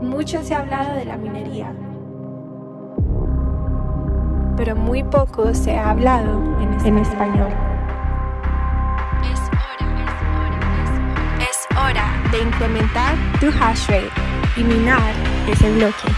Mucho 0.00 0.42
se 0.44 0.54
ha 0.54 0.60
hablado 0.60 0.94
de 0.94 1.04
la 1.04 1.16
minería, 1.16 1.72
pero 4.56 4.76
muy 4.76 5.02
poco 5.02 5.52
se 5.54 5.76
ha 5.76 5.90
hablado 5.90 6.40
en 6.84 6.98
español. 6.98 7.52
Es 9.22 9.40
hora, 9.50 9.86
es 11.40 11.66
hora 11.76 12.06
de 12.30 12.42
incrementar 12.42 13.16
tu 13.40 13.48
hash 13.48 13.88
rate 13.88 14.10
y 14.56 14.62
minar 14.62 15.12
ese 15.48 15.68
bloque. 15.72 16.08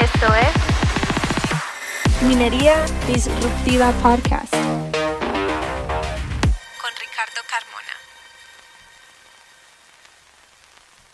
Esto 0.00 0.34
es 0.34 2.22
Minería 2.26 2.76
Disruptiva 3.06 3.92
Podcast. 4.02 4.59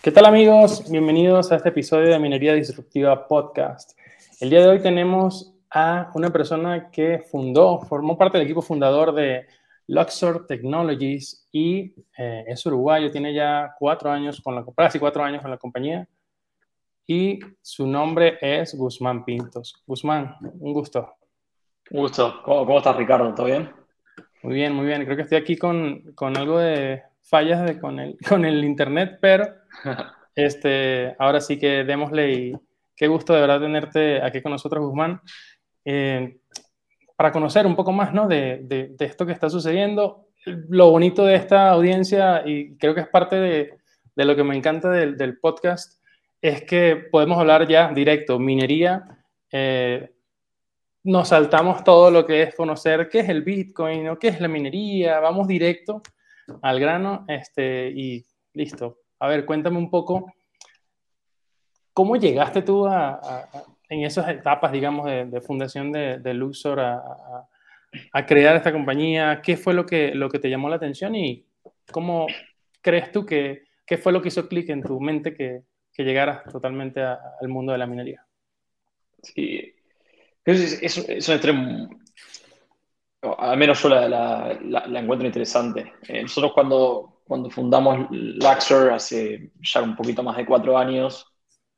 ¿Qué 0.06 0.12
tal 0.12 0.26
amigos? 0.26 0.88
Bienvenidos 0.88 1.50
a 1.50 1.56
este 1.56 1.70
episodio 1.70 2.10
de 2.10 2.20
Minería 2.20 2.54
Disruptiva 2.54 3.26
Podcast. 3.26 3.98
El 4.40 4.50
día 4.50 4.60
de 4.60 4.68
hoy 4.68 4.80
tenemos 4.80 5.52
a 5.68 6.12
una 6.14 6.30
persona 6.30 6.92
que 6.92 7.18
fundó, 7.28 7.80
formó 7.80 8.16
parte 8.16 8.38
del 8.38 8.44
equipo 8.44 8.62
fundador 8.62 9.12
de 9.12 9.48
Luxor 9.88 10.46
Technologies 10.46 11.48
y 11.50 11.92
eh, 12.16 12.44
es 12.46 12.64
uruguayo, 12.66 13.10
tiene 13.10 13.34
ya 13.34 13.74
cuatro 13.80 14.08
años 14.08 14.40
con 14.40 14.54
la 14.54 14.64
casi 14.76 15.00
cuatro 15.00 15.24
años 15.24 15.42
con 15.42 15.50
la 15.50 15.58
compañía 15.58 16.06
y 17.04 17.40
su 17.60 17.84
nombre 17.84 18.38
es 18.40 18.76
Guzmán 18.76 19.24
Pintos. 19.24 19.82
Guzmán, 19.88 20.36
un 20.40 20.72
gusto. 20.72 21.14
Un 21.90 22.02
gusto. 22.02 22.42
¿Cómo, 22.44 22.78
estás, 22.78 22.96
Ricardo? 22.96 23.34
¿Todo 23.34 23.46
bien? 23.46 23.72
Muy 24.44 24.54
bien, 24.54 24.72
muy 24.72 24.86
bien. 24.86 25.04
Creo 25.04 25.16
que 25.16 25.22
estoy 25.22 25.38
aquí 25.38 25.56
con, 25.56 26.12
con 26.14 26.36
algo 26.36 26.60
de 26.60 27.02
fallas 27.26 27.64
de, 27.66 27.78
con, 27.78 27.98
el, 27.98 28.16
con 28.28 28.44
el 28.44 28.64
internet, 28.64 29.18
pero 29.20 29.46
este, 30.34 31.14
ahora 31.18 31.40
sí 31.40 31.58
que 31.58 31.84
démosle 31.84 32.32
y 32.32 32.56
qué 32.94 33.08
gusto 33.08 33.34
de 33.34 33.40
verdad 33.40 33.60
tenerte 33.60 34.22
aquí 34.22 34.40
con 34.40 34.52
nosotros, 34.52 34.84
Guzmán, 34.84 35.20
eh, 35.84 36.38
para 37.16 37.32
conocer 37.32 37.66
un 37.66 37.76
poco 37.76 37.92
más 37.92 38.12
¿no? 38.14 38.28
de, 38.28 38.60
de, 38.62 38.94
esto 39.04 39.26
que 39.26 39.32
está 39.32 39.50
sucediendo. 39.50 40.28
Lo 40.44 40.90
bonito 40.90 41.24
de 41.24 41.34
esta 41.34 41.70
audiencia, 41.70 42.42
y 42.46 42.76
creo 42.76 42.94
que 42.94 43.00
es 43.00 43.08
parte 43.08 43.36
de, 43.36 43.74
de 44.14 44.24
lo 44.24 44.36
que 44.36 44.44
me 44.44 44.56
encanta 44.56 44.90
del, 44.90 45.16
del, 45.16 45.38
podcast, 45.38 46.00
es 46.40 46.62
que 46.62 46.96
podemos 47.10 47.38
hablar 47.38 47.66
ya 47.66 47.90
directo, 47.92 48.38
minería. 48.38 49.04
Eh, 49.50 50.10
nos 51.02 51.28
saltamos 51.28 51.82
todo 51.82 52.10
lo 52.10 52.24
que 52.26 52.42
es 52.42 52.54
conocer 52.54 53.08
qué 53.08 53.20
es 53.20 53.28
el 53.28 53.42
Bitcoin 53.42 54.08
o 54.08 54.18
qué 54.18 54.28
es 54.28 54.40
la 54.40 54.48
minería, 54.48 55.18
vamos 55.18 55.48
directo 55.48 56.02
al 56.62 56.80
grano 56.80 57.24
este, 57.28 57.90
y 57.90 58.24
listo. 58.54 58.98
A 59.18 59.28
ver, 59.28 59.44
cuéntame 59.44 59.78
un 59.78 59.90
poco, 59.90 60.32
¿cómo 61.92 62.16
llegaste 62.16 62.62
tú 62.62 62.86
a, 62.86 63.48
en 63.88 64.04
esas 64.04 64.28
etapas, 64.28 64.72
digamos, 64.72 65.06
de, 65.06 65.40
fundación 65.40 65.92
de, 65.92 66.34
Luxor 66.34 66.80
a, 66.80 67.48
crear 68.26 68.56
esta 68.56 68.72
compañía? 68.72 69.40
¿Qué 69.42 69.56
fue 69.56 69.74
lo 69.74 69.86
que, 69.86 70.14
lo 70.14 70.28
que 70.28 70.38
te 70.38 70.50
llamó 70.50 70.68
la 70.68 70.76
atención 70.76 71.14
y 71.14 71.46
cómo 71.90 72.26
crees 72.82 73.12
tú 73.12 73.24
que 73.24 73.66
qué 73.86 73.96
fue 73.96 74.12
lo 74.12 74.20
que 74.20 74.28
hizo 74.28 74.48
clic 74.48 74.68
en 74.68 74.82
tu 74.82 75.00
mente 75.00 75.32
que, 75.32 75.62
que 75.94 76.02
llegaras 76.02 76.42
totalmente 76.50 77.00
al 77.00 77.48
mundo 77.48 77.72
de 77.72 77.78
la 77.78 77.86
minería? 77.86 78.26
Sí, 79.22 79.74
es, 80.44 80.82
es, 80.82 80.98
es 81.08 81.28
un 81.28 81.34
extremo, 81.34 81.88
al 83.22 83.56
menos 83.56 83.82
yo 83.82 83.88
la, 83.88 84.08
la, 84.08 85.00
encuentro 85.00 85.26
interesante. 85.26 85.94
Eh, 86.08 86.22
nosotros 86.22 86.52
cuando, 86.52 87.22
cuando 87.24 87.50
fundamos 87.50 88.06
Luxor 88.10 88.92
hace 88.92 89.52
ya 89.60 89.82
un 89.82 89.96
poquito 89.96 90.22
más 90.22 90.36
de 90.36 90.46
cuatro 90.46 90.76
años, 90.78 91.26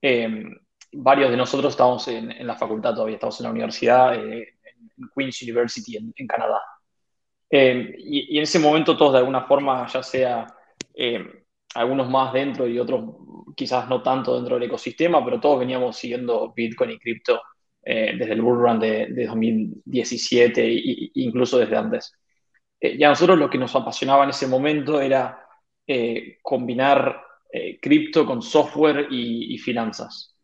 eh, 0.02 0.44
varios 0.92 1.30
de 1.30 1.36
nosotros 1.36 1.72
estábamos 1.72 2.06
en, 2.08 2.46
la 2.46 2.56
facultad 2.56 2.94
todavía, 2.94 3.14
estamos 3.14 3.38
en 3.40 3.44
la 3.44 3.50
universidad, 3.50 4.14
eh, 4.14 4.48
en 4.96 5.08
Queen's 5.16 5.42
University 5.42 5.96
en, 5.96 6.26
Canadá. 6.26 6.60
Eh, 7.50 7.94
y, 7.98 8.36
en 8.36 8.42
ese 8.42 8.58
momento 8.58 8.96
todos 8.96 9.12
de 9.12 9.18
alguna 9.18 9.44
forma, 9.44 9.86
ya 9.86 10.02
sea 10.02 10.46
algunos 11.74 12.08
más 12.10 12.32
dentro 12.32 12.66
y 12.66 12.78
otros 12.78 13.04
quizás 13.56 13.88
no 13.88 14.02
tanto 14.02 14.34
dentro 14.36 14.56
del 14.56 14.64
ecosistema, 14.64 15.24
pero 15.24 15.40
todos 15.40 15.60
veníamos 15.60 15.96
siguiendo 15.96 16.52
Bitcoin 16.54 16.92
y 16.92 16.98
cripto 16.98 17.40
desde 17.82 18.32
el 18.32 18.42
bull 18.42 18.58
run 18.58 18.78
de, 18.78 19.06
de 19.06 19.26
2017 19.26 20.62
e 20.62 21.10
incluso 21.14 21.58
desde 21.58 21.76
antes. 21.76 22.12
Eh, 22.80 22.96
y 22.98 23.04
a 23.04 23.08
nosotros 23.08 23.38
lo 23.38 23.50
que 23.50 23.58
nos 23.58 23.74
apasionaba 23.74 24.24
en 24.24 24.30
ese 24.30 24.46
momento 24.46 25.00
era 25.00 25.44
eh, 25.86 26.38
combinar 26.42 27.22
eh, 27.52 27.78
cripto 27.80 28.26
con 28.26 28.42
software 28.42 29.08
y, 29.10 29.56
finanzas. 29.58 30.34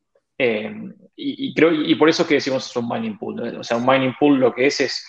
Y, 1.16 1.54
creo, 1.54 1.72
y 1.72 1.94
por 1.94 2.08
eso 2.08 2.26
que 2.26 2.34
decimos 2.34 2.68
es 2.68 2.76
un 2.76 2.88
mining 2.88 3.18
pool. 3.18 3.58
O 3.58 3.64
sea, 3.64 3.76
un 3.76 3.86
mining 3.86 4.14
pool 4.18 4.40
lo 4.40 4.52
que 4.54 4.66
es 4.66 4.80
es 4.80 5.06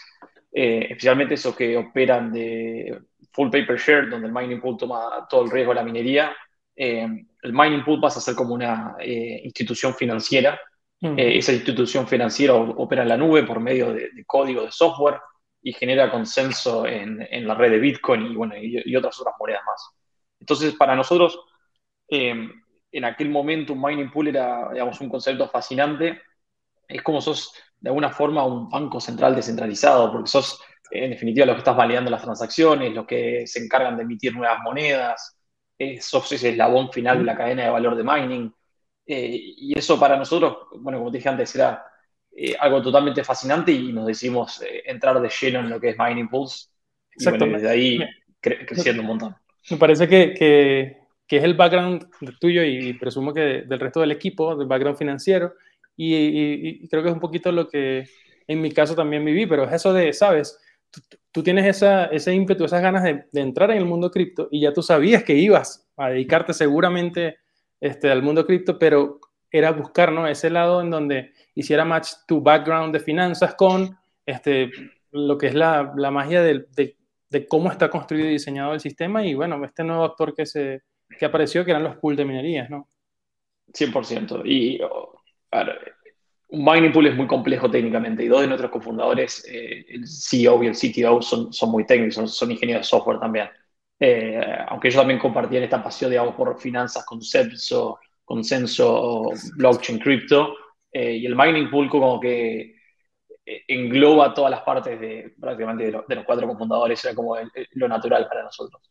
especialmente 0.51 1.33
esos 1.33 1.53
que 1.53 1.75
operan 1.75 2.31
de 2.31 2.97
full 3.31 3.49
paper 3.49 3.77
share, 3.77 4.09
donde 4.09 4.27
el 4.27 4.33
mining 4.33 4.61
pool 4.61 4.77
toma 4.77 5.27
todo 5.29 5.43
el 5.43 5.51
riesgo 5.51 5.71
de 5.71 5.75
la 5.75 5.83
minería. 5.83 6.35
el 6.75 7.25
mining 7.41 7.83
pool 7.83 7.99
pasa 7.99 8.19
a 8.19 8.21
ser 8.21 8.35
como 8.35 8.53
una 8.53 8.95
institución 9.01 9.93
financiera. 9.95 10.59
Mm. 11.01 11.19
esa 11.19 11.51
institución 11.51 12.07
financiera 12.07 12.53
opera 12.55 13.03
en 13.03 13.09
la 13.09 13.17
nube 13.17 13.43
por 13.43 13.59
medio 13.59 13.93
de 13.93 14.23
código 14.25 14.63
de 14.63 14.71
software 14.71 15.19
y 15.65 15.73
genera 15.73 16.11
consenso 16.11 16.85
en, 16.85 17.27
en, 17.31 17.47
la 17.47 17.55
red 17.55 17.71
de 17.71 17.79
Bitcoin 17.79 18.27
y, 18.27 18.35
bueno, 18.35 18.53
y, 18.55 18.95
otras 18.95 19.19
otras 19.19 19.33
monedas 19.39 19.63
más. 19.65 19.89
Entonces, 20.39 20.75
para 20.75 20.95
nosotros, 20.95 21.39
em, 22.07 22.51
en 22.91 23.03
aquel 23.03 23.29
momento 23.31 23.73
un 23.73 23.81
mining 23.81 24.11
pool 24.11 24.27
era, 24.27 24.69
digamos, 24.71 25.01
un 25.01 25.09
concepto 25.09 25.49
fascinante. 25.49 26.21
Es 26.87 27.01
como 27.01 27.19
sos, 27.19 27.51
de 27.79 27.89
alguna 27.89 28.11
forma, 28.11 28.45
un 28.45 28.69
banco 28.69 29.01
central 29.01 29.35
descentralizado, 29.35 30.11
porque 30.11 30.29
sos, 30.29 30.61
en 30.91 31.09
definitiva, 31.09 31.47
los 31.47 31.55
que 31.55 31.61
estás 31.61 31.75
validando 31.75 32.11
las 32.11 32.21
transacciones, 32.21 32.93
los 32.93 33.07
que 33.07 33.47
se 33.47 33.63
encargan 33.63 33.97
de 33.97 34.03
emitir 34.03 34.35
nuevas 34.35 34.59
monedas, 34.63 35.35
eh, 35.79 35.99
sos 35.99 36.31
ese 36.31 36.49
eslabón 36.49 36.91
final 36.91 37.17
de 37.17 37.23
la 37.25 37.35
cadena 37.35 37.63
de 37.63 37.69
valor 37.71 37.95
de 37.95 38.03
mining. 38.03 38.53
Eh, 39.05 39.39
y 39.57 39.77
eso 39.77 39.99
para 39.99 40.17
nosotros, 40.17 40.57
bueno, 40.79 40.97
como 40.97 41.11
te 41.11 41.17
dije 41.17 41.29
antes, 41.29 41.53
era 41.55 41.85
eh, 42.35 42.55
algo 42.59 42.81
totalmente 42.81 43.23
fascinante 43.23 43.71
y 43.71 43.93
nos 43.93 44.07
decimos 44.07 44.61
eh, 44.61 44.83
entrar 44.85 45.21
de 45.21 45.29
lleno 45.29 45.59
en 45.59 45.69
lo 45.69 45.79
que 45.79 45.89
es 45.89 45.97
Mining 45.97 46.27
Pulse. 46.27 46.67
Y 47.17 47.23
desde 47.23 47.69
ahí 47.69 47.99
creciendo 48.41 49.01
un 49.01 49.07
montón. 49.07 49.35
Me 49.69 49.77
parece 49.77 50.07
que, 50.07 50.33
que, 50.33 50.97
que, 51.25 51.37
es 51.37 51.43
el 51.43 51.53
background 51.53 52.07
tuyo 52.39 52.61
y, 52.63 52.93
presumo 52.93 53.33
que 53.33 53.63
del 53.65 53.79
resto 53.79 54.01
del 54.01 54.11
equipo, 54.11 54.55
del 54.55 54.67
background 54.67 54.97
financiero. 54.97 55.53
Y, 55.95 56.87
creo 56.89 57.01
que 57.01 57.09
es 57.09 57.15
un 57.15 57.21
poquito 57.21 57.51
lo 57.53 57.69
que 57.69 58.05
en 58.47 58.61
mi 58.61 58.71
caso 58.71 58.95
también 58.95 59.23
viví, 59.23 59.45
pero 59.45 59.63
es 59.63 59.71
eso 59.71 59.93
de, 59.93 60.11
¿sabes? 60.11 60.59
Tú, 61.31 61.41
tienes 61.41 61.65
esa, 61.65 62.05
ese 62.05 62.33
ímpetu, 62.33 62.65
esas 62.65 62.81
ganas 62.81 63.03
de, 63.03 63.25
de, 63.31 63.41
entrar 63.41 63.71
en 63.71 63.77
el 63.77 63.85
mundo 63.85 64.11
cripto 64.11 64.49
y 64.51 64.61
ya 64.61 64.73
tú 64.73 64.81
sabías 64.81 65.23
que 65.23 65.35
ibas 65.35 65.89
a 65.97 66.09
dedicarte 66.09 66.53
seguramente 66.53 67.37
este, 67.79 68.09
al 68.09 68.23
mundo 68.23 68.45
cripto, 68.45 68.79
pero 68.79 69.19
era 69.51 69.71
buscar 69.71 70.11
¿no? 70.11 70.27
ese 70.27 70.49
lado 70.49 70.81
en 70.81 70.89
donde 70.89 71.33
hiciera 71.53 71.85
match 71.85 72.09
tu 72.27 72.41
background 72.41 72.93
de 72.93 72.99
finanzas 72.99 73.55
con 73.55 73.97
este, 74.25 74.71
lo 75.11 75.37
que 75.37 75.47
es 75.47 75.53
la, 75.53 75.93
la 75.95 76.11
magia 76.11 76.41
de, 76.41 76.65
de, 76.75 77.47
cómo 77.47 77.69
está 77.69 77.89
construido 77.89 78.27
y 78.27 78.33
diseñado 78.33 78.73
el 78.73 78.79
sistema 78.79 79.25
y 79.25 79.33
bueno, 79.33 79.63
este 79.65 79.83
nuevo 79.83 80.05
actor 80.05 80.33
que, 80.33 80.45
se, 80.45 80.83
que 81.19 81.25
apareció, 81.25 81.65
que 81.65 81.71
eran 81.71 81.83
los 81.83 81.97
pools 81.97 82.17
de 82.17 82.25
minerías, 82.25 82.69
¿no? 82.69 82.87
100%. 83.73 84.41
Y 84.45 84.79
un 86.49 86.63
mining 86.63 86.91
pool 86.91 87.07
es 87.07 87.15
muy 87.15 87.27
complejo 87.27 87.69
técnicamente 87.69 88.23
y 88.23 88.27
dos 88.27 88.41
de 88.41 88.47
nuestros 88.47 88.71
cofundadores, 88.71 89.45
eh, 89.49 89.85
el 89.89 90.07
CEO 90.07 90.63
y 90.63 90.67
el 90.67 90.75
CTO, 90.75 91.21
son, 91.21 91.51
son 91.51 91.71
muy 91.71 91.85
técnicos, 91.85 92.35
son, 92.35 92.51
ingenieros 92.51 92.85
de 92.85 92.89
software 92.89 93.19
también. 93.19 93.49
Eh, 93.99 94.41
aunque 94.67 94.89
ellos 94.89 94.99
también 94.99 95.19
compartían 95.19 95.63
esta 95.63 95.81
pasión, 95.83 96.11
digamos, 96.11 96.35
por 96.35 96.59
finanzas, 96.59 97.05
consenso, 97.05 97.99
consenso, 98.23 99.31
blockchain, 99.55 99.99
cripto, 99.99 100.55
eh, 100.91 101.13
y 101.13 101.25
el 101.25 101.35
mining 101.35 101.69
pool 101.69 101.89
como 101.89 102.19
que 102.19 102.75
eh, 103.45 103.63
engloba 103.67 104.33
todas 104.33 104.51
las 104.51 104.61
partes 104.61 104.99
de 104.99 105.33
prácticamente 105.39 105.85
de, 105.85 105.91
los 105.91 106.25
cuatro 106.25 106.47
cofundadores, 106.47 107.03
era 107.05 107.15
como 107.15 107.37
lo 107.71 107.87
natural 107.87 108.27
para 108.27 108.43
nosotros. 108.43 108.81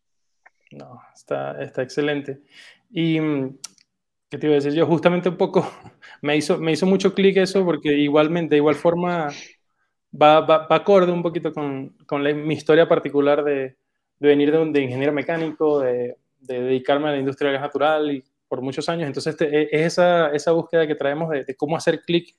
No, 0.71 1.01
está, 1.15 1.61
está 1.63 1.83
excelente. 1.83 2.41
Y, 2.91 3.21
mm, 3.21 3.59
¿qué 4.31 4.39
te 4.39 4.47
iba 4.47 4.55
a 4.55 4.57
decir? 4.57 4.73
Yo 4.73 4.87
justamente 4.87 5.29
un 5.29 5.37
poco, 5.37 5.69
me 6.23 6.37
hizo, 6.37 6.59
me 6.59 6.73
hizo 6.73 6.87
mucho 6.87 7.15
clic 7.15 7.37
eso 7.37 7.65
porque 7.65 7.93
igualmente, 7.93 8.55
de 8.55 8.59
igual 8.59 8.75
forma, 8.75 9.29
va, 10.11 10.41
va, 10.41 10.67
acorde 10.71 11.13
un 11.13 11.23
poquito 11.23 11.53
con, 11.53 11.91
con 12.07 12.23
mi 12.47 12.55
historia 12.55 12.89
particular 12.89 13.45
de, 13.45 13.77
de 14.19 14.29
venir 14.29 14.53
de, 14.53 14.65
de 14.73 14.81
ingeniero 14.81 15.13
mecánico, 15.13 15.81
de, 15.81 16.17
de, 16.41 16.61
dedicarme 16.61 17.09
a 17.09 17.13
la 17.13 17.19
industria 17.19 17.53
gas 17.53 17.63
natural 17.63 18.11
y 18.11 18.25
por 18.49 18.63
muchos 18.63 18.89
años. 18.89 19.07
Entonces, 19.07 19.33
este, 19.33 19.77
es 19.77 19.93
esa, 19.93 20.31
esa 20.31 20.53
búsqueda 20.53 20.87
que 20.87 20.95
traemos 20.95 21.31
de, 21.31 21.55
cómo 21.57 21.77
hacer 21.77 22.03
clic 22.03 22.37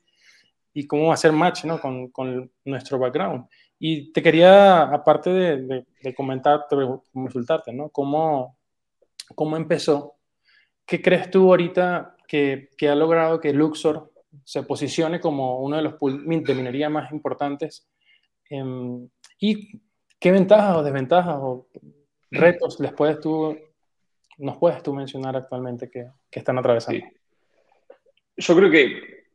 y 0.74 0.88
cómo 0.88 1.12
hacer 1.12 1.32
match 1.32 1.66
¿no? 1.66 1.80
con, 1.80 2.10
con, 2.10 2.52
nuestro 2.64 3.00
background. 3.00 3.46
Y 3.80 4.12
te 4.14 4.22
quería, 4.22 4.84
aparte 4.84 5.30
de, 5.30 5.86
de, 6.02 6.16
comentarte, 6.16 6.76
consultarte, 7.14 7.74
¿no? 7.74 7.90
¿Cómo, 7.90 8.58
¿Cómo 9.36 9.58
empezó 9.58 10.16
¿qué 10.86 11.02
crees 11.02 11.30
tú 11.32 11.50
ahorita 11.50 12.16
que, 12.28 12.70
que, 12.78 12.90
ha 12.90 12.96
logrado 12.96 13.40
que 13.40 13.54
Luxor 13.54 14.12
se 14.44 14.64
posicione 14.64 15.20
como 15.20 15.62
uno 15.62 15.78
de 15.78 15.84
los 15.84 15.96
pools 15.96 16.24
de 16.26 16.56
minería 16.56 16.90
más 16.90 17.12
importantes? 17.12 17.88
Em, 18.50 19.10
¿Y 19.40 19.82
qué 20.26 20.32
ventajas 20.32 20.78
o 20.78 20.82
desventajas 20.82 21.36
o 21.38 21.68
retos 22.32 22.80
les 22.80 22.92
puedes 22.94 23.20
tú, 23.20 23.56
nos 24.40 24.58
puedes 24.58 24.82
tú 24.82 24.92
mencionar 24.92 25.36
actualmente 25.36 25.88
que, 25.88 26.08
que 26.32 26.40
están 26.40 26.58
atravesando? 26.58 27.06
Yo 28.36 28.56
creo 28.56 28.72
que 28.72 29.28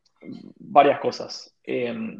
varias 0.58 0.98
cosas. 0.98 1.56
Em, 1.62 2.18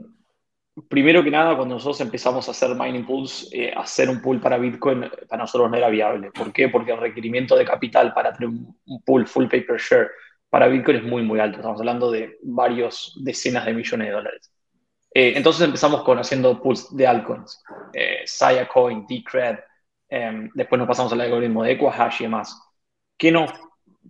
primero 0.88 1.24
que 1.24 1.32
nada, 1.32 1.56
cuando 1.56 1.74
nosotros 1.74 2.00
empezamos 2.00 2.46
a 2.46 2.52
hacer 2.52 2.76
mining 2.76 3.04
pools, 3.04 3.50
eh, 3.52 3.72
hacer 3.76 4.08
un 4.08 4.22
pool 4.22 4.40
para 4.40 4.56
Bitcoin 4.56 5.10
para 5.28 5.42
nosotros 5.42 5.68
no 5.68 5.76
era 5.76 5.88
viable. 5.88 6.30
¿Por 6.30 6.52
qué? 6.52 6.68
Porque 6.68 6.92
el 6.92 7.00
requerimiento 7.00 7.56
de 7.56 7.64
capital 7.64 8.14
para 8.14 8.32
tener 8.32 8.50
un, 8.50 9.02
pool 9.04 9.26
full 9.26 9.46
paper 9.46 9.80
share 9.80 10.10
para 10.48 10.68
Bitcoin 10.68 10.98
es 10.98 11.02
muy, 11.02 11.24
muy 11.24 11.40
alto. 11.40 11.56
Estamos 11.56 11.80
hablando 11.80 12.12
de 12.12 12.38
varios 12.44 13.18
decenas 13.20 13.66
de 13.66 13.74
millones 13.74 14.06
de 14.06 14.12
dólares. 14.12 14.52
Eh, 15.12 15.32
entonces 15.36 15.62
empezamos 15.62 16.02
con 16.02 16.18
haciendo 16.18 16.60
pools 16.62 16.94
de 16.96 17.06
altcoins, 17.06 17.62
eh, 17.92 18.22
Saya 18.24 18.68
Coin, 18.68 19.06
Decred, 19.08 19.58
em, 20.08 20.50
después 20.54 20.78
nos 20.78 20.86
pasamos 20.86 21.12
al 21.12 21.20
algoritmo 21.20 21.64
de 21.64 21.72
Equahash 21.72 22.20
y 22.20 22.24
demás. 22.24 22.56
¿Qué 23.18 23.32
nos 23.32 23.50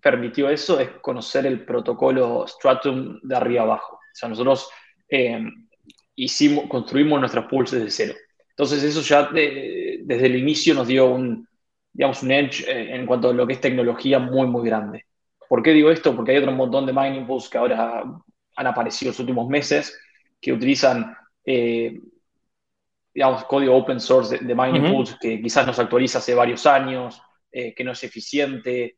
permitió 0.00 0.50
eso? 0.50 0.79
Es 0.79 0.91
conocer 1.00 1.47
el 1.47 1.64
protocolo 1.64 2.47
Stratum 2.47 3.19
de 3.23 3.37
arriba 3.37 3.62
abajo. 3.62 3.97
O 3.97 4.14
sea, 4.14 4.29
nosotros 4.29 4.70
em, 5.08 5.69
hicimos, 6.14 6.67
construimos 6.69 7.19
nuestros 7.19 7.46
pools 7.46 7.70
desde 7.70 7.91
cero. 7.91 8.14
Entonces 8.50 8.82
eso 8.82 9.00
ya 9.00 9.31
desde 9.32 10.26
el 10.26 10.37
inicio 10.37 10.75
nos 10.75 10.87
dio 10.87 11.06
un, 11.06 11.49
digamos, 11.93 12.23
un 12.23 12.31
edge 12.31 12.64
eh, 12.69 12.94
en 12.94 13.06
cuanto 13.06 13.31
a 13.31 13.32
lo 13.32 13.46
que 13.46 13.55
es 13.55 13.61
tecnología 13.61 14.19
muy, 14.19 14.46
muy 14.46 14.69
grande. 14.69 15.06
¿Por 15.49 15.62
qué 15.62 15.73
digo 15.73 15.91
esto? 15.91 16.14
Porque 16.14 16.32
hay 16.32 16.38
otro 16.38 16.53
montón 16.53 16.87
de 16.87 16.93
mining 16.93 17.26
pools 17.26 17.49
que 17.49 17.58
ahora 17.58 18.05
han 18.56 18.67
aparecido 18.67 19.08
en 19.08 19.12
los 19.12 19.20
últimos 19.20 19.49
meses 19.49 19.99
que 20.40 20.52
utilizan, 20.52 21.16
eh, 21.44 22.00
digamos, 23.12 23.44
código 23.44 23.76
open 23.76 24.00
source 24.00 24.38
de, 24.38 24.54
mining 24.54 24.90
pools 24.90 25.16
que 25.20 25.40
quizás 25.40 25.66
nos 25.66 25.78
actualiza 25.78 26.19
hace 26.19 26.34
varios 26.34 26.64
años, 26.66 27.20
eh, 27.50 27.75
que 27.75 27.84
no 27.84 27.92
es 27.92 28.02
eficiente 28.04 28.96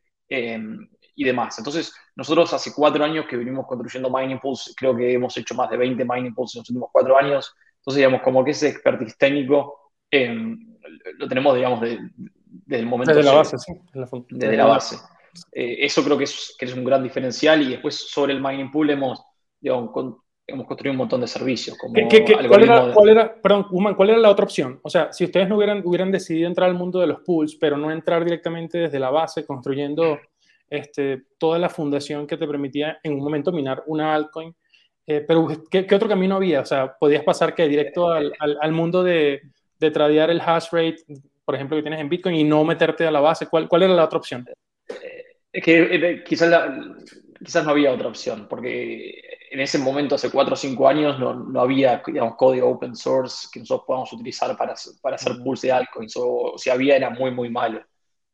y 1.14 1.24
demás. 1.24 1.58
Entonces, 1.58 1.92
nosotros 2.16 2.52
hace 2.54 2.72
cuatro 2.74 3.04
años 3.04 3.26
que 3.28 3.36
venimos 3.36 3.66
construyendo 3.66 4.10
mining 4.10 4.38
pools, 4.38 4.74
creo 4.76 4.96
que 4.96 5.12
hemos 5.12 5.36
hecho 5.36 5.54
más 5.54 5.68
de 5.68 5.76
20 5.76 6.04
mining 6.04 6.34
pools 6.34 6.54
en 6.54 6.60
los 6.60 6.70
últimos 6.70 6.90
cuatro 6.92 7.18
años. 7.18 7.54
Entonces, 7.78 7.98
digamos, 7.98 8.22
como 8.22 8.44
que 8.44 8.52
ese 8.52 8.68
expertise 8.68 9.16
técnico 9.18 9.92
em, 10.10 10.76
lo 11.18 11.28
tenemos, 11.28 11.54
digamos, 11.54 11.80
desde 11.80 12.00
el 12.68 12.86
momento. 12.86 13.14
Desde 13.14 13.28
la 13.28 13.36
base, 13.36 13.58
sí. 13.58 13.72
Desde 14.30 14.56
la 14.56 14.66
base. 14.66 14.96
Eh, 15.50 15.78
eso 15.80 16.04
creo 16.04 16.18
que 16.18 16.24
es, 16.24 16.54
que 16.58 16.66
es 16.66 16.74
un 16.74 16.84
gran 16.84 17.02
diferencial 17.02 17.62
y 17.62 17.70
después 17.70 17.96
sobre 18.10 18.34
el 18.34 18.42
mining 18.42 18.70
pool 18.70 18.90
hemos, 18.90 19.24
digamos, 19.60 19.90
hemos 20.52 20.66
construido 20.66 20.93
un 20.93 20.99
montón 20.99 21.20
de 21.20 21.26
servicios. 21.26 21.76
Como 21.78 21.94
cuál, 21.94 22.62
era, 22.62 22.93
cuál, 22.93 23.08
era, 23.08 23.34
perdón, 23.34 23.66
¿cuál 23.96 24.10
era 24.10 24.19
la 24.19 24.31
otra 24.31 24.44
opción? 24.44 24.81
O 24.82 24.90
sea, 24.90 25.12
si 25.12 25.25
ustedes 25.25 25.49
no 25.49 25.56
hubieran, 25.56 25.82
hubieran 25.84 26.10
decidido 26.10 26.49
entrar 26.49 26.69
al 26.69 26.76
mundo 26.76 27.00
de 27.00 27.06
los 27.06 27.20
pools, 27.20 27.56
pero 27.56 27.76
no 27.76 27.90
entrar 27.90 28.25
directamente 28.25 28.78
desde 28.78 28.99
la 28.99 29.10
base 29.10 29.44
construyendo 29.46 30.19
este, 30.69 31.25
toda 31.38 31.58
la 31.58 31.69
fundación 31.69 32.26
que 32.26 32.37
te 32.37 32.46
permitía 32.46 32.99
en 33.02 33.12
un 33.12 33.20
momento 33.20 33.52
minar 33.52 33.82
una 33.87 34.14
altcoin. 34.14 34.54
Eh, 35.06 35.25
pero, 35.26 35.49
¿qué, 35.70 35.87
otro 35.94 36.08
camino 36.08 36.37
había? 36.37 36.60
O 36.60 36.64
sea, 36.64 36.94
¿podías 36.98 37.25
pasar 37.25 37.55
que 37.55 37.69
directo 37.69 38.10
al, 38.10 38.32
al, 38.38 38.72
mundo 38.72 39.02
de, 39.02 39.43
de 39.78 39.90
tradear 39.90 40.31
el 40.31 40.40
hash 40.40 40.69
rate, 40.70 40.98
por 41.44 41.55
ejemplo, 41.55 41.76
que 41.76 41.82
tienes 41.82 42.00
en 42.00 42.08
Bitcoin 42.08 42.37
y 42.37 42.44
no 42.44 42.64
meterte 42.64 43.06
a 43.06 43.10
la 43.10 43.20
base? 43.20 43.48
¿Cuál, 43.48 43.69
cuál 43.69 43.82
era 43.82 43.94
la 43.94 44.05
otra 44.05 44.19
opción? 44.19 44.46
Eh, 44.88 45.25
es 45.52 45.62
que 45.62 45.82
eh, 45.82 46.25
quizás, 46.25 46.70
quizás 47.44 47.64
no 47.64 47.72
había 47.72 47.93
otra 47.93 48.08
opción, 48.08 48.46
porque 48.48 49.20
en 49.52 49.60
ese 49.60 49.78
momento, 49.78 50.14
hace 50.14 50.31
cuatro 50.31 50.54
o 50.54 50.56
cinco 50.56 50.88
años, 50.88 51.19
no, 51.19 51.34
no 51.34 51.60
había 51.60 52.02
digamos, 52.06 52.37
código 52.37 52.70
open 52.70 52.96
source 52.96 53.49
que 53.52 53.60
nosotros 53.60 53.87
podamos 53.87 54.12
utilizar 54.12 54.56
para, 54.56 54.75
para 55.02 55.16
hacer 55.16 55.37
pools 55.44 55.60
de 55.60 55.72
altcoins, 55.72 56.14
o 56.16 56.54
si 56.56 56.70
había 56.70 56.96
era 56.96 57.10
muy, 57.10 57.31
muy 57.31 57.50
malo. 57.50 57.84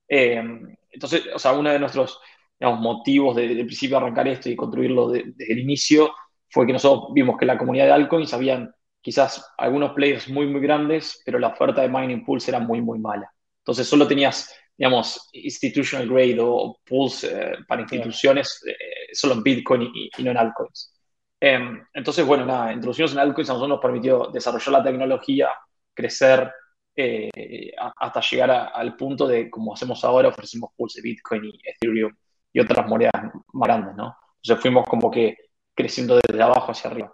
Eh, 0.08 0.42
entonces, 0.90 1.24
o 1.34 1.38
sea, 1.38 1.52
uno 1.52 1.70
de 1.70 1.78
nuestros 1.78 2.20
motivos 2.60 3.36
de, 3.36 3.48
de, 3.54 3.64
principio 3.64 3.96
arrancar 3.96 4.28
esto 4.28 4.48
y 4.48 4.56
construirlo 4.56 5.10
desde 5.10 5.52
el 5.52 5.58
inicio 5.58 6.12
fue 6.50 6.66
que 6.66 6.72
nosotros 6.72 7.12
vimos 7.12 7.36
que 7.36 7.46
la 7.46 7.58
comunidad 7.58 7.86
de 7.86 7.92
altcoins 7.92 8.32
habían 8.32 8.72
quizás 9.00 9.44
algunos 9.58 9.92
players 9.92 10.28
muy, 10.28 10.46
muy 10.46 10.60
grandes, 10.60 11.20
pero 11.24 11.38
la 11.38 11.48
oferta 11.48 11.82
de 11.82 11.88
mining 11.88 12.24
pools 12.24 12.48
era 12.48 12.60
muy, 12.60 12.80
muy 12.80 12.98
mala. 12.98 13.32
Entonces, 13.60 13.88
solo 13.88 14.06
tenías, 14.06 14.54
digamos, 14.76 15.28
institutional 15.32 16.08
grade 16.08 16.38
o 16.40 16.78
pools 16.86 17.24
eh, 17.24 17.54
para 17.66 17.82
instituciones 17.82 18.62
eh, 18.66 18.74
solo 19.12 19.34
en 19.34 19.42
Bitcoin 19.42 19.82
y, 19.82 20.10
no 20.22 20.30
en 20.30 20.36
altcoins. 20.36 20.97
Em, 21.40 21.84
entonces, 21.92 22.26
bueno, 22.26 22.44
nada, 22.44 22.72
introducirnos 22.72 23.12
en 23.12 23.20
altcoins 23.20 23.50
a 23.50 23.52
nosotros 23.52 23.76
nos 23.76 23.80
permitió 23.80 24.26
desarrollar 24.32 24.72
la 24.72 24.82
tecnología, 24.82 25.50
crecer, 25.94 26.50
eh, 26.96 27.72
hasta 27.96 28.20
llegar 28.20 28.50
al 28.50 28.96
punto 28.96 29.26
de, 29.26 29.48
como 29.48 29.72
hacemos 29.72 30.04
ahora, 30.04 30.28
ofrecemos 30.28 30.70
pools 30.76 30.94
de 30.94 31.02
Bitcoin 31.02 31.44
y 31.44 31.60
Ethereum 31.62 32.12
y 32.52 32.60
otras 32.60 32.86
monedas 32.88 33.12
más 33.52 33.68
grandes, 33.68 33.94
¿no? 33.94 34.16
Entonces 34.42 34.62
fuimos 34.62 34.86
como 34.86 35.10
que 35.10 35.36
creciendo 35.74 36.18
desde 36.26 36.42
abajo 36.42 36.72
hacia 36.72 36.90
arriba. 36.90 37.12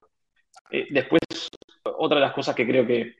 Eh, 0.70 0.86
después, 0.90 1.20
otra 1.98 2.16
de 2.18 2.24
las 2.24 2.32
cosas 2.32 2.54
que 2.54 2.66
creo 2.66 2.86
que 2.86 3.14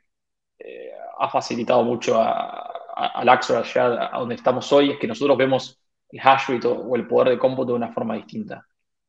eh, 0.59 0.93
ha 1.19 1.29
facilitado 1.29 1.83
mucho 1.85 2.19
al 2.21 3.29
Axor 3.29 3.59
allá 3.59 4.15
a 4.15 4.19
donde 4.19 4.37
estamos 4.37 4.73
hoy 4.73 4.93
es 4.93 4.99
que 4.99 5.07
nosotros 5.07 5.37
vemos 5.37 5.81
el 6.11 6.21
hash 6.21 6.49
rate 6.49 6.67
o, 6.69 6.97
el 6.97 7.07
poder 7.07 7.31
de 7.31 7.39
cómputo 7.39 7.73
de 7.73 7.77
una 7.77 7.93
forma 7.93 8.15
distinta. 8.15 8.67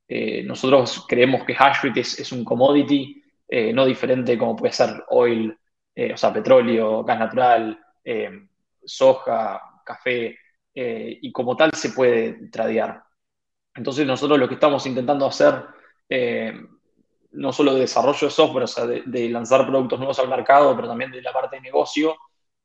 Nosotros 0.07 1.06
creemos 1.07 1.44
que 1.46 1.56
hash 1.57 1.84
rate 1.84 2.02
es, 2.02 2.19
es 2.19 2.31
un 2.31 2.44
commodity 2.44 3.24
no 3.74 3.86
diferente 3.86 4.38
como 4.38 4.56
puede 4.56 4.74
ser 4.74 5.04
oil 5.10 5.57
eh, 5.96 6.13
o 6.13 6.18
sea, 6.18 6.34
petróleo, 6.34 7.04
gas 7.06 7.18
natural, 7.18 7.80
eh, 8.04 8.30
soja, 8.84 9.62
café, 9.86 10.38
eh, 10.74 11.19
y 11.22 11.31
como 11.31 11.56
tal 11.56 11.72
se 11.74 11.92
puede 11.92 12.50
tradear. 12.50 13.02
Entonces 13.74 14.06
nosotros 14.06 14.38
lo 14.38 14.48
que 14.50 14.56
estamos 14.56 14.86
intentando 14.86 15.25
hacer, 15.25 15.63
no 17.31 17.52
solo 17.52 17.74
de 17.74 17.81
desarrollo 17.81 18.28
de 18.28 18.31
software, 18.31 18.63
o 18.66 18.68
sea, 18.68 18.86
de, 18.86 19.30
lanzar 19.30 19.66
productos 19.66 20.00
nuevos 20.00 20.19
al 20.19 20.30
mercado, 20.30 20.75
pero 20.75 20.88
también 20.88 21.12
de 21.12 21.22
la 21.22 21.34
parte 21.34 21.57
de 21.57 21.62
negocio, 21.62 22.16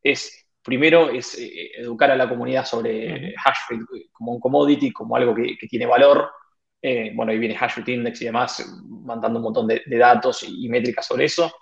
es 0.03 0.47
primero 0.63 1.09
es 1.09 1.37
educar 1.39 2.11
a 2.11 2.17
la 2.17 2.29
comunidad 2.29 2.65
sobre 2.65 3.35
hash 3.37 3.59
rate 3.71 4.09
como 4.13 4.33
un 4.33 4.41
commodity, 4.41 4.93
como 4.93 5.17
algo 5.17 5.35
que, 5.35 5.57
tiene 5.69 5.87
valor. 5.87 6.31
Bueno, 7.15 7.33
ahí 7.33 7.39
viene 7.39 7.57
hash 7.59 7.77
rate 7.77 7.93
index 7.93 8.23
y 8.23 8.27
demás, 8.27 8.65
mandando 8.89 9.39
un 9.39 9.45
montón 9.45 9.67
de, 9.67 9.83
datos 9.87 10.43
y, 10.43 10.69
métricas 10.69 11.07
sobre 11.07 11.27
eso 11.27 11.53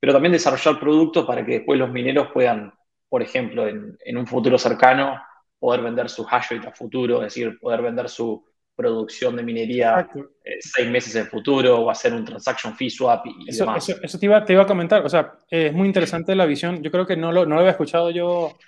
pero 0.00 0.12
también 0.12 0.32
desarrollar 0.32 0.78
productos 0.78 1.24
para 1.26 1.44
que 1.44 1.52
después 1.52 1.78
los 1.78 1.90
mineros 1.90 2.28
puedan, 2.32 2.72
por 3.08 3.22
ejemplo, 3.22 3.66
en, 3.66 4.16
un 4.16 4.26
futuro 4.26 4.58
cercano, 4.58 5.20
poder 5.58 5.82
vender 5.82 6.08
su 6.08 6.26
hash 6.28 6.50
rate 6.50 6.68
a 6.68 6.72
futuro, 6.72 7.22
es 7.22 7.34
decir, 7.34 7.58
poder 7.58 7.82
vender 7.82 8.08
su 8.08 8.44
producción 8.74 9.36
de 9.36 9.42
minería 9.42 10.06
eh, 10.44 10.58
seis 10.60 10.88
meses 10.88 11.16
en 11.16 11.22
el 11.22 11.28
futuro 11.28 11.80
o 11.80 11.90
hacer 11.90 12.12
un 12.12 12.26
transaction 12.26 12.76
fee 12.76 12.90
swap 12.90 13.26
y, 13.26 13.48
eso, 13.48 13.64
demás. 13.64 13.88
Eso, 13.88 14.18
te, 14.18 14.26
iba, 14.26 14.44
te, 14.44 14.52
iba, 14.52 14.62
a 14.62 14.66
comentar, 14.66 15.04
o 15.04 15.08
sea, 15.08 15.32
es 15.50 15.72
muy 15.72 15.88
interesante 15.88 16.36
la 16.36 16.44
visión, 16.44 16.82
yo 16.82 16.90
creo 16.90 17.06
que 17.06 17.16
no 17.16 17.32
lo, 17.32 17.46
no 17.46 17.54
lo 17.54 17.60
había 17.62 17.72
escuchado 17.72 18.10
yo, 18.10 18.58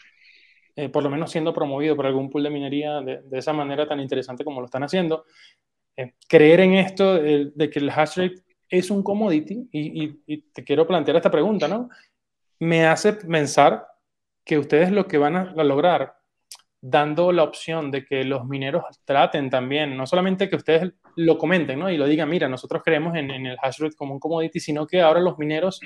eh, 0.76 0.88
por 0.88 1.02
lo 1.02 1.10
menos 1.10 1.30
siendo 1.30 1.52
promovido 1.52 1.94
por 1.94 2.06
algún 2.06 2.30
pool 2.30 2.44
de 2.44 2.50
minería 2.50 3.00
de, 3.00 3.20
de 3.22 3.38
esa 3.38 3.52
manera 3.52 3.86
tan 3.86 4.00
interesante 4.00 4.44
como 4.44 4.60
lo 4.60 4.66
están 4.66 4.82
haciendo. 4.82 5.26
Eh, 5.98 6.14
creer 6.28 6.60
en 6.60 6.74
esto 6.74 7.14
de 7.14 7.70
que 7.70 7.80
el 7.80 7.90
hash 7.90 8.18
rate 8.18 8.36
es 8.68 8.88
un 8.88 9.02
commodity 9.02 9.68
y, 9.72 10.42
te 10.52 10.62
quiero 10.62 10.86
plantear 10.86 11.16
esta 11.16 11.30
pregunta, 11.30 11.66
¿no? 11.66 11.88
Me 12.60 12.86
hace 12.86 13.14
pensar 13.14 13.84
que 14.44 14.58
ustedes 14.58 14.92
lo 14.92 15.08
que 15.08 15.18
van 15.18 15.34
a, 15.34 15.52
lograr 15.64 16.14
dando 16.80 17.32
la 17.32 17.42
opción 17.42 17.90
de 17.90 18.04
que 18.04 18.22
los 18.22 18.44
mineros 18.46 18.84
traten 19.04 19.50
también, 19.50 19.96
no 19.96 20.06
solamente 20.06 20.48
que 20.48 20.54
ustedes 20.54 20.92
lo 21.16 21.36
comenten 21.36 21.80
¿no? 21.80 21.90
y 21.90 21.96
lo 21.96 22.06
digan, 22.06 22.28
mira, 22.28 22.48
nosotros 22.48 22.82
creemos 22.84 23.16
en, 23.16 23.32
el 23.32 23.56
hash 23.60 23.80
rate 23.80 23.96
como 23.96 24.14
un 24.14 24.20
commodity, 24.20 24.60
sino 24.60 24.86
que 24.86 25.00
ahora 25.00 25.18
los 25.18 25.36
mineros 25.36 25.80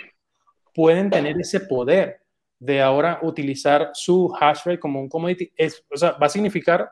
pueden 0.75 1.09
tener 1.09 1.41
ese 1.41 1.61
poder 1.61 2.21
de 2.59 2.83
ahora 2.83 3.19
utilizar 3.23 3.93
su 3.95 4.31
hash 4.39 4.67
rate 4.67 4.79
como 4.79 5.01
un 5.01 5.09
commodity. 5.09 5.51
Es, 5.57 5.83
o 5.91 5.97
sea, 5.97 6.13
va 6.13 6.27
a 6.27 6.29
significar 6.29 6.91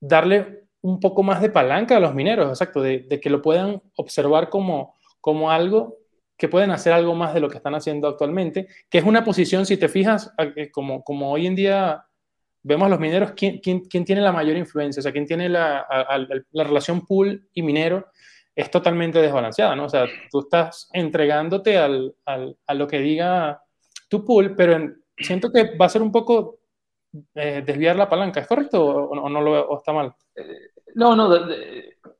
darle 0.00 0.65
un 0.86 1.00
poco 1.00 1.22
más 1.22 1.40
de 1.40 1.50
palanca 1.50 1.96
a 1.96 2.00
los 2.00 2.14
mineros, 2.14 2.48
exacto, 2.48 2.80
de 2.80 3.20
que 3.20 3.30
lo 3.30 3.42
puedan 3.42 3.82
observar 3.96 4.48
como, 4.48 4.94
como 5.20 5.50
algo 5.50 5.96
que 6.36 6.48
pueden 6.48 6.70
hacer 6.70 6.92
algo 6.92 7.14
más 7.14 7.34
de 7.34 7.40
lo 7.40 7.48
que 7.48 7.56
están 7.56 7.74
haciendo 7.74 8.08
actualmente, 8.08 8.68
que 8.90 8.98
es 8.98 9.04
una 9.04 9.24
posición, 9.24 9.64
si 9.64 9.76
te 9.76 9.88
fijas, 9.88 10.32
como, 10.70 11.02
como 11.02 11.32
hoy 11.32 11.46
en 11.46 11.54
día 11.54 12.04
vemos 12.62 12.86
a 12.86 12.90
los 12.90 13.00
mineros, 13.00 13.32
¿quién, 13.32 13.58
quién, 13.58 13.80
quién 13.80 14.04
tiene 14.04 14.20
la 14.20 14.32
mayor 14.32 14.56
influencia? 14.56 15.00
O 15.00 15.02
sea, 15.02 15.12
¿quién 15.12 15.26
tiene 15.26 15.48
la, 15.48 15.86
la, 16.52 16.64
relación 16.64 17.06
pool 17.06 17.48
y 17.54 17.62
minero? 17.62 18.06
Es 18.54 18.70
totalmente 18.70 19.20
desbalanceada, 19.20 19.76
¿no? 19.76 19.84
O 19.84 19.88
sea, 19.88 20.06
tú 20.30 20.40
estás 20.40 20.88
entregándote 20.92 21.78
al, 21.78 22.14
al, 22.24 22.56
a 22.66 22.74
lo 22.74 22.86
que 22.86 22.98
diga 22.98 23.62
tu 24.08 24.24
pool, 24.24 24.54
pero 24.56 24.78
siento 25.16 25.50
que 25.50 25.76
va 25.76 25.86
a 25.86 25.90
ser 25.90 26.02
un 26.02 26.12
poco 26.12 26.58
eh, 27.34 27.62
desviar 27.64 27.96
la 27.96 28.08
palanca. 28.08 28.40
¿Es 28.40 28.46
correcto 28.46 28.84
o, 28.84 29.28
no 29.28 29.40
lo, 29.40 29.68
o 29.68 29.78
está 29.78 29.92
mal? 29.92 30.14
Eh, 30.34 30.70
No, 30.96 31.14
no, 31.14 31.28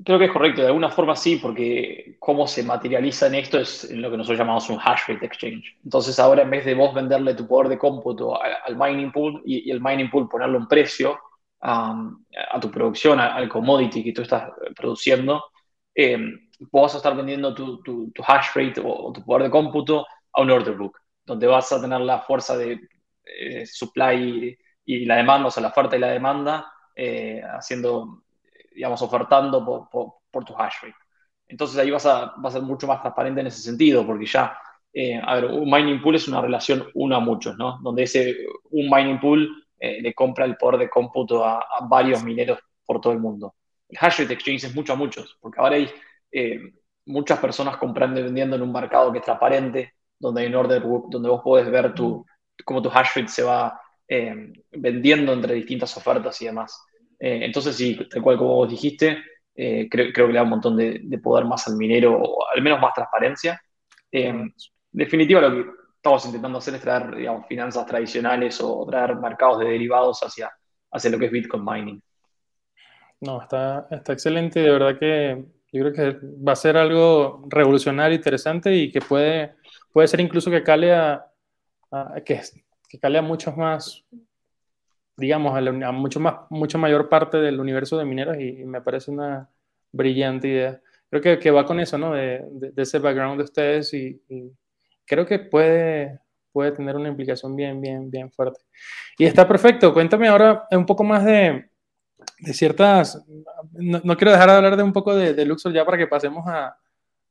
creo 0.05 0.19
que 0.19 0.27
es 0.27 0.33
correcto. 0.33 0.61
De 0.61 0.67
alguna 0.69 0.91
forma 0.91 1.17
sí, 1.17 1.37
porque 1.37 2.17
cómo 2.19 2.47
se 2.47 2.63
materializa 2.63 3.27
en 3.27 3.37
esto 3.37 3.59
es 3.59 3.91
en 3.91 4.03
lo 4.03 4.11
que 4.11 4.19
nosotros 4.19 4.39
llamamos 4.39 4.69
un 4.69 4.79
hash 4.79 5.09
rate 5.09 5.25
exchange. 5.25 5.79
Entonces 5.83 6.19
ahora 6.19 6.43
en 6.43 6.51
vez 6.51 6.65
de 6.67 6.75
vos 6.75 6.95
venderle 6.95 7.35
tu 7.35 7.47
poder 7.49 7.69
de 7.69 7.79
cómputo 7.79 8.39
al 8.41 8.77
mining 8.77 9.11
pool 9.13 9.43
y, 9.47 9.71
el 9.71 9.81
mining 9.81 10.11
pool 10.11 10.29
ponerle 10.29 10.59
un 10.59 10.69
precio 10.69 11.19
a 11.63 12.61
tu 12.61 12.71
producción, 12.71 13.19
al 13.19 13.49
commodity 13.49 14.05
que 14.05 14.13
tú 14.13 14.23
estás 14.23 14.53
produciendo, 14.77 15.43
eh, 15.95 16.19
vos 16.71 16.83
vas 16.83 16.95
a 16.95 16.99
estar 16.99 17.17
vendiendo 17.17 17.55
tu, 17.55 17.83
tu, 17.83 18.13
hash 18.27 18.49
rate 18.55 18.81
o, 18.85 19.11
tu 19.13 19.25
poder 19.25 19.45
de 19.45 19.51
cómputo 19.51 20.07
a 20.33 20.43
un 20.43 20.51
order 20.51 20.77
book, 20.77 20.99
donde 21.25 21.47
vas 21.47 21.73
a 21.73 21.81
tener 21.81 22.01
la 22.03 22.21
fuerza 22.21 22.57
de 22.57 22.79
eh, 23.25 23.67
supply 23.67 24.57
y, 24.85 25.05
la 25.07 25.17
demanda, 25.17 25.49
o 25.49 25.51
sea, 25.51 25.63
la 25.63 25.71
oferta 25.71 25.97
y 25.97 26.01
la 26.01 26.09
demanda, 26.09 26.71
eh, 26.95 27.43
haciendo, 27.43 28.23
digamos, 28.77 29.03
ofertando 29.03 29.65
por, 29.65 30.21
por, 30.31 30.45
tu 30.45 30.55
hash 30.57 30.75
rate. 30.83 30.95
Entonces 31.49 31.79
ahí 31.79 31.91
vas 31.91 32.07
a, 32.07 32.35
a 32.35 32.51
ser 32.51 32.63
mucho 32.63 32.87
más 32.87 33.01
transparente 33.01 33.41
en 33.41 33.49
ese 33.49 33.63
sentido, 33.63 34.07
porque 34.07 34.27
ya, 34.27 34.59
a 35.23 35.35
ver, 35.35 35.47
un 35.47 35.71
mining 35.71 36.01
pool 36.01 36.17
es 36.17 36.29
una 36.29 36.41
relación 36.41 36.87
uno 36.95 37.17
a 37.17 37.21
muchos, 37.21 37.57
¿no? 37.57 37.79
Donde 37.83 38.03
ese, 38.05 38.37
un 38.71 38.91
mining 38.91 39.19
pool 39.19 39.65
le 39.81 40.15
compra 40.15 40.45
el 40.45 40.57
poder 40.57 40.81
de 40.81 40.91
cómputo 40.91 41.45
a, 41.45 41.59
a 41.61 41.87
varios 41.89 42.23
mineros 42.23 42.59
por 42.87 43.01
todo 43.01 43.13
el 43.13 43.19
mundo. 43.19 43.55
El 43.89 43.99
hash 44.01 44.21
rate 44.21 44.35
exchange 44.35 44.65
es 44.65 44.75
mucho 44.75 44.93
a 44.93 44.97
muchos, 44.97 45.37
porque 45.41 45.61
ahora 45.61 45.77
hay 45.77 45.91
eh, 46.33 46.73
muchas 47.07 47.39
personas 47.39 47.77
comprando 47.77 48.21
y 48.21 48.25
vendiendo 48.25 48.57
en 48.57 48.63
un 48.63 48.73
mercado 48.73 49.13
que 49.13 49.19
es 49.19 49.25
transparente, 49.25 49.95
donde 50.19 50.43
hay 50.43 50.49
un 50.49 50.55
order 50.55 50.83
book, 50.83 51.09
donde 51.11 51.29
vos 51.29 51.43
podés 51.43 51.71
ver 51.71 51.95
tu, 51.95 52.25
cómo 52.65 52.83
tu 52.83 52.91
hash 52.91 53.17
rate 53.17 53.29
se 53.29 53.43
va 53.43 53.81
eh, 54.09 54.53
vendiendo 54.73 55.33
entre 55.33 55.55
distintas 55.55 55.97
ofertas 55.97 56.41
y 56.43 56.47
demás. 56.47 56.85
Eh, 57.19 57.41
entonces, 57.43 57.77
sí, 57.77 57.99
tal 58.11 58.23
cual 58.23 58.39
como 58.39 58.55
vos 58.57 58.71
dijiste, 58.71 59.19
creo, 59.55 59.89
creo, 60.13 60.27
que 60.27 60.33
le 60.33 60.35
da 60.35 60.43
un 60.43 60.51
montón 60.51 60.77
de, 60.77 61.21
poder 61.23 61.47
más 61.47 61.67
al 61.67 61.77
minero, 61.77 62.21
o 62.21 62.47
al 62.55 62.63
menos 62.63 62.81
más 62.81 62.93
transparencia. 62.95 63.61
en 64.13 64.55
definitiva, 64.93 65.41
lo 65.41 65.51
que 65.51 65.71
estamos 65.97 66.25
intentando 66.27 66.59
hacer 66.59 66.75
es 66.75 66.81
traer, 66.83 67.17
digamos, 67.17 67.47
finanzas 67.47 67.87
tradicionales 67.87 68.61
o 68.61 68.87
traer 68.87 69.17
mercados 69.17 69.59
de 69.59 69.67
derivados 69.67 70.21
hacia, 70.21 70.53
hacia 70.93 71.11
lo 71.11 71.19
que 71.19 71.27
es 71.27 71.33
Bitcoin 71.33 71.65
mining. 71.65 72.03
No, 73.21 73.43
está, 73.43 73.89
está 73.91 74.13
excelente. 74.13 74.61
De 74.61 74.71
verdad 74.71 74.99
que 74.99 75.45
yo 75.73 75.83
creo 75.83 75.93
que 75.93 76.27
va 76.47 76.53
a 76.53 76.57
ser 76.57 76.77
algo 76.77 77.45
revolucionario, 77.49 78.17
interesante 78.17 78.75
y 78.75 78.91
que 78.91 79.01
puede, 79.01 79.57
puede 79.93 80.09
ser 80.09 80.21
incluso 80.21 80.51
que 80.51 80.63
cale 80.63 80.95
a, 80.95 81.27
que, 82.25 82.41
que, 82.89 82.99
cale 82.99 83.19
a 83.19 83.23
muchos 83.23 83.57
más, 83.57 84.05
digamos, 85.17 85.57
a, 85.57 85.93
mucho, 85.93 86.21
más, 86.21 86.35
mucho 86.51 86.79
mayor 86.79 87.09
parte 87.09 87.39
del 87.39 87.61
universo 87.61 87.99
de 87.99 88.05
mineros 88.05 88.39
y, 88.39 88.65
me 88.65 88.81
parece 88.81 89.11
una 89.11 89.49
brillante 89.93 90.49
idea. 90.49 90.81
Creo 91.09 91.23
que, 91.23 91.39
que 91.39 91.51
va 91.51 91.65
con 91.65 91.81
eso, 91.81 91.99
¿no? 91.99 92.13
De, 92.13 92.43
de, 92.51 92.83
ese 92.83 92.99
background 92.99 93.39
de 93.39 93.45
ustedes 93.45 93.95
y, 93.95 94.21
y, 94.29 94.53
creo 95.07 95.25
que 95.25 95.39
puede, 95.39 96.21
puede 96.53 96.73
tener 96.73 96.97
una 96.97 97.09
implicación 97.09 97.57
bien, 97.57 97.81
bien, 97.81 98.11
bien 98.11 98.31
fuerte. 98.31 98.61
Y 99.19 99.25
está 99.25 99.47
perfecto. 99.47 99.95
Cuéntame 99.95 100.29
ahora 100.29 100.67
un 100.71 100.85
poco 100.85 101.05
más 101.05 101.25
de, 101.25 101.71
de 102.39 102.53
ciertas, 102.53 103.25
no, 103.73 104.17
quiero 104.17 104.33
dejar 104.33 104.49
de 104.51 104.57
hablar 104.57 104.77
de 104.77 104.83
un 104.83 104.93
poco 104.93 105.15
de, 105.15 105.45
Luxor 105.45 105.73
ya 105.73 105.85
para 105.85 105.99
que 105.99 106.07
pasemos 106.07 106.47
a 106.47 106.77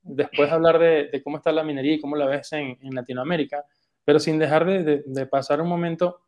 después 0.02 0.52
hablar 0.52 0.80
de, 0.80 1.22
cómo 1.24 1.38
está 1.38 1.52
la 1.52 1.64
minería 1.64 1.94
y 1.94 2.00
cómo 2.00 2.16
la 2.16 2.26
ves 2.26 2.52
en, 2.54 2.78
Latinoamérica, 2.82 3.66
pero 4.04 4.20
sin 4.20 4.40
dejar 4.40 4.66
de, 4.66 5.26
pasar 5.28 5.62
un 5.62 5.70
momento 5.70 6.22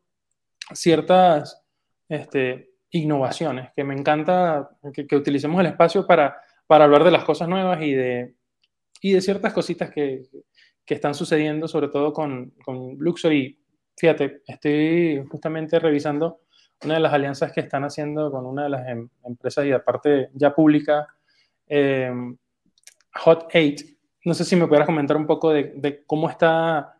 ciertas 0.72 1.64
este, 2.08 2.70
innovaciones, 2.90 3.70
que 3.74 3.84
me 3.84 3.94
encanta 3.94 4.70
que, 4.92 5.16
utilicemos 5.16 5.60
el 5.60 5.66
espacio 5.66 6.06
para, 6.06 6.40
para, 6.66 6.84
hablar 6.84 7.04
de 7.04 7.10
las 7.10 7.24
cosas 7.24 7.48
nuevas 7.48 7.82
y 7.82 7.92
de, 7.92 8.34
y 9.00 9.12
de 9.12 9.20
ciertas 9.20 9.52
cositas 9.52 9.90
que, 9.90 10.22
que 10.84 10.94
están 10.94 11.14
sucediendo, 11.14 11.68
sobre 11.68 11.88
todo 11.88 12.12
con, 12.12 12.54
con 12.64 12.96
Luxor. 12.98 13.32
Y 13.32 13.58
fíjate, 13.96 14.42
estoy 14.46 15.22
justamente 15.30 15.78
revisando 15.78 16.40
una 16.84 16.94
de 16.94 17.00
las 17.00 17.12
alianzas 17.12 17.52
que 17.52 17.60
están 17.60 17.84
haciendo 17.84 18.30
con 18.30 18.46
una 18.46 18.64
de 18.64 18.68
las 18.70 18.88
em, 18.88 19.08
empresas 19.24 19.66
y 19.66 19.72
aparte 19.72 20.30
ya 20.32 20.54
pública, 20.54 21.06
eh, 21.66 22.10
Hot 23.16 23.48
8. 23.54 23.84
No 24.24 24.34
sé 24.34 24.44
si 24.44 24.56
me 24.56 24.66
pudieras 24.66 24.86
comentar 24.86 25.16
un 25.16 25.26
poco 25.26 25.52
de, 25.52 26.04
cómo 26.06 26.30
está 26.30 26.94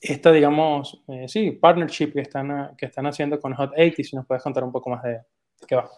esta, 0.00 0.32
digamos, 0.32 1.02
eh, 1.08 1.28
sí, 1.28 1.52
partnership 1.52 2.12
que 2.12 2.20
están, 2.20 2.74
que 2.76 2.86
están 2.86 3.06
haciendo 3.06 3.38
con 3.38 3.54
Hot 3.54 3.72
8 3.76 3.94
y 3.98 4.04
si 4.04 4.16
nos 4.16 4.26
puedes 4.26 4.42
contar 4.42 4.64
un 4.64 4.72
poco 4.72 4.90
más 4.90 5.02
de 5.02 5.20
qué 5.66 5.76
va. 5.76 5.90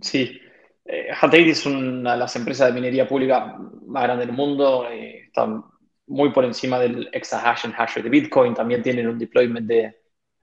Sí, 0.00 0.38
eh, 0.84 1.08
Hot 1.20 1.32
8 1.32 1.42
es 1.42 1.66
una 1.66 2.12
de 2.12 2.18
las 2.18 2.36
empresas 2.36 2.68
de 2.68 2.74
minería 2.74 3.08
pública 3.08 3.56
más 3.86 4.02
grandes 4.02 4.26
del 4.26 4.36
mundo, 4.36 4.86
están 4.90 5.64
muy 6.08 6.30
por 6.30 6.44
encima 6.44 6.78
del 6.78 7.08
exahash 7.12 7.64
en 7.64 7.74
hash 7.76 7.96
de 7.96 8.08
Bitcoin, 8.08 8.54
también 8.54 8.82
tienen 8.82 9.08
un 9.08 9.18
deployment 9.18 9.66
de 9.66 9.96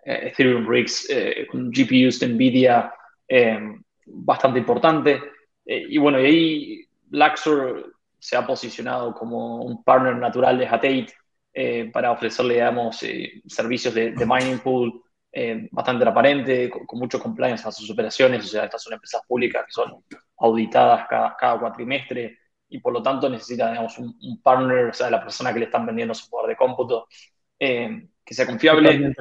eh, 0.06 0.28
Ethereum 0.28 0.68
Rigs 0.68 1.08
eh, 1.10 1.48
con 1.50 1.72
GPUs 1.72 2.20
de 2.20 2.28
NVIDIA 2.28 2.94
eh, 3.28 3.60
bastante 4.06 4.60
importante. 4.60 5.22
y 5.66 5.98
bueno, 5.98 6.20
y 6.20 6.26
ahí 6.26 6.86
Laxor 7.12 7.94
se 8.20 8.36
ha 8.36 8.46
posicionado 8.46 9.14
como 9.14 9.64
un 9.64 9.84
partner 9.84 10.18
natural 10.18 10.58
de 10.58 10.68
Hatate 11.54 11.92
para 11.92 12.12
ofrecerle, 12.12 12.56
digamos, 12.56 13.00
servicios 13.48 13.94
de, 13.94 14.14
mining 14.26 14.60
pool 14.60 15.02
bastante 15.72 16.02
transparente, 16.02 16.70
con, 16.70 17.00
mucho 17.00 17.20
compliance 17.20 17.68
a 17.68 17.72
sus 17.72 17.90
operaciones. 17.90 18.46
O 18.46 18.48
sea, 18.48 18.66
estas 18.66 18.82
son 18.84 18.94
empresas 18.94 19.22
públicas 19.28 19.66
que 19.66 19.72
son 19.72 20.04
auditadas 20.38 21.08
cada, 21.10 21.36
cada 21.38 21.60
cuatrimestre 21.60 22.38
y 22.74 22.80
por 22.80 22.92
lo 22.92 23.04
tanto 23.04 23.30
necesita, 23.30 23.70
digamos, 23.70 23.98
un, 24.00 24.42
partner, 24.42 24.86
o 24.86 24.94
sea, 24.94 25.10
la 25.10 25.22
persona 25.22 25.54
que 25.54 25.60
le 25.60 25.66
están 25.66 25.86
vendiendo 25.86 26.14
su 26.16 26.28
poder 26.28 26.50
de 26.50 26.56
cómputo, 26.56 27.08
que 27.60 28.34
sea 28.34 28.48
confiable. 28.48 29.14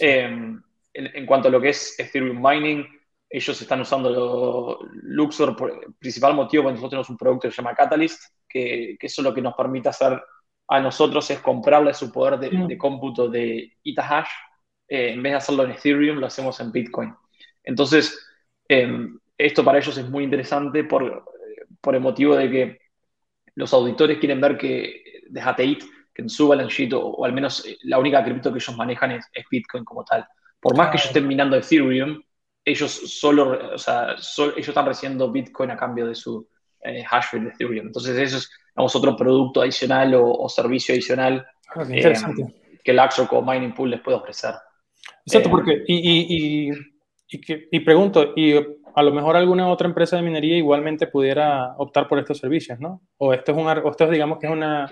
Eh, 0.00 0.58
en, 0.94 1.26
cuanto 1.26 1.46
a 1.46 1.50
lo 1.50 1.60
que 1.60 1.68
es 1.68 1.98
Ethereum 1.98 2.42
Mining, 2.42 2.84
ellos 3.30 3.60
están 3.60 3.80
usando 3.80 4.80
Luxor 5.02 5.54
por 5.54 5.70
el 5.70 5.94
principal 5.94 6.34
motivo 6.34 6.64
cuando 6.64 6.80
nosotros 6.80 6.90
tenemos 6.90 7.10
un 7.10 7.16
producto 7.16 7.48
que 7.48 7.54
se 7.54 7.62
llama 7.62 7.74
Catalyst, 7.74 8.20
que, 8.48 8.96
que 8.98 9.06
eso 9.06 9.22
lo 9.22 9.32
que 9.32 9.42
nos 9.42 9.54
permite 9.54 9.90
hacer 9.90 10.20
a 10.68 10.80
nosotros 10.80 11.30
es 11.30 11.40
comprarle 11.40 11.94
su 11.94 12.12
poder 12.12 12.38
de, 12.38 12.50
mm. 12.50 12.78
cómputo 12.78 13.28
de 13.28 13.76
Itahash. 13.82 14.28
Eh, 14.86 15.12
en 15.12 15.22
vez 15.22 15.32
de 15.32 15.36
hacerlo 15.36 15.64
en 15.64 15.72
Ethereum, 15.72 16.18
lo 16.18 16.26
hacemos 16.26 16.60
en 16.60 16.70
Bitcoin. 16.72 17.14
Entonces, 17.64 18.26
em, 18.68 19.18
esto 19.36 19.64
para 19.64 19.78
ellos 19.78 19.96
es 19.96 20.08
muy 20.08 20.24
interesante 20.24 20.84
por, 20.84 21.24
por 21.80 21.94
el 21.94 22.00
motivo 22.00 22.36
de 22.36 22.50
que 22.50 22.80
los 23.54 23.72
auditores 23.72 24.18
quieren 24.18 24.40
ver 24.40 24.56
que 24.56 25.02
de 25.28 25.40
Hateit 25.40 25.84
en 26.18 26.28
su 26.28 26.48
balance 26.48 26.74
sheet, 26.74 26.92
o, 26.94 27.24
al 27.24 27.32
menos 27.32 27.64
eh, 27.64 27.78
la 27.84 27.98
única 27.98 28.22
cripto 28.24 28.52
que 28.52 28.58
ellos 28.58 28.76
manejan 28.76 29.12
es, 29.12 29.24
Bitcoin 29.50 29.84
como 29.84 30.04
tal. 30.04 30.26
Por 30.60 30.76
más 30.76 30.90
que 30.90 30.96
ellos 30.96 31.06
estén 31.06 31.26
minando 31.26 31.56
Ethereum, 31.56 32.20
ellos 32.64 32.90
solo, 32.90 33.74
o 33.74 33.78
sea, 33.78 34.12
ellos 34.12 34.68
están 34.68 34.86
recibiendo 34.86 35.30
Bitcoin 35.30 35.70
a 35.70 35.76
cambio 35.76 36.06
de 36.06 36.14
su 36.14 36.48
eh, 36.82 37.04
hash 37.08 37.32
rate 37.32 37.44
de 37.44 37.50
Ethereum. 37.50 37.86
Entonces, 37.86 38.16
eso 38.16 38.38
es 38.38 38.50
otro 38.74 39.16
producto 39.16 39.62
adicional 39.62 40.14
o, 40.14 40.48
servicio 40.48 40.94
adicional 40.94 41.46
ah, 41.74 41.84
eh, 41.90 42.14
que 42.84 42.90
el 42.90 42.98
Axo 42.98 43.26
como 43.26 43.52
Mining 43.52 43.74
Pool 43.74 43.90
les 43.90 44.00
puede 44.00 44.16
ofrecer. 44.16 44.54
Exacto, 45.26 45.50
porque, 45.50 45.84
y, 45.86 46.70
y, 46.70 46.70
y, 47.70 47.80
pregunto, 47.80 48.32
¿y 48.34 48.54
a 48.56 49.02
lo 49.02 49.12
mejor 49.12 49.36
alguna 49.36 49.68
otra 49.68 49.88
empresa 49.88 50.16
de 50.16 50.22
minería 50.22 50.56
igualmente 50.56 51.06
pudiera 51.06 51.74
optar 51.76 52.08
por 52.08 52.18
estos 52.18 52.38
servicios, 52.38 52.80
¿no? 52.80 53.02
O 53.18 53.32
esto 53.34 53.52
es, 53.52 53.58
un, 53.58 53.66
o 53.66 53.90
esto 53.90 54.04
es 54.04 54.10
digamos 54.10 54.38
que 54.38 54.46
es 54.46 54.52
una 54.52 54.90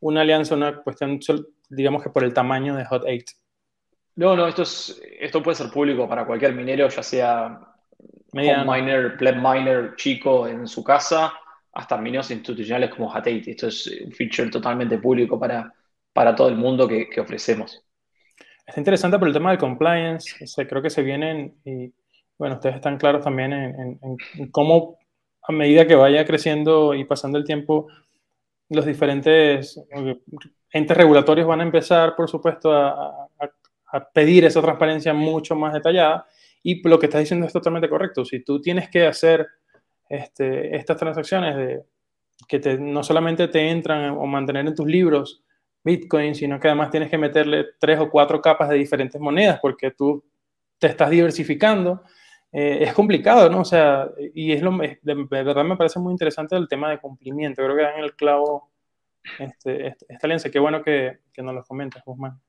una 0.00 0.22
alianza, 0.22 0.54
una 0.54 0.82
cuestión, 0.82 1.20
digamos 1.68 2.02
que 2.02 2.10
por 2.10 2.24
el 2.24 2.34
tamaño 2.34 2.74
de 2.74 2.84
Hot 2.86 3.04
8. 3.04 3.36
No, 4.16 4.36
no, 4.36 4.48
esto, 4.48 4.62
es, 4.62 5.00
esto 5.20 5.42
puede 5.42 5.56
ser 5.56 5.70
público 5.70 6.08
para 6.08 6.26
cualquier 6.26 6.54
minero, 6.54 6.88
ya 6.88 7.02
sea 7.02 7.69
miner, 8.32 9.16
pleb 9.16 9.36
miner 9.36 9.94
chico 9.96 10.46
en 10.46 10.66
su 10.66 10.82
casa, 10.84 11.32
hasta 11.72 11.96
mineros 11.96 12.30
institucionales 12.30 12.90
como 12.90 13.12
8. 13.12 13.30
Esto 13.46 13.68
es 13.68 13.86
un 14.04 14.12
feature 14.12 14.50
totalmente 14.50 14.98
público 14.98 15.38
para, 15.38 15.72
para 16.12 16.34
todo 16.34 16.48
el 16.48 16.56
mundo 16.56 16.88
que, 16.88 17.08
ofrecemos. 17.20 17.82
Está 18.66 18.80
interesante 18.80 19.18
por 19.18 19.28
el 19.28 19.34
tema 19.34 19.50
del 19.50 19.58
compliance. 19.58 20.46
creo 20.68 20.82
que 20.82 20.90
se 20.90 21.02
vienen 21.02 21.56
y, 21.64 21.92
bueno, 22.38 22.56
ustedes 22.56 22.76
están 22.76 22.98
claros 22.98 23.24
también 23.24 23.52
en 23.52 24.50
cómo 24.50 25.00
a 25.42 25.52
medida 25.52 25.86
que 25.86 25.94
vaya 25.94 26.24
creciendo 26.24 26.94
y 26.94 27.04
pasando 27.04 27.38
el 27.38 27.44
tiempo, 27.44 27.88
los 28.68 28.86
diferentes 28.86 29.82
entes 30.72 30.96
regulatorios 30.96 31.46
van 31.46 31.60
a 31.60 31.64
empezar, 31.64 32.14
por 32.14 32.28
supuesto, 32.28 32.72
a, 32.72 33.28
pedir 34.14 34.44
esa 34.44 34.62
transparencia 34.62 35.12
mucho 35.12 35.56
más 35.56 35.72
detallada. 35.74 36.24
Y 36.62 36.86
lo 36.86 36.98
que 36.98 37.06
estás 37.06 37.20
diciendo 37.20 37.46
es 37.46 37.52
totalmente 37.52 37.88
correcto. 37.88 38.24
Si 38.24 38.44
tú 38.44 38.60
tienes 38.60 38.88
que 38.88 39.06
hacer 39.06 39.46
este, 40.08 40.76
estas 40.76 40.96
transacciones 40.96 41.56
de, 41.56 41.82
que 42.48 42.58
te, 42.58 42.78
no 42.78 43.02
solamente 43.02 43.48
te 43.48 43.70
entran 43.70 44.10
o 44.10 44.26
mantener 44.26 44.66
en 44.66 44.74
tus 44.74 44.86
libros 44.86 45.42
Bitcoin, 45.82 46.34
sino 46.34 46.60
que 46.60 46.68
además 46.68 46.90
tienes 46.90 47.08
que 47.08 47.16
meterle 47.16 47.64
tres 47.78 47.98
o 48.00 48.10
cuatro 48.10 48.42
capas 48.42 48.68
de 48.68 48.76
diferentes 48.76 49.20
monedas 49.20 49.58
porque 49.62 49.92
tú 49.92 50.22
te 50.78 50.88
estás 50.88 51.10
diversificando 51.10 52.02
eh, 52.52 52.78
es 52.82 52.92
complicado, 52.94 53.48
¿no? 53.48 53.60
O 53.60 53.64
sea, 53.64 54.10
y 54.34 54.52
es 54.52 54.62
lo, 54.62 54.76
de, 54.76 55.26
verdad 55.30 55.64
me 55.64 55.76
parece 55.76 56.00
muy 56.00 56.12
interesante 56.12 56.56
el 56.56 56.68
tema 56.68 56.90
de 56.90 56.98
cumplimiento. 56.98 57.62
Creo 57.62 57.76
que 57.76 57.82
dan 57.82 58.00
el 58.00 58.16
clavo 58.16 58.72
este, 59.38 59.88
este, 59.88 60.06
esta 60.08 60.26
alianza. 60.26 60.50
Qué 60.50 60.58
bueno 60.58 60.82
que, 60.82 61.20
que 61.32 61.42
nos 61.42 61.54
lo 61.54 61.62
comentas, 61.62 62.02
Guzmán. 62.04 62.40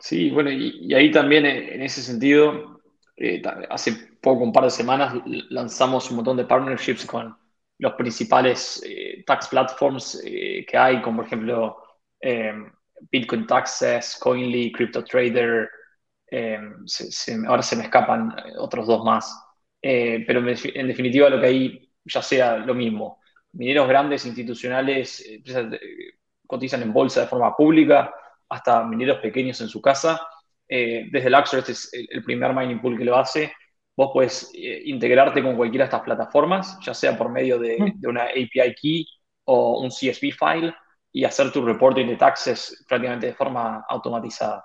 Sí, 0.00 0.30
bueno, 0.30 0.50
y, 0.50 0.94
ahí 0.94 1.10
también 1.10 1.46
eh, 1.46 1.74
en 1.74 1.82
ese 1.82 2.02
sentido, 2.02 2.80
eh, 3.16 3.42
hace 3.70 3.92
poco, 4.20 4.44
un 4.44 4.52
par 4.52 4.64
de 4.64 4.70
semanas, 4.70 5.14
lanzamos 5.50 6.10
un 6.10 6.16
montón 6.16 6.36
de 6.36 6.44
partnerships 6.44 7.06
con 7.06 7.36
los 7.78 7.92
principales 7.94 8.82
tax 9.24 9.48
platforms 9.48 10.20
que 10.24 10.76
hay, 10.76 11.00
como 11.00 11.18
por 11.18 11.26
ejemplo 11.26 11.76
Bitcoin 13.10 13.46
Taxes, 13.46 14.18
Coinly, 14.20 14.72
CryptoTrader, 14.72 15.70
eh, 16.30 16.58
ahora 17.46 17.62
se 17.62 17.76
me 17.76 17.84
escapan 17.84 18.34
eh, 18.38 18.52
otros 18.58 18.86
dos 18.86 19.04
más. 19.04 19.44
Eh, 19.80 20.24
pero 20.26 20.40
en 20.40 20.88
definitiva 20.88 21.30
lo 21.30 21.40
que 21.40 21.46
hay 21.46 21.92
ya 22.04 22.22
sea 22.22 22.56
lo 22.58 22.74
mismo. 22.74 23.20
Mineros 23.52 23.88
grandes, 23.88 24.26
institucionales, 24.26 25.24
empresas 25.26 25.66
cotizan 26.46 26.82
en 26.82 26.92
bolsa 26.92 27.22
de 27.22 27.26
forma 27.28 27.54
pública, 27.56 28.12
hasta 28.48 28.84
mineros 28.84 29.18
pequeños 29.18 29.60
en 29.60 29.68
su 29.68 29.80
casa. 29.80 30.20
desde 30.68 31.26
el 31.26 31.34
Axor, 31.34 31.60
este 31.60 31.72
es 31.72 31.90
el, 31.92 32.22
primer 32.24 32.54
mining 32.54 32.80
pool 32.80 32.98
que 32.98 33.04
lo 33.04 33.16
hace. 33.16 33.52
Vos 33.96 34.10
puedes 34.12 34.50
integrarte 34.54 35.42
con 35.42 35.56
cualquiera 35.56 35.84
de 35.84 35.88
estas 35.88 36.02
plataformas, 36.02 36.78
ya 36.84 36.94
sea 36.94 37.16
por 37.16 37.30
medio 37.30 37.58
de, 37.58 37.92
de 37.96 38.08
una 38.08 38.24
API 38.24 38.74
key 38.80 39.06
o 39.44 39.80
un 39.80 39.90
CSV 39.90 40.32
file, 40.32 40.74
y 41.12 41.24
hacer 41.24 41.50
tu 41.50 41.64
reporting 41.64 42.06
de 42.06 42.16
taxes 42.16 42.84
prácticamente 42.88 43.26
de 43.28 43.34
forma 43.34 43.84
automatizada. 43.88 44.64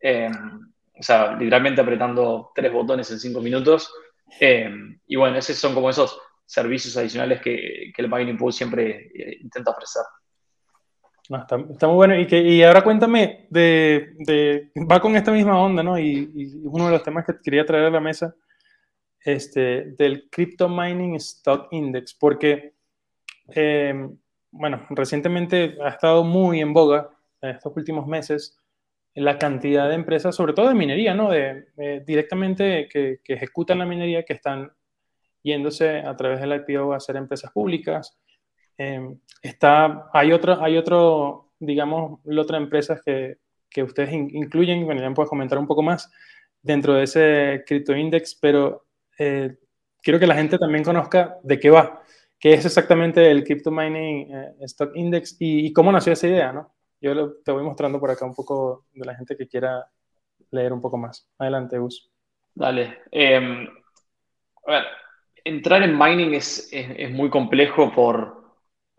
Eh, 0.00 0.30
o 0.30 1.02
sea, 1.02 1.34
literalmente 1.34 1.80
apretando 1.80 2.52
tres 2.54 2.72
botones 2.72 3.10
en 3.10 3.20
cinco 3.20 3.40
minutos. 3.40 3.92
Eh, 4.40 4.70
y 5.06 5.16
bueno, 5.16 5.38
esos 5.38 5.56
son 5.56 5.74
como 5.74 5.88
esos 5.88 6.20
servicios 6.44 6.96
adicionales 6.96 7.40
que, 7.40 7.92
que 7.94 8.02
el 8.02 8.10
Mining 8.10 8.36
Pool 8.36 8.52
siempre 8.52 9.10
eh, 9.14 9.38
intenta 9.40 9.70
ofrecer. 9.70 10.02
Está, 11.28 11.56
muy 11.58 11.96
bueno. 11.96 12.18
Y, 12.18 12.26
que, 12.26 12.40
y 12.40 12.62
ahora 12.62 12.82
cuéntame, 12.82 13.46
de, 13.50 14.14
de, 14.18 14.70
va 14.90 15.00
con 15.00 15.14
esta 15.16 15.32
misma 15.32 15.60
onda, 15.60 15.82
¿no? 15.82 15.98
Y, 15.98 16.30
y, 16.34 16.66
uno 16.66 16.86
de 16.86 16.92
los 16.92 17.02
temas 17.02 17.26
que 17.26 17.34
quería 17.42 17.66
traer 17.66 17.86
a 17.86 17.90
la 17.90 18.00
mesa, 18.00 18.34
este, 19.24 19.92
del 19.92 20.28
Crypto 20.30 20.68
Mining 20.68 21.16
Stock 21.16 21.68
Index, 21.72 22.14
porque, 22.14 22.74
eh, 23.54 24.08
bueno, 24.50 24.86
recientemente 24.90 25.76
ha 25.84 25.90
estado 25.90 26.24
muy 26.24 26.60
en 26.60 26.72
boga 26.72 27.10
en 27.42 27.50
estos 27.50 27.76
últimos 27.76 28.06
meses 28.06 28.58
la 29.14 29.38
cantidad 29.38 29.88
de 29.88 29.94
empresas, 29.94 30.34
sobre 30.34 30.52
todo 30.52 30.68
de 30.68 30.74
minería, 30.74 31.14
¿no? 31.14 31.30
De, 31.30 31.66
directamente 32.06 32.88
que, 32.88 33.20
ejecutan 33.26 33.78
la 33.78 33.86
minería, 33.86 34.24
que 34.24 34.32
están 34.32 34.72
yéndose 35.42 35.98
a 35.98 36.16
través 36.16 36.40
del 36.40 36.64
IPO 36.66 36.92
a 36.92 37.00
ser 37.00 37.16
empresas 37.16 37.50
públicas. 37.50 38.18
Em, 38.78 39.18
está, 39.42 40.08
hay 40.12 40.32
otro, 40.32 40.62
hay 40.62 40.76
otro, 40.78 41.50
digamos, 41.58 42.20
otra 42.24 42.56
empresas 42.56 43.02
que, 43.04 43.38
que 43.68 43.82
ustedes 43.82 44.12
incluyen, 44.12 44.84
bueno, 44.86 45.00
ya 45.00 45.08
me 45.08 45.14
puedes 45.14 45.28
comentar 45.28 45.58
un 45.58 45.66
poco 45.66 45.82
más 45.82 46.10
dentro 46.62 46.94
de 46.94 47.02
ese 47.04 47.64
Crypto 47.66 47.94
Index, 47.94 48.34
pero 48.40 48.86
eh, 49.18 49.56
quiero 50.02 50.18
que 50.18 50.26
la 50.26 50.34
gente 50.34 50.58
también 50.58 50.84
conozca 50.84 51.38
de 51.42 51.58
qué 51.58 51.70
va, 51.70 52.02
qué 52.38 52.54
es 52.54 52.64
exactamente 52.64 53.30
el 53.30 53.44
Crypto 53.44 53.70
Mining 53.70 54.34
eh, 54.34 54.54
Stock 54.60 54.92
Index 54.94 55.36
y, 55.38 55.66
y, 55.66 55.72
cómo 55.72 55.92
nació 55.92 56.12
esa 56.12 56.28
idea, 56.28 56.52
¿no? 56.52 56.72
Yo 57.00 57.34
te 57.44 57.52
voy 57.52 57.62
mostrando 57.62 58.00
por 58.00 58.10
acá 58.10 58.24
un 58.24 58.34
poco 58.34 58.86
de 58.92 59.04
la 59.04 59.14
gente 59.14 59.36
que 59.36 59.46
quiera 59.46 59.86
leer 60.50 60.72
un 60.72 60.80
poco 60.80 60.96
más. 60.98 61.28
Adelante, 61.38 61.78
Gus. 61.78 62.10
Dale. 62.54 63.02
Em, 63.12 63.68
a 64.66 64.70
ver, 64.70 64.84
entrar 65.44 65.82
en 65.82 65.96
mining 65.96 66.34
es, 66.34 66.68
es, 66.72 67.10
muy 67.10 67.30
complejo 67.30 67.92
por, 67.94 68.37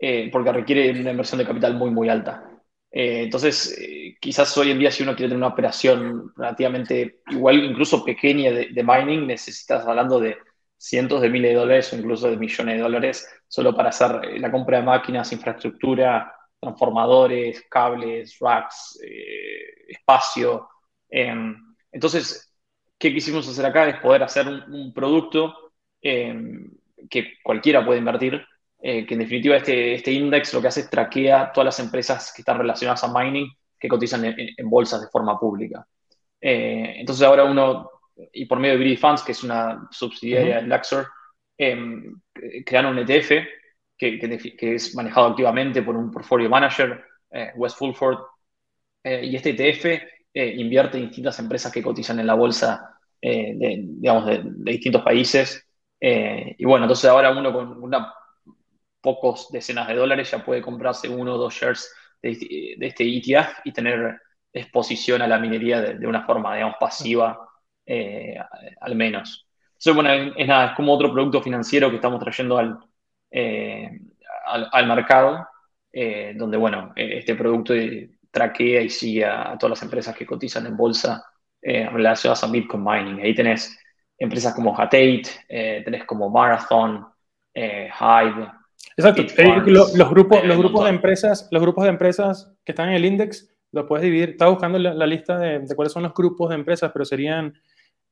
eh, 0.00 0.30
porque 0.32 0.52
requiere 0.52 0.90
una 1.00 1.10
inversión 1.10 1.38
de 1.38 1.46
capital 1.46 1.74
muy, 1.74 1.90
muy 1.90 2.08
alta. 2.08 2.50
Eh, 2.90 3.22
entonces, 3.24 3.76
eh, 3.80 4.16
quizás 4.20 4.56
hoy 4.58 4.70
en 4.70 4.78
día 4.78 4.90
si 4.90 5.02
uno 5.02 5.14
quiere 5.14 5.28
tener 5.28 5.36
una 5.36 5.52
operación 5.52 6.32
relativamente 6.36 7.20
igual, 7.28 7.62
incluso 7.64 8.04
pequeña 8.04 8.50
de, 8.50 8.68
de, 8.72 8.82
mining, 8.84 9.26
necesitas 9.26 9.86
hablando 9.86 10.18
de 10.18 10.38
cientos 10.76 11.20
de 11.20 11.28
miles 11.30 11.50
de 11.52 11.56
dólares 11.56 11.92
o 11.92 11.96
incluso 11.96 12.30
de 12.30 12.36
millones 12.36 12.76
de 12.76 12.82
dólares 12.82 13.28
solo 13.46 13.74
para 13.76 13.90
hacer 13.90 14.40
la 14.40 14.50
compra 14.50 14.78
de 14.78 14.84
máquinas, 14.84 15.32
infraestructura, 15.32 16.34
transformadores, 16.60 17.64
cables, 17.70 18.38
racks, 18.40 18.98
eh, 19.04 19.84
espacio. 19.88 20.68
Em, 21.08 21.56
entonces, 21.92 22.54
¿qué 22.98 23.12
quisimos 23.12 23.48
hacer 23.48 23.66
acá? 23.66 23.88
Es 23.88 24.00
poder 24.00 24.22
hacer 24.22 24.46
un, 24.46 24.92
producto 24.92 25.72
em, 26.02 26.70
que 27.08 27.34
cualquiera 27.42 27.84
puede 27.84 27.98
invertir, 27.98 28.44
eh, 28.82 29.04
que 29.04 29.12
en 29.12 29.20
definitiva 29.20 29.56
este, 29.56 29.94
este 29.94 30.10
index 30.10 30.54
lo 30.54 30.62
que 30.62 30.68
hace 30.68 30.80
es 30.80 30.90
traquea 30.90 31.52
todas 31.52 31.66
las 31.66 31.80
empresas 31.80 32.32
que 32.34 32.40
están 32.40 32.56
relacionadas 32.56 33.04
a 33.04 33.12
mining 33.12 33.46
que 33.78 33.88
cotizan 33.88 34.24
en, 34.24 34.70
bolsas 34.70 35.02
de 35.02 35.08
forma 35.08 35.38
pública. 35.38 35.86
Eh, 36.40 36.94
entonces 36.96 37.26
ahora 37.26 37.44
uno, 37.44 37.90
y 38.32 38.46
por 38.46 38.58
medio 38.58 38.74
de 38.74 38.80
Greedy 38.80 38.96
Funds, 38.96 39.22
que 39.22 39.32
es 39.32 39.42
una 39.42 39.86
subsidiaria 39.90 40.56
de 40.56 40.66
Luxor, 40.66 41.06
em, 41.58 42.20
crean 42.64 42.86
un 42.86 42.98
ETF 42.98 43.46
que, 43.96 44.74
es 44.74 44.94
manejado 44.94 45.28
activamente 45.28 45.82
por 45.82 45.96
un 45.96 46.10
portfolio 46.10 46.48
manager, 46.48 47.04
eh, 47.30 47.52
West 47.56 47.76
Fulford, 47.76 48.18
y 49.04 49.34
este 49.34 49.50
ETF 49.50 50.02
invierte 50.34 50.98
en 50.98 51.04
distintas 51.06 51.38
empresas 51.38 51.72
que 51.72 51.82
cotizan 51.82 52.20
en 52.20 52.26
la 52.26 52.34
bolsa 52.34 52.98
de, 53.20 53.80
digamos, 53.82 54.26
de, 54.26 54.42
distintos 54.44 55.02
países. 55.02 55.66
y 55.98 56.64
bueno, 56.66 56.84
entonces 56.84 57.08
ahora 57.08 57.30
uno 57.30 57.50
con 57.50 57.82
una, 57.82 58.12
pocos 59.00 59.48
decenas 59.50 59.88
de 59.88 59.94
dólares 59.94 60.30
ya 60.30 60.44
puede 60.44 60.62
comprarse 60.62 61.08
uno 61.08 61.34
o 61.34 61.38
dos 61.38 61.54
shares 61.54 61.92
de, 62.22 62.76
este 62.80 63.04
ETF 63.04 63.60
y 63.64 63.72
tener 63.72 64.20
exposición 64.52 65.22
a 65.22 65.26
la 65.28 65.38
minería 65.38 65.80
de, 65.80 66.06
una 66.06 66.24
forma, 66.26 66.54
digamos, 66.54 66.76
pasiva, 66.78 67.48
al 68.80 68.94
menos. 68.94 69.46
Entonces, 69.72 69.94
bueno, 69.94 70.12
es, 70.36 70.48
es 70.48 70.76
como 70.76 70.92
otro 70.92 71.12
producto 71.12 71.42
financiero 71.42 71.88
que 71.88 71.96
estamos 71.96 72.20
trayendo 72.20 72.58
al, 72.58 72.78
eh, 73.30 74.00
al, 74.46 74.86
mercado, 74.86 75.48
eh, 75.92 76.34
donde, 76.36 76.56
bueno, 76.56 76.92
eh, 76.96 77.18
este 77.18 77.34
producto 77.34 77.74
traquea 78.30 78.82
y 78.82 78.90
sigue 78.90 79.24
a, 79.24 79.56
todas 79.58 79.78
las 79.78 79.82
empresas 79.82 80.16
que 80.16 80.26
cotizan 80.26 80.66
en 80.66 80.76
bolsa 80.76 81.24
relacionadas 81.62 82.44
a 82.44 82.50
Bitcoin 82.50 82.82
mining. 82.84 83.20
Ahí 83.20 83.34
tenés 83.34 83.78
empresas 84.18 84.54
como 84.54 84.74
Hatate, 84.78 85.22
tenés 85.48 86.04
como 86.04 86.30
Marathon, 86.30 87.06
Hive. 87.54 88.50
Exacto. 88.96 89.22
los, 89.66 90.10
grupos, 90.10 90.44
los 90.44 90.58
grupos 90.58 90.84
de 90.84 90.90
empresas, 90.90 91.48
los 91.50 91.62
grupos 91.62 91.84
de 91.84 91.90
empresas 91.90 92.52
que 92.64 92.72
están 92.72 92.88
en 92.88 92.96
el 92.96 93.04
index, 93.04 93.48
lo 93.72 93.86
puedes 93.86 94.04
dividir. 94.04 94.30
Estaba 94.30 94.50
buscando 94.50 94.78
la, 94.78 95.06
lista 95.06 95.38
de, 95.38 95.60
de, 95.60 95.74
cuáles 95.74 95.92
son 95.92 96.02
los 96.02 96.12
grupos 96.12 96.50
de 96.50 96.56
empresas, 96.56 96.90
pero 96.92 97.04
serían 97.04 97.54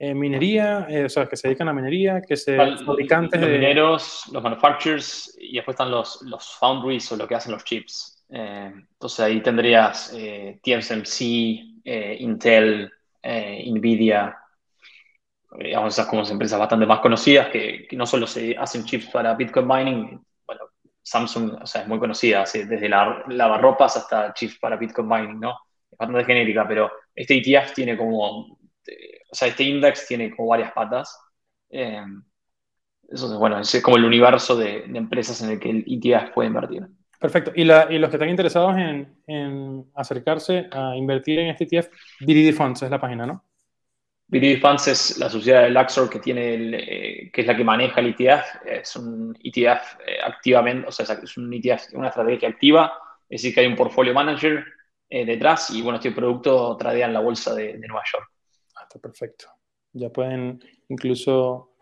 eh, 0.01 0.15
minería, 0.15 0.87
eh, 0.89 1.07
o 1.07 1.09
sea, 1.09 1.27
que 1.27 1.37
se 1.37 1.49
dedican 1.49 1.69
a 1.69 1.73
minería, 1.73 2.23
que 2.23 2.37
se 2.37 2.57
fabricantes 2.57 3.41
los 3.41 3.51
mineros, 3.51 4.23
los 4.33 4.41
manufacturers 4.41 5.37
y 5.41 5.57
después 5.57 5.75
están 5.75 5.91
los, 5.91 6.23
los 6.23 6.57
foundries 6.57 7.11
o 7.11 7.17
lo 7.17 7.27
que 7.27 7.35
hacen 7.35 7.51
los 7.51 7.65
chips. 7.65 8.25
Eh, 8.31 8.73
entonces 8.73 9.21
ahí 9.21 9.41
tendrías 9.41 10.15
TSMC, 10.63 11.21
Intel, 12.21 12.93
Nvidia, 13.25 14.39
digamos, 15.59 15.95
esas 15.95 16.07
como 16.07 16.23
empresas 16.23 16.61
bastante 16.61 16.87
más 16.87 17.01
conocidas 17.01 17.49
que, 17.49 17.89
que, 17.89 17.97
no 17.97 18.07
solo 18.07 18.29
se 18.29 18.57
hacen 18.57 18.85
chips 18.85 19.07
para 19.07 19.35
Bitcoin 19.35 19.67
mining, 19.67 20.21
Samsung, 21.09 21.63
o 21.63 21.67
sea, 21.67 21.83
es 21.83 21.89
muy 21.89 21.99
conocida, 21.99 22.45
desde 22.53 22.89
la 22.89 23.25
lavarropas 23.29 23.97
hasta 23.97 24.33
chips 24.35 24.59
para 24.59 24.77
Bitcoin 24.77 25.09
mining, 25.09 25.41
¿no? 25.41 25.53
Es 25.91 25.99
bastante 25.99 26.25
genérica, 26.25 26.67
pero 26.69 26.91
este 27.15 27.37
ETF 27.37 27.73
tiene 27.75 27.97
como 27.97 28.59
o 29.31 29.35
sea, 29.35 29.49
este 29.49 29.65
index 29.65 30.07
tiene 30.07 30.35
como 30.35 30.49
varias 30.49 30.73
patas. 30.73 31.19
Eh, 31.71 32.03
eso 33.09 33.39
bueno, 33.39 33.61
es 33.61 33.83
como 33.83 33.97
el 33.97 34.05
universo 34.05 34.57
de, 34.57 34.85
empresas 34.85 35.43
en 35.43 35.51
el 35.51 35.61
que 35.61 35.71
el 35.71 35.85
ETF 35.87 36.33
puede 36.35 36.49
invertir. 36.49 36.87
Perfecto. 37.19 37.53
Y, 37.55 37.65
los 37.65 38.11
que 38.11 38.17
están 38.17 38.29
interesados 38.29 38.77
en, 38.77 39.85
acercarse 39.95 40.69
a 40.71 40.97
invertir 40.97 41.41
en 41.41 41.49
este 41.49 41.65
ETF, 41.65 41.89
BDD 42.21 42.55
Funds 42.55 42.83
es 42.83 42.91
la 42.91 43.01
página, 43.01 43.27
¿no? 43.27 43.45
BDD 44.29 44.61
Funds 44.61 44.89
es 44.89 45.19
la 45.19 45.29
sociedad 45.31 45.63
de 45.63 45.71
Luxor 45.71 46.11
que 46.11 46.19
tiene 46.19 46.55
eh, 46.55 47.31
que 47.33 47.41
es 47.41 47.47
la 47.47 47.57
que 47.57 47.65
maneja 47.65 48.01
el 48.01 48.15
ETF. 48.15 48.67
Es 48.67 48.97
un 48.97 49.37
ETF 49.43 50.01
eh, 50.07 50.19
activamente, 50.25 50.87
o 50.87 50.93
sea, 50.93 51.07
es 51.23 51.37
un 51.37 51.53
ETF, 51.53 51.95
una 51.95 52.09
estrategia 52.09 52.49
activa. 52.49 52.93
Es 53.29 53.43
decir, 53.43 53.55
que 53.55 53.61
hay 53.61 53.67
un 53.67 53.77
portfolio 53.77 54.15
manager 54.15 54.65
detrás 55.11 55.71
y 55.71 55.81
bueno, 55.81 55.97
este 55.97 56.13
producto 56.13 56.77
tradea 56.77 57.07
en 57.07 57.15
la 57.15 57.21
bolsa 57.21 57.55
de 57.55 57.79
Nueva 57.79 58.03
York 58.13 58.29
está 58.89 58.99
perfecto. 58.99 59.47
Ya 59.93 60.11
pueden 60.11 60.61
incluso 60.89 61.75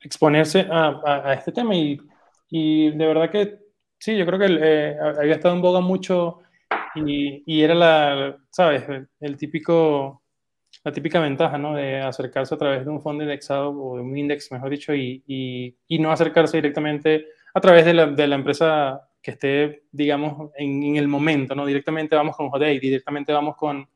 exponerse 0.00 0.66
a, 0.70 1.34
este 1.34 1.52
tema 1.52 1.74
y, 1.74 1.98
y, 2.50 2.90
de 2.90 3.06
verdad 3.06 3.30
que 3.30 3.58
sí, 3.98 4.16
yo 4.16 4.26
creo 4.26 4.38
que 4.38 4.58
eh, 4.60 4.96
había 5.18 5.34
estado 5.34 5.54
en 5.54 5.62
boga 5.62 5.80
mucho 5.80 6.40
y, 6.94 7.42
y, 7.46 7.62
era 7.62 7.74
la, 7.74 8.38
¿sabes? 8.50 8.84
El, 9.20 9.36
típico 9.36 10.22
la 10.84 10.92
típica 10.92 11.20
ventaja, 11.20 11.58
¿no? 11.58 11.74
De 11.74 12.00
acercarse 12.00 12.54
a 12.54 12.58
través 12.58 12.84
de 12.84 12.90
un 12.90 13.00
fondo 13.00 13.22
indexado 13.22 13.70
o 13.70 13.96
de 13.96 14.02
un 14.02 14.16
index, 14.16 14.50
mejor 14.52 14.70
dicho, 14.70 14.94
y, 14.94 15.22
y, 15.26 15.98
no 15.98 16.12
acercarse 16.12 16.56
directamente 16.58 17.26
a 17.54 17.60
través 17.60 17.84
de 17.84 17.94
la, 17.94 18.06
de 18.06 18.26
la 18.26 18.36
empresa 18.36 19.08
que 19.20 19.32
esté, 19.32 19.84
digamos, 19.90 20.50
en, 20.56 20.96
el 20.96 21.08
momento, 21.08 21.54
¿no? 21.54 21.66
Directamente 21.66 22.16
vamos 22.16 22.36
con 22.36 22.50
y 22.62 22.78
directamente 22.78 23.32
vamos 23.32 23.56
con, 23.56 23.88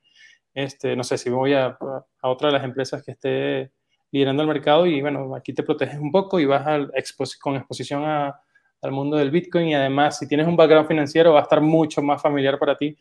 este, 0.54 0.96
no 0.96 1.04
sé, 1.04 1.18
si 1.18 1.30
voy 1.30 1.54
a, 1.54 1.78
a 2.20 2.28
otra 2.28 2.48
de 2.48 2.54
las 2.54 2.64
empresas 2.64 3.02
que 3.04 3.12
esté 3.12 3.72
liderando 4.10 4.42
el 4.42 4.48
mercado 4.48 4.86
y, 4.86 5.00
bueno, 5.00 5.34
aquí 5.34 5.52
te 5.52 5.62
proteges 5.62 5.98
un 5.98 6.12
poco 6.12 6.38
y 6.38 6.44
vas 6.44 6.66
al 6.66 6.92
con 7.40 7.56
exposición 7.56 8.04
a, 8.04 8.40
al 8.82 8.92
mundo 8.92 9.16
del 9.16 9.30
Bitcoin 9.30 9.68
y 9.68 9.74
además, 9.74 10.18
si 10.18 10.28
tienes 10.28 10.46
un 10.46 10.56
background 10.56 10.88
financiero, 10.88 11.32
va 11.32 11.40
a 11.40 11.42
estar 11.44 11.60
mucho 11.60 12.02
más 12.02 12.20
familiar 12.20 12.58
para 12.58 12.76
ti 12.76 12.96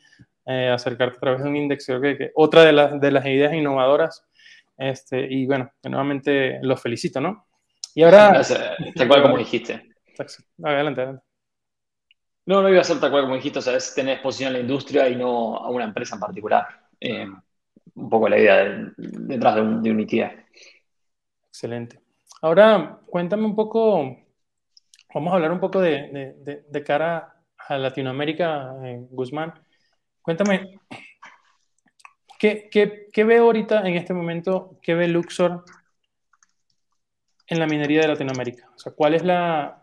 eh, 0.46 0.70
acercarte 0.70 1.17
a 1.17 1.20
través 1.20 1.44
de 1.44 1.50
un. 1.50 1.70
Creo 1.70 2.02
que, 2.02 2.32
otra 2.36 2.63
de, 2.63 2.72
las 2.72 3.02
de 3.02 3.12
las 3.12 3.26
ideas 3.26 3.54
innovadoras, 3.54 4.26
este, 4.78 5.28
y 5.30 5.46
bueno, 5.46 5.72
nuevamente 5.84 6.60
los 6.62 6.82
felicito, 6.82 7.20
¿no? 7.20 7.48
Y 7.94 8.04
ahora... 8.04 8.41
Tal 8.96 9.08
cual 9.08 9.24
como 9.24 9.38
dijiste. 9.38 9.89
Adelante, 10.63 11.02
adelante. 11.02 11.26
No, 12.46 12.62
no 12.62 12.70
iba 12.70 12.82
a 12.82 12.84
ser 12.84 13.00
tal 13.00 13.12
cual 13.12 13.24
como 13.24 13.36
dijiste, 13.36 13.60
o 13.60 13.62
sea, 13.62 13.76
es 13.76 13.94
tener 13.94 14.13
exposición 14.13 14.50
a 14.50 14.54
la 14.54 14.60
industria 14.60 15.08
y 15.10 15.15
no 15.15 15.58
a 15.58 15.70
una 15.70 15.86
empresa 15.86 16.15
en 16.15 16.22
particular. 16.22 16.67
Eh, 17.00 17.28
un 17.96 18.10
poco 18.10 18.30
la 18.30 18.39
idea 18.39 18.94
detrás 18.98 19.56
de 19.56 19.62
un, 19.62 19.84
de 19.84 19.91
un. 19.91 20.08
Excelente. 21.50 22.00
Ahora, 22.41 23.00
cuéntame 23.06 23.46
un 23.46 23.56
poco, 23.56 24.17
vamos 25.13 25.32
a 25.32 25.36
hablar 25.36 25.52
un 25.52 25.60
poco 25.60 25.80
de, 25.80 26.36
de, 26.38 26.63
de 26.67 26.84
cara 26.84 27.36
a 27.58 27.78
Latinoamérica, 27.78 28.76
eh, 28.84 29.00
Guzmán. 29.10 29.54
Cuéntame, 30.21 30.80
¿qué, 32.39 32.69
¿qué, 32.71 33.08
qué, 33.12 33.24
ve 33.24 33.38
ahorita 33.38 33.88
en 33.88 33.95
este 33.95 34.13
momento, 34.13 34.78
qué 34.82 34.93
ve 34.93 35.08
Luxor 35.08 35.63
en 37.47 37.60
la 37.60 37.67
minería 37.67 38.02
de 38.02 38.08
Latinoamérica? 38.08 38.69
O 38.76 38.80
sea, 38.80 38.93
¿cuál 38.93 39.15
es 39.15 39.24
la, 39.24 39.82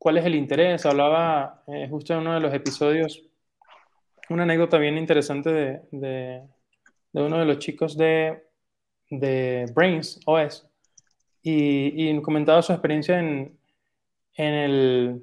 cuál 0.00 0.16
es 0.16 0.24
el 0.24 0.34
interés. 0.34 0.86
Hablaba 0.86 1.62
eh, 1.68 1.86
justo 1.88 2.14
en 2.14 2.20
uno 2.20 2.34
de 2.34 2.40
los 2.40 2.52
episodios, 2.54 3.22
una 4.30 4.44
anécdota 4.44 4.78
bien 4.78 4.96
interesante 4.96 5.52
de, 5.52 5.80
de, 5.92 6.42
uno 7.12 7.38
de 7.38 7.44
los 7.44 7.58
chicos 7.58 7.96
de, 7.96 8.42
de 9.10 9.66
Brains 9.74 10.18
OS 10.24 10.66
y, 11.42 12.08
y, 12.08 12.22
comentaba 12.22 12.62
su 12.62 12.72
experiencia 12.72 13.18
en, 13.20 13.59
en, 14.34 14.54
el, 14.54 15.22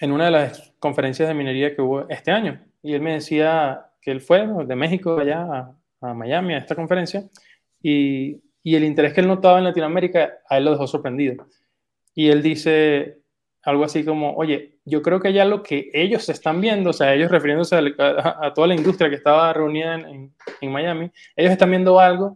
en 0.00 0.12
una 0.12 0.26
de 0.26 0.30
las 0.30 0.72
conferencias 0.78 1.28
de 1.28 1.34
minería 1.34 1.74
que 1.74 1.82
hubo 1.82 2.08
este 2.08 2.30
año. 2.30 2.60
Y 2.82 2.94
él 2.94 3.02
me 3.02 3.14
decía 3.14 3.86
que 4.00 4.10
él 4.10 4.20
fue 4.20 4.46
de 4.66 4.76
México 4.76 5.18
allá 5.18 5.42
a, 5.42 5.76
a 6.00 6.14
Miami 6.14 6.54
a 6.54 6.58
esta 6.58 6.74
conferencia 6.74 7.28
y, 7.82 8.40
y 8.62 8.74
el 8.76 8.84
interés 8.84 9.12
que 9.12 9.20
él 9.20 9.28
notaba 9.28 9.58
en 9.58 9.64
Latinoamérica 9.64 10.38
a 10.48 10.58
él 10.58 10.64
lo 10.64 10.72
dejó 10.72 10.86
sorprendido. 10.86 11.46
Y 12.14 12.28
él 12.28 12.42
dice, 12.42 13.20
algo 13.62 13.84
así 13.84 14.04
como, 14.04 14.34
oye, 14.34 14.78
yo 14.84 15.02
creo 15.02 15.20
que 15.20 15.32
ya 15.32 15.44
lo 15.44 15.62
que 15.62 15.90
ellos 15.92 16.28
están 16.28 16.60
viendo, 16.60 16.90
o 16.90 16.92
sea, 16.92 17.14
ellos 17.14 17.30
refiriéndose 17.30 17.76
a, 17.98 18.52
toda 18.54 18.66
la 18.66 18.74
industria 18.74 19.08
que 19.08 19.16
estaba 19.16 19.52
reunida 19.52 19.94
en, 19.94 20.34
en, 20.60 20.72
Miami, 20.72 21.10
ellos 21.36 21.52
están 21.52 21.70
viendo 21.70 22.00
algo 22.00 22.34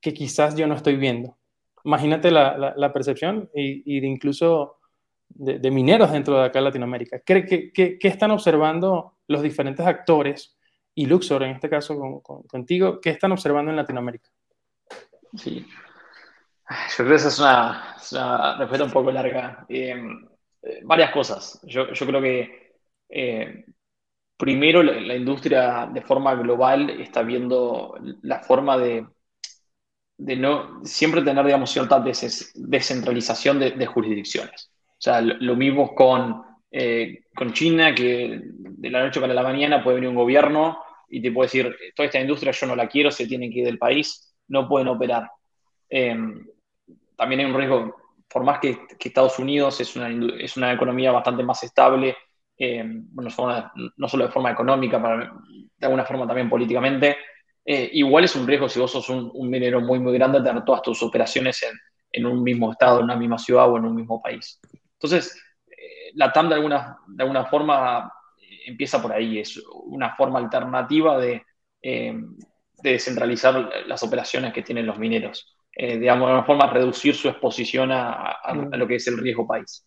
que 0.00 0.12
quizás 0.12 0.56
yo 0.56 0.66
no 0.66 0.74
estoy 0.74 0.96
viendo. 0.96 1.36
Imagínate 1.84 2.30
la, 2.30 2.74
la, 2.76 2.92
percepción 2.92 3.48
y, 3.54 3.96
y, 3.96 4.00
de 4.00 4.06
incluso 4.08 4.77
de, 5.28 5.70
mineros 5.70 6.12
dentro 6.12 6.38
de 6.38 6.46
acá 6.46 6.58
en 6.58 6.64
Latinoamérica. 6.64 7.20
¿Qué, 7.20 7.44
qué, 7.44 7.98
qué, 7.98 8.08
están 8.08 8.30
observando 8.30 9.18
los 9.28 9.42
diferentes 9.42 9.86
actores 9.86 10.56
y 10.94 11.06
Luxor, 11.06 11.42
en 11.42 11.50
este 11.50 11.70
caso 11.70 12.22
contigo, 12.22 13.00
qué 13.00 13.10
están 13.10 13.32
observando 13.32 13.70
en 13.70 13.76
Latinoamérica? 13.76 14.30
Sí, 15.36 15.66
yo 16.68 16.96
creo 16.96 17.08
que 17.08 17.14
esa 17.14 17.28
es 17.28 17.38
una, 17.38 17.96
una 18.12 18.58
respuesta 18.58 18.84
un 18.84 18.92
poco 18.92 19.10
larga. 19.10 19.64
Eh, 19.68 19.94
eh, 20.62 20.80
varias 20.84 21.10
cosas. 21.12 21.60
Yo, 21.64 21.86
creo 21.92 22.20
que 22.20 22.74
eh, 23.08 23.64
primero 24.36 24.82
la, 24.82 25.16
industria 25.16 25.88
de 25.92 26.02
forma 26.02 26.34
global 26.34 26.90
está 26.90 27.22
viendo 27.22 27.94
la 28.22 28.40
forma 28.40 28.76
de, 28.76 29.06
de 30.18 30.36
no 30.36 30.84
siempre 30.84 31.22
tener, 31.22 31.44
digamos, 31.44 31.70
cierta 31.70 32.00
descentralización 32.00 33.58
de, 33.58 33.86
jurisdicciones. 33.86 34.70
O 34.98 35.00
sea, 35.00 35.20
lo, 35.20 35.54
mismo 35.54 35.94
con, 35.94 36.42
eh, 36.70 37.20
con 37.34 37.52
China, 37.52 37.94
que 37.94 38.40
de 38.42 38.90
la 38.90 39.04
noche 39.04 39.20
para 39.20 39.34
la 39.34 39.42
mañana 39.42 39.82
puede 39.82 39.96
venir 39.96 40.10
un 40.10 40.16
gobierno 40.16 40.80
y 41.08 41.22
te 41.22 41.30
puede 41.30 41.46
decir, 41.46 41.76
toda 41.94 42.06
esta 42.06 42.20
industria 42.20 42.52
yo 42.52 42.66
no 42.66 42.76
la 42.76 42.88
quiero, 42.88 43.10
se 43.10 43.26
tiene 43.26 43.50
que 43.50 43.60
ir 43.60 43.64
del 43.64 43.78
país, 43.78 44.34
no 44.48 44.68
pueden 44.68 44.88
operar. 44.88 45.30
también 45.88 47.40
hay 47.40 47.46
un 47.46 47.54
riesgo 47.54 47.94
por 48.28 48.44
más 48.44 48.58
que, 48.58 48.78
Estados 48.98 49.38
Unidos 49.38 49.80
es 49.80 49.96
una, 49.96 50.08
es 50.38 50.56
una, 50.56 50.72
economía 50.72 51.10
bastante 51.12 51.42
más 51.42 51.62
estable, 51.62 52.16
eh, 52.58 52.84
bueno, 52.84 53.30
no 53.96 54.08
solo 54.08 54.26
de 54.26 54.32
forma 54.32 54.50
económica, 54.50 54.98
de 54.98 55.86
alguna 55.86 56.04
forma 56.04 56.26
también 56.26 56.50
políticamente, 56.50 57.16
eh, 57.64 57.90
igual 57.92 58.24
es 58.24 58.34
un 58.36 58.46
riesgo 58.46 58.68
si 58.68 58.80
vos 58.80 58.90
sos 58.90 59.08
un, 59.08 59.50
minero 59.50 59.80
muy, 59.80 59.98
muy 59.98 60.12
grande 60.12 60.42
tener 60.42 60.64
todas 60.64 60.82
tus 60.82 61.02
operaciones 61.02 61.62
en, 61.62 61.76
en, 62.12 62.26
un 62.26 62.42
mismo 62.42 62.72
estado, 62.72 62.98
en 62.98 63.04
una 63.04 63.16
misma 63.16 63.38
ciudad 63.38 63.70
o 63.70 63.76
en 63.76 63.84
un 63.84 63.94
mismo 63.94 64.20
país. 64.20 64.60
Entonces, 65.00 65.40
eh, 65.66 66.12
la 66.14 66.32
TAM 66.32 66.48
de 66.48 66.54
alguna, 66.56 66.98
de 67.06 67.22
alguna 67.22 67.46
forma 67.46 68.12
empieza 68.66 69.00
por 69.00 69.12
ahí, 69.12 69.38
es 69.38 69.62
una 69.84 70.14
forma 70.14 70.38
alternativa 70.38 71.18
de, 71.18 71.42
de 71.80 72.92
descentralizar 72.92 73.70
las 73.86 74.02
operaciones 74.02 74.52
que 74.52 74.62
tienen 74.62 74.86
los 74.86 74.98
mineros. 74.98 75.58
Eh, 75.80 75.96
digamos, 75.96 76.26
de 76.26 76.32
alguna 76.32 76.44
forma 76.44 76.66
reducir 76.72 77.14
su 77.14 77.28
exposición 77.28 77.90
a, 77.92 78.36
mm. 78.52 78.74
lo 78.74 78.88
que 78.88 78.96
es 78.96 79.06
el 79.06 79.16
riesgo 79.16 79.46
país. 79.46 79.86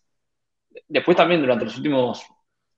Después 0.88 1.16
también 1.16 1.42
durante 1.42 1.66
los 1.66 1.76
últimos 1.76 2.24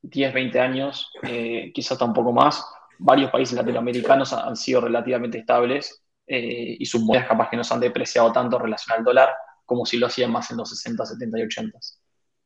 10, 0.02 0.34
20 0.34 0.58
años, 0.58 1.12
eh, 1.22 1.70
quizás 1.72 2.00
un 2.02 2.12
poco 2.12 2.32
más, 2.32 2.66
varios 2.98 3.30
países 3.30 3.56
latinoamericanos 3.56 4.32
han 4.32 4.56
sido 4.56 4.80
relativamente 4.80 5.38
estables 5.38 6.04
eh, 6.26 6.76
y 6.78 6.84
sus 6.86 7.02
monedas 7.02 7.28
capaz 7.28 7.50
que 7.50 7.56
no 7.56 7.62
se 7.62 7.72
han 7.72 7.80
depreciado 7.80 8.32
tanto 8.32 8.56
en 8.56 8.64
relación 8.64 8.98
al 8.98 9.04
dólar 9.04 9.32
como 9.64 9.86
si 9.86 9.96
lo 9.96 10.08
hacían 10.08 10.32
más 10.32 10.50
en 10.50 10.56
los 10.56 10.68
60, 10.70 11.06
70 11.06 11.38
y 11.38 11.42
80. 11.42 11.78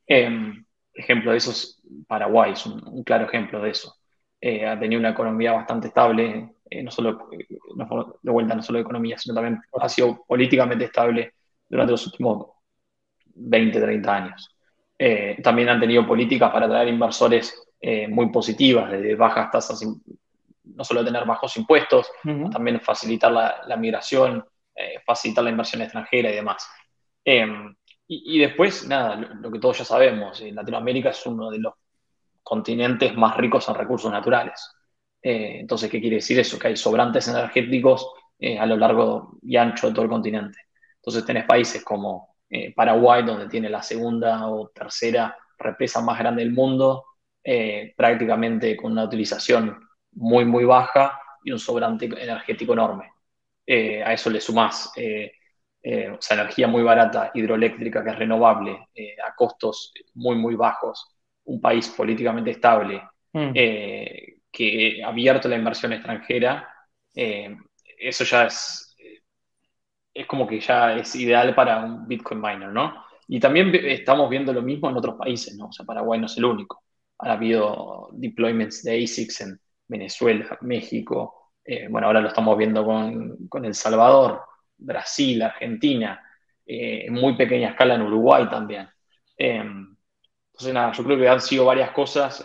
Em, 0.08 0.64
ejemplo 0.92 1.30
de 1.30 1.36
eso 1.36 1.52
es 1.52 1.80
Paraguay, 2.08 2.52
es 2.52 2.66
un, 2.66 3.04
claro 3.04 3.26
ejemplo 3.26 3.60
de 3.60 3.70
eso. 3.70 3.94
ha 4.40 4.78
tenido 4.78 4.98
una 4.98 5.10
economía 5.10 5.52
bastante 5.52 5.88
estable 5.88 6.50
eh, 6.70 6.82
no 6.82 6.90
solo 6.90 7.28
de 8.22 8.30
vuelta, 8.30 8.54
no 8.54 8.62
solo 8.62 8.78
de 8.78 8.82
economía, 8.82 9.16
sino 9.18 9.34
también 9.34 9.60
ha 9.80 9.88
sido 9.88 10.24
políticamente 10.26 10.84
estable 10.84 11.32
durante 11.68 11.92
los 11.92 12.06
últimos 12.06 12.46
20, 13.34 13.80
30 13.80 14.14
años. 14.14 14.56
Eh, 14.98 15.38
también 15.42 15.68
han 15.68 15.80
tenido 15.80 16.06
políticas 16.06 16.50
para 16.50 16.66
atraer 16.66 16.88
inversores 16.88 17.54
eh, 17.80 18.08
muy 18.08 18.30
positivas, 18.30 18.90
desde 18.90 19.14
bajas 19.14 19.50
tasas, 19.50 19.82
no 20.64 20.84
solo 20.84 21.04
tener 21.04 21.24
bajos 21.24 21.56
impuestos, 21.56 22.10
también 22.52 22.80
facilitar 22.80 23.32
la, 23.32 23.76
migración, 23.76 24.44
facilitar 25.06 25.44
la 25.44 25.50
inversión 25.50 25.82
extranjera 25.82 26.30
y 26.30 26.34
demás. 26.34 26.68
Em, 27.24 27.74
y, 28.10 28.38
después, 28.38 28.88
nada, 28.88 29.16
lo, 29.16 29.50
que 29.50 29.58
todos 29.58 29.78
ya 29.78 29.84
sabemos, 29.84 30.40
Latinoamérica 30.40 31.10
es 31.10 31.26
uno 31.26 31.50
de 31.50 31.58
los 31.58 31.74
continentes 32.42 33.14
más 33.14 33.36
ricos 33.36 33.68
en 33.68 33.74
recursos 33.74 34.10
naturales. 34.10 34.74
Eh, 35.22 35.58
entonces, 35.60 35.90
¿qué 35.90 36.00
quiere 36.00 36.16
decir 36.16 36.38
eso? 36.38 36.58
Que 36.58 36.68
hay 36.68 36.76
sobrantes 36.76 37.28
energéticos 37.28 38.10
eh, 38.38 38.58
a 38.58 38.64
lo 38.64 38.78
largo 38.78 39.38
y 39.42 39.56
ancho 39.56 39.88
de 39.88 39.92
todo 39.92 40.04
el 40.04 40.10
continente. 40.10 40.58
Entonces, 40.96 41.26
tenés 41.26 41.44
países 41.44 41.84
como 41.84 42.36
eh, 42.48 42.72
Paraguay, 42.74 43.24
donde 43.24 43.46
tiene 43.46 43.68
la 43.68 43.82
segunda 43.82 44.48
o 44.48 44.68
tercera 44.68 45.36
represa 45.58 46.00
más 46.00 46.18
grande 46.18 46.42
del 46.42 46.52
mundo, 46.52 47.04
prácticamente 47.96 48.76
con 48.76 48.92
una 48.92 49.04
utilización 49.04 49.78
muy, 50.12 50.44
muy 50.44 50.64
baja 50.64 51.18
y 51.42 51.50
un 51.50 51.58
sobrante 51.58 52.04
energético 52.04 52.74
enorme. 52.74 53.12
a 53.66 54.12
eso 54.12 54.28
le 54.28 54.40
sumás 54.40 54.92
o 55.84 56.20
sea, 56.20 56.36
energía 56.36 56.68
muy 56.68 56.82
barata, 56.82 57.30
hidroeléctrica 57.34 58.04
que 58.04 58.10
es 58.10 58.18
renovable, 58.18 58.88
a 59.26 59.34
costos 59.34 59.92
muy, 60.14 60.36
muy 60.36 60.54
bajos, 60.54 61.16
un 61.44 61.60
país 61.60 61.88
políticamente 61.88 62.50
estable, 62.50 63.02
mm 63.32 63.52
que 64.50 65.02
abierto 65.04 65.48
la 65.48 65.56
inversión 65.56 65.92
extranjera, 65.92 66.68
eh, 67.14 67.56
eso 67.98 68.24
ya 68.24 68.46
es, 68.46 68.96
es 70.14 70.26
como 70.26 70.46
que 70.46 70.60
ya 70.60 70.96
es 70.96 71.14
ideal 71.14 71.54
para 71.54 71.84
un 71.84 72.06
Bitcoin 72.08 72.40
miner, 72.40 72.68
¿no? 72.70 73.04
Y 73.28 73.40
también 73.40 73.74
estamos 73.74 74.28
viendo 74.30 74.52
lo 74.52 74.62
mismo 74.62 74.88
en 74.88 74.96
otros 74.96 75.16
países, 75.16 75.56
¿no? 75.56 75.66
O 75.66 75.72
sea, 75.72 75.84
Paraguay 75.84 76.18
no 76.18 76.26
es 76.26 76.36
el 76.38 76.44
único. 76.44 76.82
Ha 77.18 77.32
habido 77.32 78.08
deployments 78.12 78.82
de 78.82 79.02
ASICs 79.02 79.40
en 79.42 79.60
Venezuela, 79.86 80.58
México, 80.62 81.52
eh, 81.64 81.88
bueno, 81.88 82.06
ahora 82.06 82.20
lo 82.20 82.28
estamos 82.28 82.56
viendo 82.56 82.84
con, 82.84 83.64
El 83.64 83.74
Salvador, 83.74 84.42
Brasil, 84.78 85.42
Argentina, 85.42 86.22
eh, 86.64 87.06
en 87.06 87.14
muy 87.14 87.36
pequeña 87.36 87.70
escala 87.70 87.94
en 87.94 88.02
Uruguay 88.02 88.48
también. 88.48 88.88
entonces, 89.36 90.74
nada, 90.74 90.92
yo 90.92 91.04
creo 91.04 91.18
que 91.18 91.28
han 91.28 91.40
sido 91.40 91.64
varias 91.64 91.90
cosas 91.90 92.44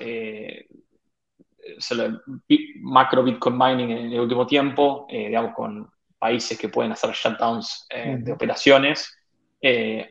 macro 2.81 3.23
Bitcoin 3.23 3.57
mining 3.57 3.91
en 3.91 4.11
el 4.11 4.19
último 4.19 4.45
tiempo, 4.45 5.07
eh, 5.09 5.27
digamos, 5.27 5.53
con 5.53 5.89
países 6.19 6.57
que 6.57 6.69
pueden 6.69 6.91
hacer 6.91 7.11
shutdowns 7.11 7.87
de 7.89 8.31
operaciones, 8.31 9.13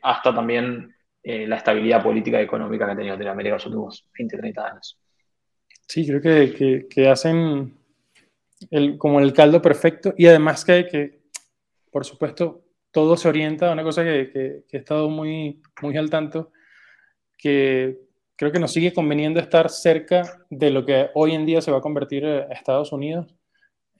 hasta 0.02 0.34
también 0.34 0.94
la 1.22 1.56
estabilidad 1.56 2.02
política 2.02 2.40
y 2.40 2.44
económica 2.44 2.84
que 2.84 2.92
ha 2.92 2.96
tenido 2.96 3.14
Latinoamérica 3.14 3.54
los 3.54 3.66
últimos 3.66 4.06
20, 4.18 4.36
30 4.36 4.66
años. 4.66 4.98
Sí, 5.86 6.06
creo 6.06 6.20
que, 6.20 6.86
que, 6.88 7.08
hacen 7.08 7.74
el, 8.70 8.98
como 8.98 9.20
el 9.20 9.32
caldo 9.32 9.60
perfecto 9.60 10.14
y 10.16 10.26
además 10.26 10.64
que, 10.64 10.86
que, 10.86 11.21
por 11.92 12.04
supuesto, 12.04 12.64
todo 12.90 13.16
se 13.16 13.28
orienta 13.28 13.68
a 13.68 13.72
una 13.72 13.84
cosa 13.84 14.02
que, 14.02 14.64
he 14.70 14.76
estado 14.76 15.08
muy, 15.08 15.62
muy 15.82 15.96
al 15.96 16.10
tanto, 16.10 16.50
que 17.38 17.98
creo 18.34 18.50
que 18.50 18.58
nos 18.58 18.72
sigue 18.72 18.92
conveniendo 18.92 19.38
estar 19.38 19.70
cerca 19.70 20.44
de 20.50 20.70
lo 20.70 20.84
que 20.84 21.10
hoy 21.14 21.34
en 21.34 21.46
día 21.46 21.60
se 21.60 21.70
va 21.70 21.78
a 21.78 21.82
convertir 21.82 22.26
a 22.26 22.52
Estados 22.52 22.92
Unidos. 22.92 23.34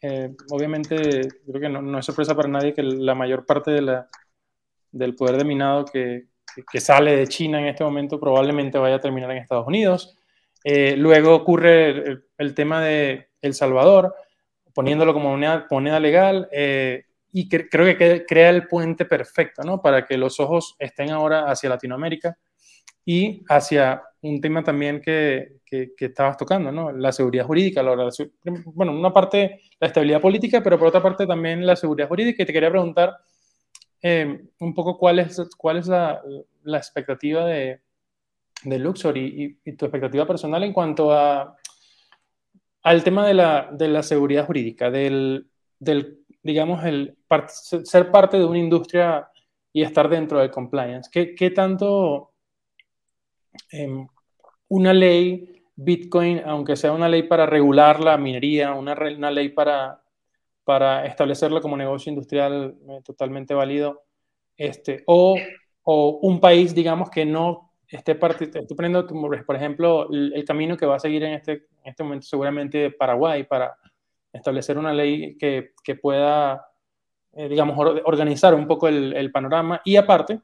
Eh, 0.01 0.35
obviamente, 0.51 1.29
creo 1.47 1.61
que 1.61 1.69
no, 1.69 1.99
es 1.99 2.05
sorpresa 2.05 2.35
para 2.35 2.49
nadie 2.49 2.75
que 2.75 2.83
la 2.83 3.15
mayor 3.15 3.47
parte 3.47 3.71
del 3.71 5.15
poder 5.15 5.37
de 5.37 5.45
minado 5.45 5.85
que, 5.85 6.27
que, 6.71 6.81
sale 6.81 7.17
de 7.17 7.29
China 7.29 7.61
en 7.61 7.67
este 7.67 7.85
momento 7.85 8.19
probablemente 8.19 8.79
vaya 8.79 8.97
a 8.97 9.01
terminar 9.01 9.31
en 9.31 9.39
Estados 9.39 9.67
Unidos. 9.67 10.17
Eh, 10.65 10.97
luego 10.97 11.35
ocurre 11.35 12.23
el, 12.39 12.55
tema 12.55 12.83
de 12.83 13.29
El 13.41 13.55
Salvador, 13.55 14.15
poniéndolo 14.75 15.13
como 15.13 15.31
moneda, 15.31 15.67
moneda 15.71 16.01
legal, 16.01 16.49
eh, 16.53 17.05
y 17.33 17.49
creo 17.49 17.97
que 17.97 18.27
crea 18.27 18.51
el 18.51 18.69
puente 18.69 19.07
perfecto, 19.07 19.63
¿no? 19.63 19.81
Para 19.81 20.05
que 20.05 20.19
los 20.19 20.39
ojos 20.39 20.77
estén 20.79 21.11
ahora 21.11 21.51
hacia 21.51 21.71
Latinoamérica 21.71 22.37
y 23.05 23.43
hacia 23.49 24.03
un 24.21 24.41
tema 24.41 24.63
también 24.63 25.01
que, 25.01 25.61
que, 25.65 25.95
estabas 25.99 26.37
tocando, 26.37 26.71
¿no? 26.71 26.93
La 26.93 27.11
seguridad 27.11 27.47
jurídica, 27.47 27.83
la, 27.83 28.11
bueno, 28.67 28.93
una 28.93 29.13
parte 29.13 29.61
la 29.81 29.89
estabilidad 29.89 30.21
política, 30.21 30.63
pero 30.63 30.79
por 30.79 30.89
otra 30.89 31.03
parte 31.03 31.27
también 31.27 31.67
la 31.67 31.75
seguridad 31.75 32.09
jurídica. 32.09 32.43
Y 32.43 32.47
te 32.47 32.53
quería 32.53 32.71
preguntar 32.71 33.17
eh, 34.03 34.45
un 34.59 34.75
poco 34.75 34.99
cuál 34.99 35.19
es, 35.19 35.41
cuál 35.57 35.79
es 35.79 35.89
la, 35.89 36.23
la 36.63 36.79
expectativa 36.79 37.47
de, 37.47 37.81
de 38.65 38.79
Luxor 38.79 39.17
y, 39.17 39.59
tu 39.77 39.87
expectativa 39.87 40.27
personal 40.27 40.63
en 40.63 40.73
cuanto 40.73 41.13
a, 41.13 41.57
al 42.83 43.05
tema 43.05 43.27
de 43.27 43.35
la, 43.35 43.69
de 43.73 43.89
la 43.89 44.03
seguridad 44.03 44.47
jurídica, 44.47 44.91
del, 44.91 45.49
del 45.79 46.22
digamos, 46.43 46.85
el 46.85 47.17
ser 47.49 48.11
parte 48.11 48.39
de 48.39 48.45
una 48.45 48.59
industria 48.59 49.29
y 49.73 49.83
estar 49.83 50.09
dentro 50.09 50.41
del 50.41 50.51
compliance. 50.51 51.09
¿Qué, 51.11 51.35
qué 51.35 51.51
tanto 51.51 52.33
em, 53.71 54.07
una 54.69 54.93
ley 54.93 55.65
Bitcoin, 55.75 56.43
aunque 56.45 56.77
sea 56.77 56.93
una 56.93 57.09
ley 57.09 57.25
para 57.25 57.47
regular 57.47 58.01
la 58.01 58.17
minería, 58.19 58.75
una, 58.75 58.93
una 58.95 59.31
ley 59.31 59.49
para, 59.49 60.03
para 60.65 61.07
establecerlo 61.07 61.61
como 61.61 61.77
negocio 61.77 62.11
industrial 62.11 62.77
eh, 62.89 63.01
totalmente 63.05 63.55
válido, 63.55 64.03
este, 64.57 65.03
o, 65.07 65.37
o 65.83 66.19
un 66.23 66.41
país, 66.41 66.75
digamos, 66.75 67.11
que 67.11 67.25
no 67.25 67.73
esté 67.89 68.13
estoy 68.13 68.77
poniendo, 68.77 69.07
por 69.07 69.57
ejemplo, 69.57 70.09
el, 70.11 70.45
camino 70.47 70.77
que 70.77 70.87
va 70.87 70.97
a 70.97 71.01
seguir 71.01 71.23
en 71.25 71.35
este, 71.35 71.53
en 71.53 71.91
este 71.91 72.03
momento 72.03 72.27
seguramente 72.27 72.91
Paraguay 72.91 73.45
para 73.45 73.77
establecer 74.33 74.79
una 74.79 74.93
ley 74.93 75.37
que, 75.37 75.73
que 75.85 75.95
pueda, 75.97 76.67
eh, 77.33 77.49
digamos, 77.49 77.77
organizar 78.05 78.55
un 78.55 78.67
poco 78.67 78.89
el, 78.89 79.13
el 79.15 79.31
panorama 79.31 79.81
y 79.85 79.97
aparte, 79.97 80.41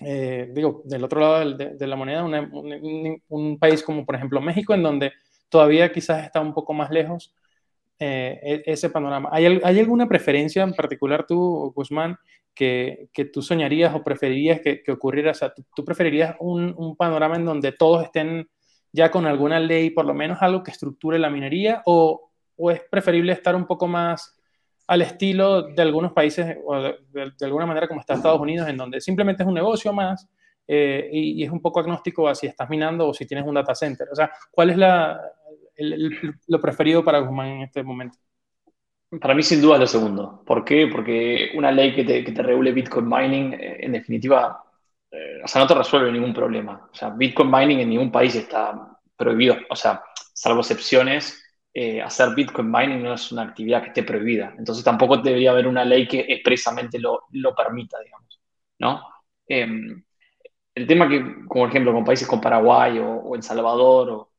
eh, 0.00 0.50
digo, 0.52 0.82
del 0.84 1.04
otro 1.04 1.20
lado 1.20 1.54
de, 1.54 1.74
de 1.76 1.86
la 1.86 1.96
moneda, 1.96 2.24
un, 2.24 3.22
un, 3.28 3.58
país 3.58 3.82
como 3.82 4.04
por 4.04 4.14
ejemplo 4.14 4.40
México, 4.40 4.74
en 4.74 4.82
donde 4.82 5.12
todavía 5.48 5.90
quizás 5.92 6.24
está 6.24 6.40
un 6.40 6.52
poco 6.52 6.74
más 6.74 6.90
lejos 6.90 7.34
eh, 7.98 8.38
e, 8.42 8.72
ese 8.72 8.90
panorama. 8.90 9.30
¿Hay, 9.32 9.46
¿Hay, 9.46 9.78
alguna 9.78 10.06
preferencia 10.06 10.62
en 10.62 10.74
particular 10.74 11.26
tú, 11.26 11.72
Guzmán, 11.74 12.18
que, 12.54 13.08
que 13.12 13.24
tú 13.24 13.40
soñarías 13.40 13.94
o 13.94 14.04
preferirías 14.04 14.60
que, 14.60 14.82
que 14.82 14.92
ocurriera? 14.92 15.30
O 15.30 15.34
sea, 15.34 15.54
¿tú, 15.74 15.84
preferirías 15.84 16.36
un, 16.40 16.74
un, 16.76 16.96
panorama 16.96 17.36
en 17.36 17.46
donde 17.46 17.72
todos 17.72 18.04
estén 18.04 18.48
ya 18.92 19.10
con 19.10 19.26
alguna 19.26 19.60
ley, 19.60 19.90
por 19.90 20.04
lo 20.04 20.12
menos 20.12 20.38
algo 20.42 20.62
que 20.62 20.72
estructure 20.72 21.18
la 21.18 21.30
minería, 21.30 21.82
o, 21.86 22.25
o 22.56 22.70
es 22.70 22.80
preferible 22.90 23.32
estar 23.32 23.54
un 23.54 23.66
poco 23.66 23.86
más 23.86 24.36
al 24.86 25.02
estilo 25.02 25.62
de 25.62 25.82
algunos 25.82 26.12
países, 26.12 26.56
o 26.64 26.76
de, 26.76 26.96
de, 27.12 27.46
alguna 27.46 27.66
manera 27.66 27.88
como 27.88 28.00
está 28.00 28.14
Estados 28.14 28.40
Unidos, 28.40 28.68
en 28.68 28.76
donde 28.76 29.00
simplemente 29.00 29.42
es 29.42 29.48
un 29.48 29.54
negocio 29.54 29.92
más 29.92 30.28
eh, 30.66 31.08
y, 31.12 31.40
y, 31.40 31.44
es 31.44 31.50
un 31.50 31.60
poco 31.60 31.80
agnóstico 31.80 32.28
a 32.28 32.34
si 32.34 32.46
estás 32.46 32.68
minando 32.68 33.08
o 33.08 33.14
si 33.14 33.26
tienes 33.26 33.46
un 33.46 33.54
data 33.54 33.74
center. 33.74 34.08
O 34.10 34.14
sea, 34.14 34.30
¿cuál 34.50 34.70
es 34.70 34.76
la, 34.76 35.20
el, 35.76 36.38
lo 36.46 36.60
preferido 36.60 37.04
para 37.04 37.20
Guzmán 37.20 37.48
en 37.48 37.62
este 37.62 37.82
momento? 37.82 38.18
Para 39.20 39.34
mí, 39.34 39.42
sin 39.42 39.60
duda, 39.60 39.74
es 39.74 39.80
lo 39.80 39.86
segundo. 39.86 40.42
¿Por 40.44 40.64
qué? 40.64 40.88
Porque 40.88 41.50
una 41.54 41.70
ley 41.70 41.94
que 41.94 42.04
te, 42.04 42.24
que 42.24 42.32
te 42.32 42.42
regule 42.42 42.72
Bitcoin 42.72 43.08
mining, 43.08 43.54
eh, 43.54 43.76
en 43.80 43.92
definitiva, 43.92 44.64
eh, 45.10 45.40
o 45.44 45.48
sea, 45.48 45.62
no 45.62 45.68
te 45.68 45.74
resuelve 45.74 46.10
ningún 46.10 46.34
problema. 46.34 46.88
O 46.92 46.94
sea, 46.94 47.10
Bitcoin 47.10 47.50
mining 47.50 47.80
en 47.80 47.90
ningún 47.90 48.10
país 48.10 48.34
está 48.34 48.98
prohibido. 49.16 49.56
O 49.70 49.76
sea, 49.76 50.02
salvo 50.32 50.60
excepciones, 50.60 51.45
eh, 51.78 52.00
hacer 52.00 52.34
Bitcoin 52.34 52.70
mining 52.70 53.02
no 53.02 53.12
es 53.12 53.30
una 53.32 53.42
actividad 53.42 53.82
que 53.82 53.88
esté 53.88 54.02
prohibida. 54.02 54.54
Entonces, 54.56 54.82
tampoco 54.82 55.18
debería 55.18 55.50
haber 55.50 55.66
una 55.66 55.84
ley 55.84 56.08
que 56.08 56.20
expresamente 56.20 56.98
lo, 56.98 57.24
lo 57.32 57.54
permita, 57.54 57.98
digamos. 58.02 58.40
¿no? 58.78 59.06
Em, 59.46 60.02
el 60.74 60.86
tema 60.86 61.06
que, 61.06 61.44
como 61.46 61.66
ejemplo, 61.66 61.92
con 61.92 62.02
países 62.02 62.26
como 62.26 62.40
Paraguay 62.40 62.98
o, 62.98 63.16
o 63.16 63.34
El 63.34 63.42
Salvador 63.42 64.08
o, 64.10 64.32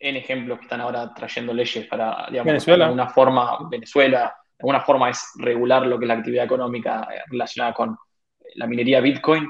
en 0.00 0.16
ejemplos 0.16 0.58
que 0.58 0.64
están 0.64 0.80
ahora 0.80 1.14
trayendo 1.14 1.54
leyes 1.54 1.86
para, 1.86 2.26
digamos, 2.28 2.46
Venezuela. 2.46 2.78
de 2.78 2.84
alguna 2.86 3.08
forma, 3.08 3.68
Venezuela, 3.70 4.18
de 4.18 4.56
alguna 4.58 4.80
forma 4.80 5.08
es 5.08 5.24
regular 5.36 5.86
lo 5.86 6.00
que 6.00 6.04
es 6.06 6.08
la 6.08 6.14
actividad 6.14 6.46
económica 6.46 7.06
eh, 7.14 7.20
relacionada 7.28 7.74
con 7.74 7.96
la 8.56 8.66
minería 8.66 9.00
Bitcoin. 9.00 9.48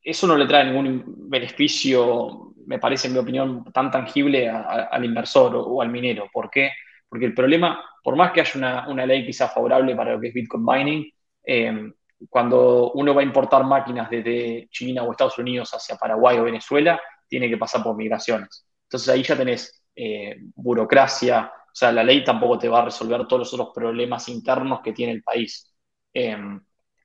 Eso 0.00 0.28
no 0.28 0.36
le 0.36 0.46
trae 0.46 0.66
ningún 0.66 1.02
beneficio, 1.28 2.54
me 2.66 2.78
parece, 2.78 3.08
en 3.08 3.14
mi 3.14 3.18
opinión, 3.18 3.64
tan 3.72 3.90
tangible 3.90 4.48
al 4.48 5.04
inversor 5.04 5.54
o, 5.56 5.62
o, 5.62 5.82
al 5.82 5.90
minero. 5.90 6.28
¿Por 6.32 6.50
qué? 6.50 6.70
Porque 7.08 7.26
el 7.26 7.34
problema, 7.34 7.84
por 8.02 8.16
más 8.16 8.32
que 8.32 8.40
haya 8.40 8.52
una, 8.56 8.88
una 8.88 9.06
ley 9.06 9.24
quizá 9.24 9.48
favorable 9.48 9.94
para 9.96 10.12
lo 10.12 10.20
que 10.20 10.28
es 10.28 10.34
Bitcoin 10.34 10.64
mining, 10.64 11.10
eh, 11.44 11.92
cuando 12.28 12.92
uno 12.92 13.14
va 13.14 13.20
a 13.20 13.24
importar 13.24 13.64
máquinas 13.64 14.10
desde 14.10 14.68
China 14.70 15.02
o 15.02 15.12
Estados 15.12 15.38
Unidos 15.38 15.70
hacia 15.72 15.96
Paraguay 15.96 16.38
o 16.38 16.44
Venezuela, 16.44 17.00
tiene 17.28 17.48
que 17.48 17.56
pasar 17.56 17.82
por 17.82 17.96
migraciones. 17.96 18.66
Entonces 18.84 19.08
ahí 19.08 19.22
ya 19.22 19.36
tenés 19.36 19.84
eh, 19.94 20.36
burocracia, 20.54 21.52
o 21.54 21.74
sea, 21.78 21.92
la 21.92 22.02
ley 22.02 22.24
tampoco 22.24 22.58
te 22.58 22.68
va 22.68 22.80
a 22.80 22.84
resolver 22.86 23.26
todos 23.26 23.40
los 23.40 23.54
otros 23.54 23.70
problemas 23.74 24.28
internos 24.28 24.80
que 24.82 24.92
tiene 24.92 25.12
el 25.12 25.22
país. 25.22 25.74
Eh, 26.14 26.36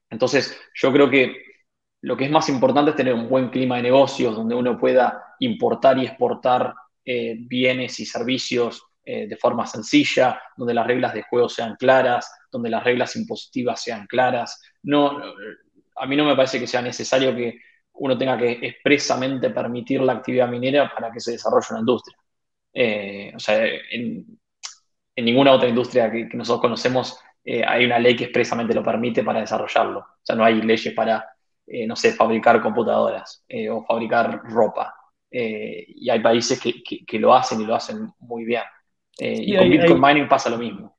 entonces, 0.10 0.60
yo 0.76 0.91
creo 0.91 1.10
que 1.10 1.51
lo 2.02 2.18
que 2.18 2.26
es 2.26 2.32
más 2.32 2.50
importante 2.50 2.92
es 2.92 2.98
tener 2.98 3.14
un 3.14 3.30
buen 3.30 3.50
clima 3.50 3.78
de 3.78 3.84
negocios 3.84 4.36
donde 4.36 4.56
uno 4.56 4.78
pueda 4.78 5.36
importar 5.40 5.98
y 6.00 6.06
exportar 6.06 6.74
eh, 7.06 7.36
bienes 7.40 8.00
y 8.00 8.06
servicios 8.06 8.84
eh, 9.06 9.28
de 9.28 9.38
forma 9.38 9.68
sencilla, 9.68 10.42
donde 10.58 10.74
las 10.74 10.88
reglas 10.88 11.14
de 11.14 11.24
juego 11.24 11.48
sean 11.48 11.76
claras, 11.76 12.32
donde 12.52 12.70
las 12.70 12.84
reglas 12.84 13.16
impositivas 13.16 13.84
sean 13.84 14.08
claras. 14.08 14.60
No, 14.84 15.22
a 15.96 16.06
mí 16.08 16.16
no 16.16 16.26
me 16.26 16.36
parece 16.36 16.60
que 16.60 16.68
sea 16.68 16.82
necesario 16.82 17.36
que 17.36 17.60
uno 17.94 18.18
tenga 18.18 18.38
que 18.38 18.52
expresamente 18.62 19.52
permitir 19.52 20.02
la 20.02 20.14
actividad 20.14 20.48
minera 20.48 20.92
para 20.94 21.12
que 21.12 21.20
se 21.20 21.34
desarrolle 21.34 21.68
una 21.72 21.80
industria. 21.80 22.18
Eh, 22.74 23.32
o 23.36 23.40
sea, 23.40 23.64
en, 23.92 24.26
ninguna 25.18 25.52
otra 25.52 25.70
industria 25.70 26.12
que, 26.12 26.28
nosotros 26.34 26.62
conocemos 26.62 27.20
hay 27.44 27.86
una 27.86 28.00
ley 28.00 28.16
que 28.16 28.26
expresamente 28.26 28.74
lo 28.74 28.84
permite 28.84 29.24
para 29.24 29.42
desarrollarlo. 29.42 30.00
O 30.00 30.20
sea, 30.24 30.36
no 30.36 30.46
hay 30.46 30.62
leyes 30.62 30.94
para, 30.94 31.26
eh, 31.67 31.88
no 31.88 31.95
sé, 31.95 32.13
fabricar 32.13 32.62
computadoras 32.62 33.43
eh, 33.47 33.69
o 33.69 33.84
fabricar 33.86 34.41
ropa. 34.43 34.93
Eh, 35.30 35.86
y 35.88 36.10
hay 36.10 36.19
países 36.19 36.60
que, 36.60 36.84
que, 36.84 37.06
que, 37.06 37.19
lo 37.19 37.34
hacen 37.34 37.62
y 37.62 37.65
lo 37.65 37.76
hacen 37.76 38.12
muy 38.19 38.43
bien. 38.43 38.63
y 39.17 39.56
con 39.56 39.63
ahí, 39.63 39.69
Bitcoin 39.69 40.02
mining 40.02 40.28
pasa 40.28 40.50
lo 40.50 40.58
mismo. 40.58 40.97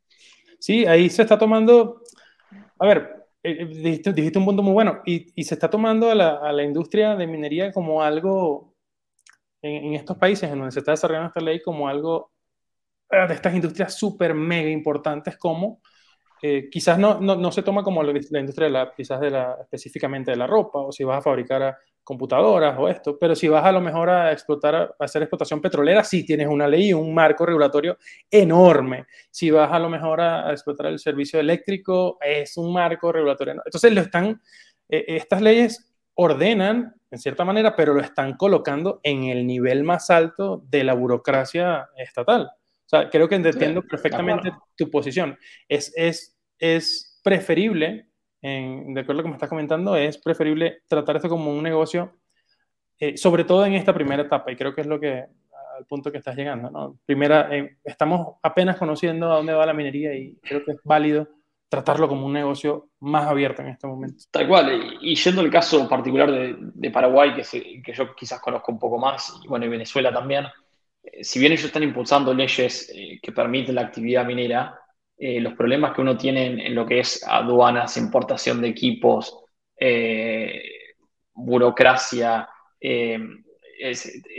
Sí, 0.58 0.86
ahí 0.86 1.10
se 1.10 1.22
está 1.22 1.38
tomando, 1.38 2.00
a 2.78 2.86
ver, 2.86 3.26
dijiste, 3.42 4.12
dijiste, 4.12 4.38
un 4.38 4.44
punto 4.44 4.62
muy 4.62 4.72
bueno, 4.72 5.02
y, 5.04 5.32
y 5.34 5.44
se 5.44 5.54
está 5.54 5.68
tomando 5.68 6.10
a 6.10 6.14
la, 6.14 6.36
a 6.36 6.52
la, 6.52 6.62
industria 6.62 7.16
de 7.16 7.26
minería 7.26 7.72
como 7.72 8.00
algo, 8.00 8.74
en, 9.60 9.86
en, 9.86 9.94
estos 9.94 10.16
países 10.16 10.50
en 10.50 10.58
donde 10.58 10.72
se 10.72 10.78
está 10.78 10.92
desarrollando 10.92 11.28
esta 11.28 11.40
ley, 11.40 11.60
como 11.60 11.88
algo 11.88 12.30
de 13.10 13.34
estas 13.34 13.54
industrias 13.54 13.94
súper 13.94 14.32
mega 14.32 14.70
importantes 14.70 15.36
como 15.36 15.82
eh, 16.44 16.68
quizás 16.68 16.98
no, 16.98 17.20
no, 17.20 17.36
no, 17.36 17.52
se 17.52 17.62
toma 17.62 17.84
como 17.84 18.02
la, 18.02 18.10
industria 18.10 18.68
la, 18.68 18.92
quizás 18.92 19.20
de 19.20 19.30
la, 19.30 19.58
específicamente 19.60 20.32
de 20.32 20.36
la 20.36 20.48
ropa, 20.48 20.80
o 20.80 20.90
si 20.90 21.04
vas 21.04 21.18
a 21.18 21.22
fabricar 21.22 21.62
a 21.62 21.78
computadoras 22.02 22.76
o 22.76 22.88
esto, 22.88 23.16
pero 23.16 23.36
si 23.36 23.46
vas 23.46 23.64
a 23.64 23.70
lo 23.70 23.80
mejor 23.80 24.10
a 24.10 24.32
explotar, 24.32 24.74
a 24.74 24.92
hacer 24.98 25.22
explotación 25.22 25.60
petrolera, 25.60 26.02
sí 26.02 26.26
tienes 26.26 26.48
una 26.48 26.66
ley 26.66 26.92
un 26.92 27.14
marco 27.14 27.46
regulatorio 27.46 27.96
enorme. 28.28 29.06
Si 29.30 29.52
vas 29.52 29.70
a 29.70 29.78
lo 29.78 29.88
mejor 29.88 30.20
a, 30.20 30.48
a 30.48 30.50
explotar 30.50 30.86
el 30.86 30.98
servicio 30.98 31.38
eléctrico, 31.38 32.18
es 32.20 32.56
un 32.56 32.72
marco 32.72 33.12
regulatorio 33.12 33.52
enorme. 33.52 33.68
Entonces, 33.68 33.92
lo 33.94 34.00
están, 34.00 34.42
eh, 34.88 35.04
estas 35.06 35.40
leyes 35.40 35.94
ordenan, 36.14 36.96
en 37.08 37.18
cierta 37.20 37.44
manera, 37.44 37.76
pero 37.76 37.94
lo 37.94 38.00
están 38.00 38.36
colocando 38.36 38.98
en 39.04 39.24
el 39.24 39.46
nivel 39.46 39.84
más 39.84 40.10
alto 40.10 40.64
de 40.68 40.82
la 40.82 40.94
burocracia 40.94 41.88
estatal 41.96 42.50
sea, 42.96 43.10
creo 43.10 43.28
que 43.28 43.36
entiendo 43.36 43.82
perfectamente 43.82 44.52
tu 44.76 44.90
posición. 44.90 45.38
Es, 45.68 45.92
es, 45.96 46.36
es 46.58 47.20
preferible, 47.22 48.08
en, 48.40 48.94
de 48.94 49.00
acuerdo 49.00 49.20
a 49.20 49.22
lo 49.22 49.24
que 49.24 49.28
me 49.30 49.36
estás 49.36 49.48
comentando, 49.48 49.96
es 49.96 50.18
preferible 50.18 50.82
tratar 50.88 51.16
esto 51.16 51.28
como 51.28 51.50
un 51.50 51.62
negocio, 51.62 52.18
eh, 52.98 53.16
sobre 53.16 53.44
todo 53.44 53.64
en 53.66 53.74
esta 53.74 53.94
primera 53.94 54.22
etapa, 54.22 54.52
y 54.52 54.56
creo 54.56 54.74
que 54.74 54.82
es 54.82 54.86
lo 54.86 55.00
que, 55.00 55.24
al 55.76 55.86
punto 55.86 56.12
que 56.12 56.18
estás 56.18 56.36
llegando, 56.36 56.70
¿no? 56.70 56.98
Primera, 57.06 57.48
eh, 57.54 57.78
estamos 57.84 58.36
apenas 58.42 58.76
conociendo 58.76 59.30
a 59.32 59.36
dónde 59.36 59.52
va 59.52 59.66
la 59.66 59.74
minería 59.74 60.14
y 60.14 60.36
creo 60.42 60.64
que 60.64 60.72
es 60.72 60.80
válido 60.84 61.28
tratarlo 61.68 62.06
como 62.06 62.26
un 62.26 62.34
negocio 62.34 62.90
más 63.00 63.26
abierto 63.26 63.62
en 63.62 63.68
este 63.68 63.86
momento. 63.86 64.24
Tal 64.30 64.46
cual, 64.46 64.98
y, 65.00 65.14
yendo 65.14 65.40
al 65.40 65.50
caso 65.50 65.88
particular 65.88 66.30
de, 66.30 66.90
Paraguay, 66.90 67.32
que, 67.34 67.82
que, 67.82 67.92
yo 67.94 68.14
quizás 68.14 68.40
conozco 68.40 68.72
un 68.72 68.78
poco 68.78 68.98
más, 68.98 69.40
y 69.42 69.48
bueno, 69.48 69.64
y 69.64 69.70
Venezuela 69.70 70.12
también, 70.12 70.44
si 71.22 71.38
bien 71.38 71.52
ellos 71.52 71.66
están 71.66 71.82
impulsando 71.82 72.32
leyes 72.34 72.92
eh, 72.94 73.18
que 73.22 73.32
permiten 73.32 73.74
la 73.74 73.82
actividad 73.82 74.24
minera, 74.24 74.78
eh, 75.16 75.40
los 75.40 75.54
problemas 75.54 75.94
que 75.94 76.00
uno 76.00 76.16
tiene 76.16 76.66
en, 76.66 76.74
lo 76.74 76.86
que 76.86 77.00
es 77.00 77.22
aduanas, 77.26 77.96
importación 77.96 78.60
de 78.60 78.68
equipos, 78.68 79.38
burocracia, 81.34 82.48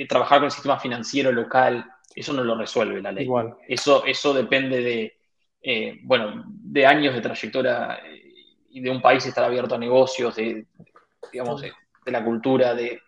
trabajar 0.07 0.39
con 0.39 0.45
el 0.45 0.51
sistema 0.51 0.79
financiero 0.79 1.31
local, 1.31 1.85
eso 2.15 2.33
no 2.33 2.43
lo 2.43 2.57
resuelve 2.57 3.01
la 3.01 3.11
ley. 3.11 3.25
Igual. 3.25 3.55
Eso, 3.67 4.05
eso 4.05 4.33
depende 4.33 4.81
de 4.81 5.13
eh, 5.65 5.97
bueno, 6.03 6.43
de 6.45 6.85
años 6.85 7.15
de 7.15 7.21
trayectoria 7.21 7.99
eh, 8.05 8.21
y 8.69 8.81
de 8.81 8.89
un 8.91 9.01
país 9.01 9.25
estar 9.25 9.45
abierto 9.45 9.75
a 9.75 9.77
negocios, 9.77 10.35
de, 10.35 10.65
digamos, 11.31 11.61
de, 11.61 11.71
la 12.07 12.21
cultura, 12.21 12.75
de, 12.75 13.01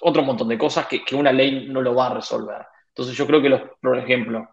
otro 0.00 0.22
montón 0.22 0.48
de 0.48 0.58
cosas 0.58 0.86
que, 0.86 1.02
una 1.14 1.32
ley 1.32 1.68
no 1.68 1.80
lo 1.82 1.94
va 1.94 2.08
a 2.08 2.14
resolver. 2.14 2.66
Entonces 2.88 3.16
yo 3.16 3.26
creo 3.26 3.42
que, 3.42 3.48
los, 3.48 3.62
por 3.80 3.98
ejemplo, 3.98 4.48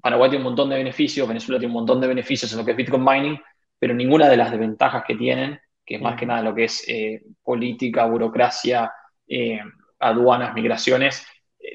Paraguay 0.00 0.30
tiene 0.30 0.44
un 0.44 0.50
montón 0.50 0.70
de 0.70 0.76
beneficios, 0.76 1.28
Venezuela 1.28 1.58
tiene 1.58 1.72
un 1.72 1.80
montón 1.80 2.00
de 2.00 2.08
beneficios 2.08 2.50
en 2.52 2.58
lo 2.58 2.64
que 2.64 2.72
es 2.72 2.76
Bitcoin 2.76 3.04
mining, 3.04 3.40
pero 3.78 3.94
ninguna 3.94 4.28
de 4.28 4.36
las 4.36 4.50
desventajas 4.50 5.04
que 5.06 5.14
tienen, 5.14 5.58
que 5.84 5.96
es 5.96 6.00
más 6.00 6.18
que 6.18 6.26
nada 6.26 6.42
lo 6.42 6.54
que 6.54 6.64
es 6.64 6.84
eh, 6.88 7.22
política, 7.42 8.06
burocracia, 8.06 8.92
aduanas, 9.98 10.54
migraciones, 10.54 11.26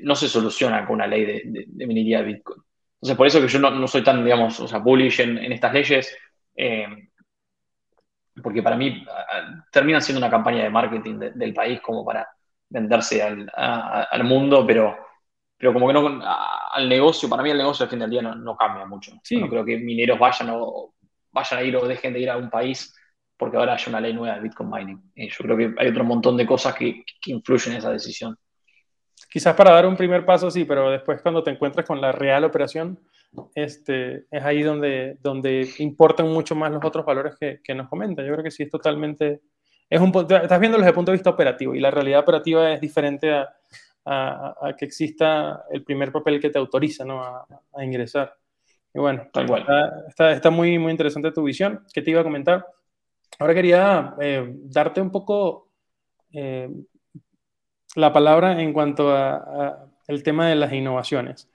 no 0.02 0.16
se 0.16 0.28
soluciona 0.28 0.86
con 0.86 0.96
una 0.96 1.08
ley 1.08 1.44
de 1.46 1.88
minería 1.88 2.20
de 2.20 2.26
Bitcoin. 2.26 2.62
Entonces, 3.02 3.18
por 3.18 3.28
eso 3.28 3.40
que 3.40 3.48
yo 3.48 3.60
no, 3.60 3.88
soy 3.88 4.04
tan, 4.04 4.26
digamos, 4.26 4.60
o 4.60 4.68
sea, 4.68 4.80
bullish 4.80 5.22
en, 5.22 5.38
estas 5.54 5.72
leyes, 5.72 6.18
eh, 6.54 6.86
porque 8.44 8.62
para 8.62 8.76
mí 8.76 9.06
termina 9.72 10.02
siendo 10.02 10.20
una 10.20 10.30
campaña 10.30 10.64
de 10.64 10.70
marketing 10.70 11.18
del 11.34 11.54
país 11.54 11.80
como 11.80 12.04
para 12.04 12.28
venderse 12.70 13.22
al, 13.22 14.24
mundo, 14.24 14.66
pero, 14.66 14.98
pero 15.58 15.74
como 15.74 15.88
que 15.88 15.94
no, 15.94 16.22
al 16.72 16.88
negocio, 16.88 17.28
para 17.28 17.44
mí 17.44 17.50
el 17.50 17.58
negocio 17.58 17.84
al 17.84 17.90
fin 17.90 18.00
del 18.00 18.10
día 18.10 18.22
no, 18.22 18.56
cambia 18.56 18.86
mucho. 18.86 19.14
No 19.32 19.50
creo 19.50 19.66
que 19.66 19.78
mineros 19.78 20.20
vayan, 20.20 20.50
o, 20.52 20.94
vayan 21.32 21.60
a 21.60 21.64
ir 21.64 21.76
o 21.76 21.88
dejen 21.88 22.14
de 22.14 22.20
ir 22.20 22.30
a 22.30 22.38
un 22.38 22.50
país 22.50 22.96
porque 23.38 23.56
ahora 23.56 23.76
hay 23.76 23.84
una 23.88 24.02
ley 24.02 24.14
nueva 24.14 24.36
de 24.36 24.42
Bitcoin 24.42 24.70
mining. 24.70 25.12
Eh, 25.16 25.30
yo 25.30 25.38
creo 25.38 25.58
que 25.58 25.74
hay 25.78 25.88
otro 25.88 26.04
montón 26.04 26.36
de 26.36 26.46
cosas 26.46 26.76
que, 26.76 27.04
que 27.22 27.32
influyen 27.32 27.74
en 27.74 27.80
esa 27.80 27.92
decisión 27.92 28.38
quizás 29.30 29.56
para 29.56 29.72
dar 29.72 29.86
un 29.86 29.96
primer 29.96 30.26
paso 30.26 30.50
sí, 30.50 30.66
pero 30.66 30.90
después 30.90 31.22
cuando 31.22 31.44
te 31.44 31.52
encuentres 31.52 31.86
con 31.86 32.02
la 32.02 32.12
real 32.12 32.44
operación, 32.44 33.00
este, 33.54 34.26
es 34.32 34.44
ahí 34.44 34.64
donde, 34.64 35.18
donde 35.22 35.70
importan 35.80 36.28
mucho 36.28 36.56
más 36.56 36.72
los 36.72 36.84
otros 36.84 37.06
valores 37.06 37.36
que, 37.40 37.60
que 37.64 37.76
nos 37.76 37.88
comentan. 37.88 38.26
Yo 38.26 38.34
creo 38.34 38.44
que 38.44 38.52
sí 38.52 38.64
es 38.64 38.70
totalmente, 38.70 39.42
es 39.90 40.00
un, 40.00 40.10
estás 40.10 40.60
viendo 40.60 40.78
desde 40.78 40.90
el 40.90 40.96
punto 40.96 41.12
de 41.12 41.18
vista 41.18 41.30
operativo 41.30 41.74
y 41.74 41.80
la 41.80 41.92
realidad 41.92 42.20
operativa 42.20 42.72
es 42.72 42.80
diferente 42.80 43.32
a, 43.32 43.54
a, 44.06 44.74
que 44.78 44.86
exista 44.86 45.66
el 45.72 45.84
primer 45.84 46.12
papel 46.12 46.40
que 46.40 46.50
te 46.50 46.60
autoriza 46.60 47.06
¿no? 47.06 47.24
a, 47.24 47.84
ingresar. 47.84 48.36
Y 48.94 49.00
bueno, 49.00 49.28
tal 49.32 49.46
cual. 49.46 49.66
Está, 50.08 50.32
está, 50.32 50.50
muy, 50.50 50.80
muy 50.80 50.92
interesante 50.92 51.32
tu 51.32 51.44
visión. 51.44 51.86
¿Qué 51.94 52.02
te 52.02 52.12
iba 52.12 52.22
a 52.22 52.24
comentar? 52.24 52.66
Ahora 53.38 53.54
quería 53.54 54.16
eh, 54.20 54.52
darte 54.64 55.00
un 55.00 55.12
poco 55.12 55.70
eh, 56.34 56.70
la 57.96 58.12
palabra 58.12 58.62
en 58.62 58.74
cuanto 58.74 59.16
a, 59.16 59.86
el 60.08 60.24
tema 60.24 60.48
de 60.50 60.56
las 60.56 60.74
innovaciones. 60.74 61.50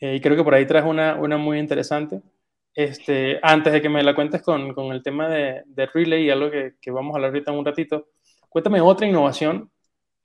Eh, 0.00 0.16
y 0.16 0.20
creo 0.20 0.36
que 0.36 0.42
por 0.44 0.54
ahí 0.54 0.66
traes 0.66 0.84
una, 0.84 1.14
una 1.14 1.36
muy 1.36 1.58
interesante. 1.58 2.22
Este, 2.74 3.38
antes 3.42 3.72
de 3.72 3.80
que 3.80 3.88
me 3.88 4.02
la 4.02 4.14
cuentes 4.14 4.42
con, 4.42 4.74
con 4.74 4.92
el 4.92 5.02
tema 5.02 5.28
de, 5.28 5.62
de, 5.66 5.86
Relay 5.86 6.24
y 6.24 6.30
algo 6.30 6.50
que, 6.50 6.74
que, 6.80 6.90
vamos 6.90 7.14
a 7.14 7.18
hablar 7.18 7.30
ahorita 7.30 7.52
en 7.52 7.58
un 7.58 7.64
ratito, 7.64 8.08
cuéntame 8.48 8.80
otra 8.80 9.06
innovación 9.06 9.70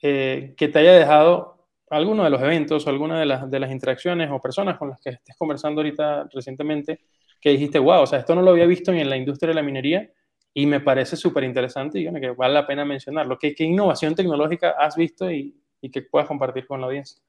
eh, 0.02 0.56
que 0.58 0.68
te 0.68 0.80
haya 0.80 0.94
dejado 0.94 1.68
alguno 1.90 2.24
de 2.24 2.30
los 2.30 2.42
eventos 2.42 2.86
o 2.86 2.90
alguna 2.90 3.20
de 3.20 3.26
las, 3.26 3.50
de 3.50 3.60
las 3.60 3.72
interacciones 3.72 4.30
o 4.32 4.42
personas 4.42 4.78
con 4.78 4.90
las 4.90 5.00
que 5.00 5.12
estés 5.12 5.36
conversando 5.38 5.82
ahorita 5.82 6.28
recientemente 6.34 7.02
que 7.42 7.52
dijiste, 7.52 7.80
wow, 7.80 8.02
o 8.02 8.08
sea, 8.08 8.20
esto 8.20 8.36
no 8.36 8.42
lo 8.42 8.52
había 8.52 8.66
visto 8.66 8.92
en 8.92 9.10
la 9.10 9.18
industria 9.18 9.50
de 9.50 9.56
la 9.56 9.62
minería 9.62 10.10
y 10.54 10.66
me 10.66 10.80
parece 10.80 11.16
súper 11.16 11.44
interesante 11.44 12.00
y 12.00 12.12
que 12.20 12.32
vale 12.32 12.54
la 12.54 12.68
pena 12.68 12.84
mencionarlo. 12.84 13.38
¿Qué, 13.38 13.54
qué 13.54 13.64
innovación 13.64 14.16
tecnológica 14.16 14.72
has 14.72 14.96
visto 14.96 15.32
y, 15.32 15.56
y 15.82 15.90
que 15.90 16.02
puedas 16.02 16.28
compartir 16.28 16.66
con 16.66 16.82
la 16.82 16.88
audiencia? 16.88 17.22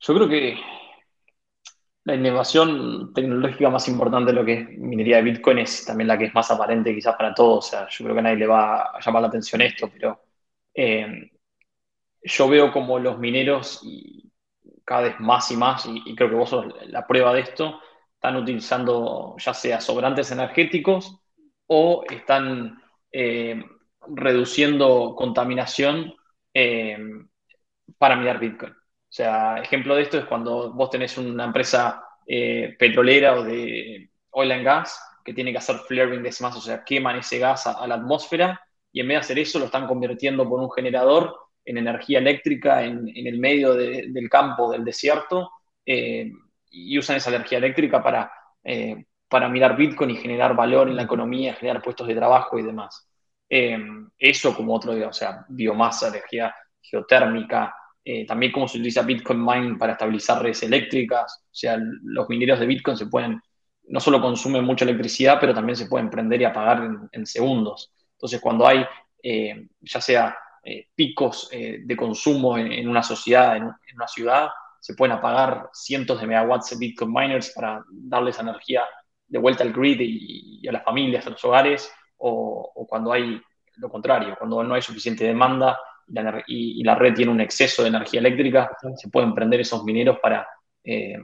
Yo 0.00 0.14
creo 0.14 0.28
que 0.28 0.56
la 2.06 2.14
innovación 2.14 3.12
tecnológica 3.12 3.68
más 3.68 3.88
importante 3.88 4.30
de 4.30 4.38
lo 4.38 4.44
que 4.44 4.52
es 4.54 4.78
minería 4.78 5.16
de 5.16 5.22
Bitcoin 5.22 5.58
es 5.58 5.84
también 5.84 6.06
la 6.06 6.16
que 6.16 6.26
es 6.26 6.34
más 6.34 6.48
aparente 6.52 6.94
quizás 6.94 7.16
para 7.16 7.34
todos. 7.34 7.66
O 7.66 7.68
sea, 7.68 7.88
yo 7.88 8.04
creo 8.04 8.14
que 8.14 8.20
a 8.20 8.22
nadie 8.22 8.36
le 8.36 8.46
va 8.46 8.82
a 8.96 9.00
llamar 9.00 9.22
la 9.22 9.28
atención 9.28 9.60
esto, 9.60 9.90
pero 9.92 10.22
eh, 10.72 11.32
yo 12.22 12.48
veo 12.48 12.72
como 12.72 13.00
los 13.00 13.18
mineros 13.18 13.80
y 13.82 14.32
cada 14.84 15.02
vez 15.02 15.20
más 15.20 15.50
y 15.50 15.56
más, 15.56 15.86
y, 15.86 16.14
creo 16.14 16.30
que 16.30 16.36
vos 16.36 16.50
sos 16.50 16.66
la 16.86 17.06
prueba 17.08 17.34
de 17.34 17.40
esto, 17.40 17.80
están 18.14 18.36
utilizando 18.36 19.34
ya 19.38 19.52
sea 19.52 19.80
sobrantes 19.80 20.30
energéticos 20.30 21.18
o 21.66 22.04
están 22.08 22.80
eh, 23.10 23.64
reduciendo 24.08 25.16
contaminación 25.16 26.14
eh, 26.54 26.98
para 27.98 28.14
mirar 28.14 28.38
Bitcoin. 28.38 28.74
O 29.16 29.22
sea, 29.22 29.56
ejemplo 29.62 29.94
de 29.94 30.02
esto 30.02 30.18
es 30.18 30.26
cuando 30.26 30.74
vos 30.74 30.90
tenés 30.90 31.16
una 31.16 31.44
empresa 31.44 32.04
eh, 32.26 32.76
petrolera 32.78 33.36
o 33.36 33.44
de 33.44 34.10
oil 34.28 34.52
and 34.52 34.62
gas 34.62 35.00
que 35.24 35.32
tiene 35.32 35.52
que 35.52 35.58
hacer 35.58 35.76
flaring 35.88 36.22
de 36.22 36.28
ese 36.28 36.42
más, 36.44 36.54
o 36.54 36.60
sea, 36.60 36.84
queman 36.84 37.16
ese 37.16 37.38
gas 37.38 37.66
a, 37.66 37.86
la 37.86 37.94
atmósfera 37.94 38.60
y 38.92 39.00
en 39.00 39.08
vez 39.08 39.14
de 39.14 39.20
hacer 39.20 39.38
eso 39.38 39.58
lo 39.58 39.64
están 39.64 39.86
convirtiendo 39.86 40.46
por 40.46 40.60
un 40.60 40.70
generador 40.70 41.34
en 41.64 41.78
energía 41.78 42.18
eléctrica 42.18 42.82
en, 42.84 43.10
el 43.14 43.38
medio 43.38 43.74
del 43.74 44.28
campo, 44.28 44.70
del 44.70 44.84
desierto, 44.84 45.50
y 45.86 46.98
usan 46.98 47.16
esa 47.16 47.30
energía 47.30 47.56
eléctrica 47.56 48.02
para 48.02 48.30
para 49.28 49.48
mirar 49.48 49.76
Bitcoin 49.76 50.10
y 50.10 50.16
generar 50.16 50.54
valor 50.54 50.88
en 50.88 50.96
la 50.96 51.04
economía, 51.04 51.54
generar 51.54 51.82
puestos 51.82 52.06
de 52.06 52.14
trabajo 52.14 52.58
y 52.58 52.62
demás. 52.62 53.08
Eh, 53.48 53.78
eso 54.18 54.54
como 54.54 54.74
otro, 54.74 54.92
o 54.92 55.12
sea, 55.12 55.44
biomasa, 55.48 56.08
energía 56.08 56.54
geotérmica, 56.80 57.74
eh, 58.08 58.24
también 58.24 58.52
cómo 58.52 58.68
se 58.68 58.78
utiliza 58.78 59.02
Bitcoin 59.02 59.44
Mine 59.44 59.76
para 59.76 59.92
estabilizar 59.92 60.42
redes 60.42 60.62
eléctricas, 60.62 61.42
o 61.44 61.54
sea, 61.54 61.76
los 61.78 62.28
mineros 62.28 62.60
de 62.60 62.66
Bitcoin 62.66 62.96
se 62.96 63.06
pueden, 63.06 63.42
no 63.88 64.00
solo 64.00 64.20
consumen 64.20 64.64
mucha 64.64 64.84
electricidad, 64.84 65.38
pero 65.40 65.52
también 65.52 65.76
se 65.76 65.86
pueden 65.86 66.08
prender 66.08 66.40
y 66.40 66.44
apagar 66.44 66.88
en, 67.10 67.26
segundos. 67.26 67.92
Entonces, 68.12 68.40
cuando 68.40 68.66
hay, 68.66 68.84
eh, 69.22 69.68
ya 69.80 70.00
sea 70.00 70.38
picos 70.96 71.48
de 71.50 71.96
consumo 71.96 72.58
en, 72.58 72.88
una 72.88 73.00
sociedad, 73.00 73.56
en, 73.56 73.62
en, 73.62 73.94
una 73.94 74.08
ciudad, 74.08 74.48
se 74.80 74.94
pueden 74.94 75.16
apagar 75.16 75.68
cientos 75.72 76.20
de 76.20 76.26
megawatts 76.26 76.70
de 76.70 76.76
Bitcoin 76.76 77.12
miners 77.12 77.50
para 77.50 77.84
darles 77.88 78.38
energía 78.38 78.82
de 79.28 79.38
vuelta 79.38 79.64
al 79.64 79.72
grid 79.72 79.98
y, 80.00 80.68
a 80.68 80.72
las 80.72 80.84
familias, 80.84 81.26
a 81.26 81.30
los 81.30 81.44
hogares, 81.44 81.92
o, 82.18 82.86
cuando 82.88 83.12
hay 83.12 83.40
lo 83.76 83.90
contrario, 83.90 84.36
cuando 84.38 84.62
no 84.62 84.74
hay 84.74 84.82
suficiente 84.82 85.24
demanda 85.24 85.78
y 86.46 86.84
la, 86.84 86.94
red 86.94 87.14
tiene 87.14 87.32
un 87.32 87.40
exceso 87.40 87.82
de 87.82 87.88
energía 87.88 88.20
eléctrica, 88.20 88.70
se 88.96 89.08
pueden 89.08 89.34
prender 89.34 89.60
esos 89.60 89.84
mineros 89.84 90.18
para, 90.20 90.46
eh, 90.84 91.18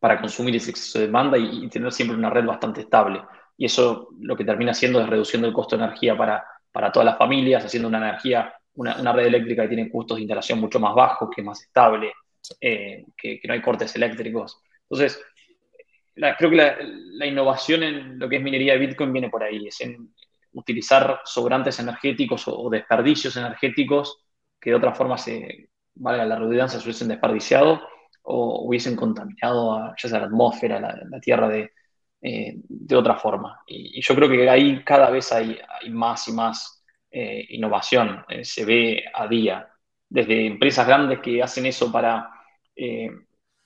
para 0.00 0.20
consumir 0.20 0.56
ese 0.56 0.70
exceso 0.70 0.98
de 0.98 1.06
demanda 1.06 1.38
y, 1.38 1.68
tener 1.68 1.92
siempre 1.92 2.16
una 2.16 2.30
red 2.30 2.44
bastante 2.44 2.82
estable. 2.82 3.20
Y 3.56 3.66
eso 3.66 4.08
lo 4.20 4.36
que 4.36 4.44
termina 4.44 4.72
haciendo 4.72 5.00
es 5.00 5.08
reduciendo 5.08 5.46
el 5.46 5.54
costo 5.54 5.76
de 5.76 5.84
energía 5.84 6.16
para, 6.16 6.44
para 6.70 6.90
todas 6.90 7.06
las 7.06 7.18
familias, 7.18 7.64
haciendo 7.64 7.88
una 7.88 7.98
energía, 7.98 8.52
una, 8.74 9.12
red 9.12 9.26
eléctrica 9.26 9.62
que 9.62 9.68
tiene 9.68 9.90
costos 9.90 10.16
de 10.16 10.22
instalación 10.22 10.58
mucho 10.58 10.80
más 10.80 10.94
bajos, 10.94 11.28
que 11.34 11.42
es 11.42 11.46
más 11.46 11.62
estable, 11.62 12.12
eh, 12.60 13.04
que, 13.16 13.38
que, 13.40 13.48
no 13.48 13.54
hay 13.54 13.62
cortes 13.62 13.94
eléctricos. 13.94 14.60
Entonces, 14.88 15.22
creo 16.14 16.50
que 16.50 16.56
la, 16.56 17.26
innovación 17.26 17.82
en 17.82 18.18
lo 18.18 18.28
que 18.28 18.36
es 18.36 18.42
minería 18.42 18.74
de 18.74 18.86
Bitcoin 18.86 19.12
viene 19.12 19.30
por 19.30 19.42
ahí, 19.42 19.66
es 19.66 19.80
en 19.80 20.12
utilizar 20.52 21.20
sobrantes 21.24 21.78
energéticos 21.78 22.44
o, 22.46 22.68
desperdicios 22.70 23.36
energéticos 23.36 24.24
que 24.60 24.70
de 24.70 24.76
otra 24.76 24.94
forma 24.94 25.18
se, 25.18 25.68
valga 25.94 26.24
la 26.24 26.36
redundancia, 26.36 26.78
se 26.78 26.84
hubiesen 26.84 27.08
desperdiciado 27.08 27.80
o 28.22 28.66
hubiesen 28.66 28.96
contaminado 28.96 29.94
ya 29.96 30.08
sea 30.08 30.20
la 30.20 30.26
atmósfera, 30.26 30.80
la, 30.80 31.20
tierra 31.20 31.48
de, 31.48 31.72
eh, 32.20 32.54
de 32.68 32.96
otra 32.96 33.16
forma. 33.16 33.62
Y, 33.66 34.00
yo 34.00 34.14
creo 34.14 34.28
que 34.28 34.48
ahí 34.48 34.82
cada 34.84 35.10
vez 35.10 35.32
hay, 35.32 35.58
hay 35.80 35.90
más 35.90 36.28
y 36.28 36.32
más 36.32 36.84
eh, 37.10 37.46
innovación, 37.50 38.24
eh, 38.28 38.44
se 38.44 38.64
ve 38.64 39.04
a 39.12 39.26
día, 39.26 39.68
desde 40.08 40.46
empresas 40.46 40.86
grandes 40.86 41.20
que 41.20 41.42
hacen 41.42 41.66
eso 41.66 41.90
para 41.90 42.30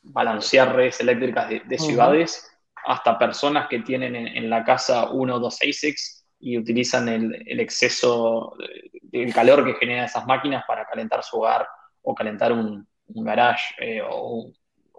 balancear 0.02 0.74
redes 0.74 1.00
eléctricas 1.00 1.48
de, 1.48 1.78
ciudades, 1.78 2.50
hasta 2.84 3.18
personas 3.18 3.68
que 3.68 3.80
tienen 3.80 4.14
en, 4.14 4.50
la 4.50 4.64
casa 4.64 5.10
uno 5.10 5.36
o 5.36 5.40
dos 5.40 5.58
ASICs 5.62 6.25
y 6.38 6.58
utilizan 6.58 7.08
el, 7.08 7.60
exceso 7.60 8.54
del 9.02 9.32
calor 9.32 9.64
que 9.64 9.74
generan 9.74 10.04
esas 10.04 10.26
máquinas 10.26 10.64
para 10.66 10.86
calentar 10.86 11.22
su 11.22 11.38
hogar 11.38 11.66
o 12.02 12.14
calentar 12.14 12.52
un, 12.52 12.86
garage 13.08 13.74
eh, 13.78 14.02
o, 14.08 14.50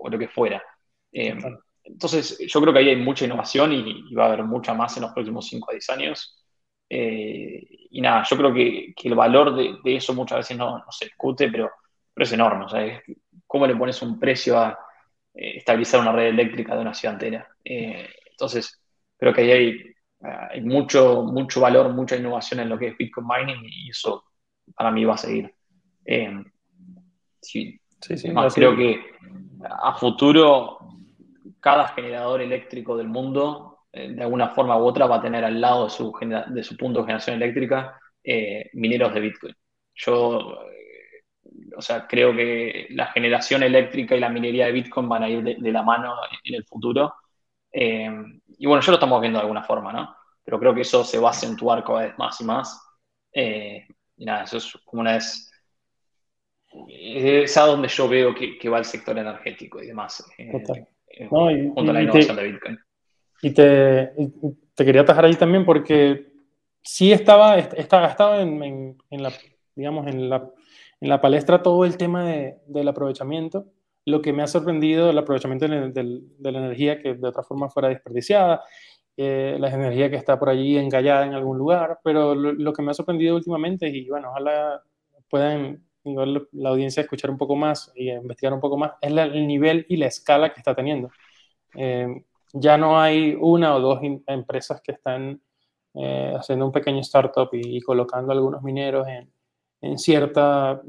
lo 0.09 0.19
que 0.19 0.27
fuera. 0.27 0.63
Eh, 1.11 1.37
entonces, 1.83 2.37
yo 2.39 2.61
creo 2.61 2.73
que 2.73 2.79
ahí 2.79 2.89
hay 2.89 2.95
mucha 2.95 3.25
innovación 3.25 3.73
y, 3.73 4.13
va 4.13 4.25
a 4.25 4.27
haber 4.27 4.43
mucha 4.43 4.73
más 4.73 4.95
en 4.97 5.03
los 5.03 5.11
próximos 5.11 5.47
5 5.47 5.69
a 5.69 5.73
10 5.73 5.89
años. 5.89 6.45
Eh, 6.89 7.67
y 7.91 8.01
nada, 8.01 8.23
yo 8.29 8.37
creo 8.37 8.53
que, 8.53 8.93
el 9.03 9.15
valor 9.15 9.55
de, 9.55 9.95
eso 9.95 10.13
muchas 10.13 10.39
veces 10.39 10.57
no, 10.57 10.83
se 10.89 11.05
discute, 11.05 11.49
pero, 11.49 11.71
pero 12.13 12.23
es 12.23 12.31
enorme. 12.31 12.65
O 12.65 12.69
sea, 12.69 13.01
¿cómo 13.45 13.67
le 13.67 13.75
pones 13.75 14.01
un 14.01 14.19
precio 14.19 14.57
a 14.57 14.77
estabilizar 15.33 15.99
una 15.99 16.11
red 16.11 16.27
eléctrica 16.27 16.75
de 16.75 16.81
una 16.81 16.93
ciudad 16.93 17.13
entera? 17.13 17.47
entonces, 17.63 18.81
creo 19.17 19.33
que 19.33 19.41
ahí 19.41 19.51
hay 19.51 19.96
hay 20.21 20.61
mucho, 20.61 21.23
mucho 21.23 21.61
valor, 21.61 21.93
mucha 21.93 22.15
innovación 22.15 22.59
en 22.59 22.69
lo 22.69 22.77
que 22.77 22.87
es 22.87 22.97
Bitcoin 22.97 23.27
mining 23.27 23.63
y 23.65 23.89
eso 23.89 24.23
para 24.75 24.91
mí 24.91 25.05
va 25.05 25.13
a 25.13 25.17
seguir. 25.17 25.53
Eh, 26.05 26.43
sí, 27.41 27.79
sí, 28.01 28.15
creo 28.53 28.75
que 28.75 28.99
a 29.69 29.93
futuro 29.93 30.79
cada 31.59 31.89
generador 31.89 32.41
eléctrico 32.41 32.97
del 32.97 33.07
mundo, 33.07 33.79
eh, 33.91 34.09
de 34.09 34.21
alguna 34.23 34.49
forma 34.49 34.77
u 34.77 34.85
otra, 34.85 35.05
va 35.05 35.17
a 35.17 35.21
tener 35.21 35.43
al 35.43 35.59
lado 35.59 35.85
de 35.85 35.89
su, 35.89 36.13
de 36.47 36.63
su 36.63 36.77
punto 36.77 36.99
de 36.99 37.05
generación 37.05 37.35
eléctrica 37.35 37.99
eh, 38.23 38.69
mineros 38.73 39.13
de 39.13 39.19
Bitcoin. 39.19 39.55
Yo, 39.95 40.59
o 41.75 41.81
sea, 41.81 42.07
creo 42.07 42.35
que 42.35 42.87
la 42.91 43.07
generación 43.07 43.63
eléctrica 43.63 44.15
y 44.15 44.19
la 44.19 44.29
minería 44.29 44.65
de 44.67 44.71
Bitcoin 44.71 45.09
van 45.09 45.23
a 45.23 45.29
ir 45.29 45.43
de 45.43 45.71
la 45.71 45.83
mano 45.83 46.15
en 46.43 46.55
el 46.55 46.65
futuro 46.65 47.13
eh, 47.71 48.09
y 48.57 48.65
bueno, 48.65 48.81
ya 48.81 48.91
lo 48.91 48.95
estamos 48.95 49.21
viendo 49.21 49.39
de 49.39 49.43
alguna 49.43 49.63
forma, 49.63 49.93
¿no? 49.93 50.15
Pero 50.43 50.59
creo 50.59 50.73
que 50.73 50.81
eso 50.81 51.03
se 51.03 51.19
va 51.19 51.29
a 51.29 51.31
acentuar 51.31 51.83
cada 51.83 52.03
vez 52.03 52.17
más 52.17 52.39
y 52.41 52.43
más. 52.43 52.81
Eh, 53.33 53.85
y 54.17 54.25
nada, 54.25 54.43
eso 54.43 54.57
es 54.57 54.77
como 54.85 55.01
una 55.01 55.13
vez. 55.13 55.51
Es 56.89 57.57
a 57.57 57.65
donde 57.65 57.87
yo 57.87 58.07
veo 58.07 58.33
que, 58.33 58.69
va 58.69 58.79
el 58.79 58.85
sector 58.85 59.17
energético 59.17 59.81
y 59.81 59.87
demás. 59.87 60.23
Eh, 60.37 60.51
junto 61.29 61.91
a 61.91 61.93
la 61.93 62.01
innovación 62.01 62.35
de 62.35 62.43
Bitcoin. 62.43 62.79
Y 63.41 63.51
te, 63.51 64.11
te, 64.73 64.85
quería 64.85 65.01
atajar 65.01 65.25
ahí 65.25 65.35
también 65.35 65.65
porque 65.65 66.27
sí 66.81 67.11
estaba, 67.11 67.57
estaba, 67.57 68.41
en, 68.41 68.97
en, 69.09 69.23
la, 69.23 69.31
digamos, 69.75 70.07
en 70.07 70.29
la, 70.29 70.49
en 70.99 71.09
la 71.09 71.21
palestra 71.21 71.61
todo 71.61 71.85
el 71.85 71.97
tema 71.97 72.25
de, 72.25 72.57
del 72.65 72.87
aprovechamiento 72.87 73.67
lo 74.07 74.21
que 74.21 74.31
me 74.31 74.41
ha 74.41 74.47
sorprendido 74.47 75.09
el 75.09 75.17
aprovechamiento 75.17 75.67
de, 75.67 76.21
la 76.39 76.59
energía 76.59 77.01
que 77.01 77.15
de 77.15 77.27
otra 77.27 77.43
forma 77.43 77.69
fuera 77.69 77.89
desperdiciada, 77.89 78.63
eh, 79.17 79.57
la 79.59 79.69
energía 79.69 80.09
que 80.09 80.15
está 80.15 80.39
por 80.39 80.47
allí 80.47 80.77
engallada 80.77 81.25
en 81.25 81.33
algún 81.33 81.57
lugar, 81.57 81.99
pero 82.05 82.33
lo, 82.33 82.71
que 82.71 82.81
me 82.81 82.91
ha 82.91 82.93
sorprendido 82.93 83.35
últimamente, 83.35 83.89
y 83.89 84.07
bueno, 84.07 84.29
ojalá 84.29 84.81
puedan 85.29 85.83
la 86.05 86.69
audiencia 86.69 87.01
escuchar 87.01 87.29
un 87.29 87.37
poco 87.37 87.57
más 87.57 87.91
y 87.95 88.09
investigar 88.09 88.53
un 88.53 88.61
poco 88.61 88.77
más, 88.77 88.93
es 89.01 89.11
el 89.11 89.45
nivel 89.45 89.85
y 89.89 89.97
la 89.97 90.05
escala 90.05 90.53
que 90.53 90.61
está 90.61 90.73
teniendo. 90.73 91.11
Eh, 91.75 92.07
ya 92.53 92.77
no 92.77 93.01
hay 93.01 93.35
una 93.37 93.75
o 93.75 93.81
dos 93.81 93.99
empresas 94.25 94.79
que 94.81 94.93
están 94.93 95.41
eh, 95.95 96.33
haciendo 96.39 96.65
un 96.65 96.71
pequeño 96.71 97.01
startup 97.01 97.49
y, 97.51 97.77
y 97.77 97.81
colocando 97.81 98.31
algunos 98.31 98.63
mineros 98.63 99.05
en, 99.09 99.29
en 99.81 99.97
cierta 99.97 100.81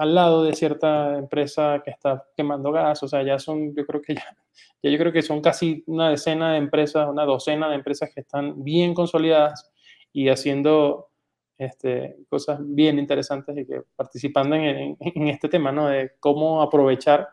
al 0.00 0.14
lado 0.14 0.44
de 0.44 0.54
cierta 0.54 1.18
empresa 1.18 1.82
que 1.84 1.90
está 1.90 2.24
quemando 2.34 2.72
gas, 2.72 3.02
o 3.02 3.08
sea, 3.08 3.22
ya 3.22 3.38
son, 3.38 3.74
yo 3.74 3.84
creo 3.84 4.00
que 4.00 4.14
ya, 4.14 4.34
yo 4.82 4.98
creo 4.98 5.12
que 5.12 5.20
son 5.20 5.42
casi 5.42 5.84
una 5.86 6.08
decena 6.08 6.52
de 6.52 6.58
empresas, 6.58 7.06
una 7.06 7.26
docena 7.26 7.68
de 7.68 7.74
empresas 7.74 8.10
que 8.14 8.20
están 8.20 8.64
bien 8.64 8.94
consolidadas 8.94 9.70
y 10.10 10.30
haciendo 10.30 11.10
este, 11.58 12.16
cosas 12.30 12.60
bien 12.62 12.98
interesantes 12.98 13.58
y 13.58 13.66
que 13.66 13.82
participando 13.94 14.56
en, 14.56 14.96
este 15.28 15.50
tema, 15.50 15.70
¿no? 15.70 15.88
De 15.88 16.12
cómo 16.18 16.62
aprovechar, 16.62 17.28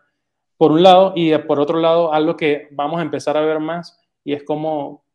por 0.58 0.74
un 0.74 0.84
lado, 0.84 1.14
y 1.16 1.38
por 1.38 1.62
otro 1.62 1.80
lado, 1.80 2.12
algo 2.12 2.36
que 2.36 2.68
vamos 2.72 3.00
a 3.00 3.04
empezar 3.04 3.38
a 3.38 3.46
ver 3.46 3.62
más, 3.62 3.98
y 4.26 4.34
es 4.34 4.44
cómo, 4.44 5.06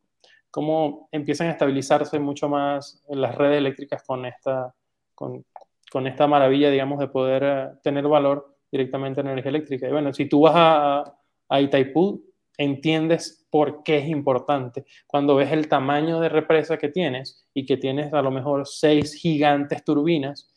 cómo 0.49 1.07
empiezan 1.11 1.49
a 1.49 1.51
estabilizarse 1.51 2.17
mucho 2.17 2.49
más 2.49 3.03
las 3.09 3.35
redes 3.35 3.59
eléctricas 3.59 4.01
con 4.03 4.25
esta, 4.25 4.73
con, 5.13 5.45
con 5.93 6.07
esta 6.07 6.25
maravilla, 6.25 6.71
digamos, 6.71 6.97
de 6.97 7.07
poder 7.07 7.43
eh, 7.45 7.67
tener 7.83 8.07
valor 8.07 8.57
directamente 8.71 9.21
en 9.21 9.27
energía 9.27 9.51
eléctrica. 9.51 9.87
Y 9.87 9.91
bueno, 9.91 10.11
si 10.11 10.25
tú 10.25 10.41
vas 10.41 10.55
a, 10.55 11.03
a 11.47 11.61
Itaipú, 11.61 12.19
entiendes 12.57 13.45
por 13.51 13.83
qué 13.83 13.99
es 13.99 14.07
importante. 14.07 14.85
Cuando 15.05 15.35
ves 15.35 15.51
el 15.51 15.67
tamaño 15.67 16.19
de 16.19 16.29
represa 16.29 16.79
que 16.79 16.89
tienes 16.89 17.45
y 17.53 17.67
que 17.67 17.77
tienes 17.77 18.11
a 18.11 18.23
lo 18.23 18.31
mejor 18.31 18.65
seis 18.65 19.13
gigantes 19.13 19.83
turbinas 19.83 20.51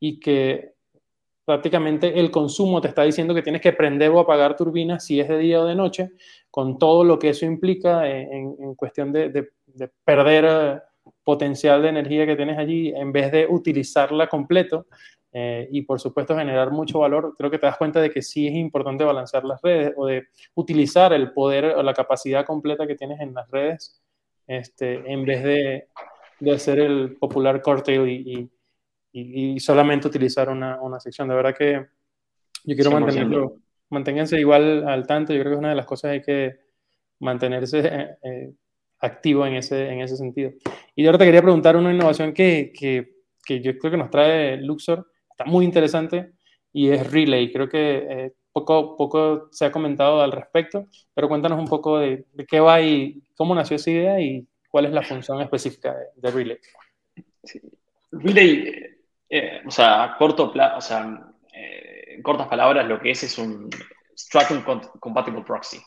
y 0.00 0.18
que 0.20 0.72
prácticamente 1.44 2.18
el 2.18 2.30
consumo 2.30 2.80
te 2.80 2.88
está 2.88 3.02
diciendo 3.02 3.34
que 3.34 3.42
tienes 3.42 3.60
que 3.60 3.74
prender 3.74 4.10
o 4.10 4.20
apagar 4.20 4.56
turbinas 4.56 5.04
si 5.04 5.20
es 5.20 5.28
de 5.28 5.36
día 5.36 5.60
o 5.60 5.66
de 5.66 5.74
noche, 5.74 6.12
con 6.50 6.78
todo 6.78 7.04
lo 7.04 7.18
que 7.18 7.28
eso 7.28 7.44
implica 7.44 8.08
en, 8.08 8.74
cuestión 8.74 9.12
de, 9.12 9.28
de 9.28 9.90
perder 10.06 10.46
eh, 10.48 10.80
potencial 11.28 11.82
de 11.82 11.90
energía 11.90 12.24
que 12.24 12.36
tienes 12.36 12.56
allí, 12.56 12.88
en 12.88 13.12
vez 13.12 13.30
de 13.30 13.46
utilizarla 13.46 14.28
completo 14.28 14.86
eh, 15.30 15.68
y 15.70 15.82
por 15.82 16.00
supuesto 16.00 16.34
generar 16.34 16.70
mucho 16.70 17.00
valor, 17.00 17.34
creo 17.36 17.50
que 17.50 17.58
te 17.58 17.66
das 17.66 17.76
cuenta 17.76 18.00
de 18.00 18.08
que 18.08 18.22
sí 18.22 18.46
es 18.46 18.54
importante 18.54 19.04
balancear 19.04 19.44
las 19.44 19.60
redes 19.60 19.92
o 19.98 20.06
de 20.06 20.28
utilizar 20.54 21.12
el 21.12 21.32
poder 21.32 21.66
o 21.66 21.82
la 21.82 21.92
capacidad 21.92 22.46
completa 22.46 22.86
que 22.86 22.94
tienes 22.94 23.20
en 23.20 23.34
las 23.34 23.46
redes 23.50 24.02
este, 24.46 25.02
en 25.12 25.26
vez 25.26 25.44
de, 25.44 25.88
de 26.40 26.50
hacer 26.50 26.80
el 26.80 27.18
popular 27.18 27.60
cortail 27.60 28.08
y, 28.08 28.50
y, 29.12 29.52
y, 29.52 29.60
solamente 29.60 30.08
utilizar 30.08 30.48
una, 30.48 30.80
una, 30.80 30.98
sección. 30.98 31.28
De 31.28 31.34
verdad 31.34 31.54
que 31.54 31.88
yo 32.64 32.74
quiero 32.74 32.90
mantenerlo, 32.90 33.56
manténganse 33.90 34.40
igual 34.40 34.88
al 34.88 35.06
tanto, 35.06 35.34
yo 35.34 35.40
creo 35.40 35.50
que 35.50 35.56
es 35.56 35.60
una 35.60 35.68
de 35.68 35.76
las 35.76 35.84
cosas 35.84 36.08
que 36.08 36.14
hay 36.14 36.22
que 36.22 36.58
mantenerse 37.18 37.80
eh, 37.80 38.16
eh, 38.22 38.52
activo 39.00 39.46
en 39.46 39.54
ese, 39.54 39.90
en 39.90 40.00
ese 40.00 40.16
sentido. 40.16 40.52
Y 40.94 41.06
ahora 41.06 41.18
te 41.18 41.24
quería 41.24 41.42
preguntar 41.42 41.76
una 41.76 41.92
innovación 41.92 42.32
que, 42.32 42.72
que, 42.76 43.16
que, 43.44 43.60
yo 43.60 43.78
creo 43.78 43.92
que 43.92 43.96
nos 43.96 44.10
trae 44.10 44.56
Luxor, 44.56 45.10
está 45.30 45.44
muy 45.44 45.64
interesante, 45.64 46.32
y 46.72 46.90
es 46.90 47.10
Relay. 47.10 47.52
Creo 47.52 47.68
que 47.68 48.06
eh, 48.08 48.32
poco, 48.52 48.96
poco 48.96 49.48
se 49.50 49.64
ha 49.64 49.72
comentado 49.72 50.20
al 50.22 50.32
respecto, 50.32 50.86
pero 51.14 51.28
cuéntanos 51.28 51.58
un 51.58 51.66
poco 51.66 51.98
de, 51.98 52.26
qué 52.48 52.60
va 52.60 52.80
y 52.80 53.22
cómo 53.36 53.54
nació 53.54 53.76
esa 53.76 53.90
idea 53.90 54.20
y 54.20 54.46
cuál 54.70 54.86
es 54.86 54.92
la 54.92 55.02
función 55.02 55.40
específica 55.40 55.96
de, 56.16 56.30
Relay. 56.30 56.58
Relay, 58.12 58.74
eh, 59.28 59.62
o 59.66 59.70
sea, 59.70 60.14
corto 60.18 60.52
o 60.52 60.80
sea, 60.80 61.32
eh, 61.52 62.14
en 62.14 62.22
cortas 62.22 62.48
palabras, 62.48 62.86
lo 62.86 63.00
que 63.00 63.10
es 63.12 63.22
es 63.22 63.38
un 63.38 63.70
Stratum 64.16 64.62
Compatible 64.98 65.42
Proxy. 65.42 65.78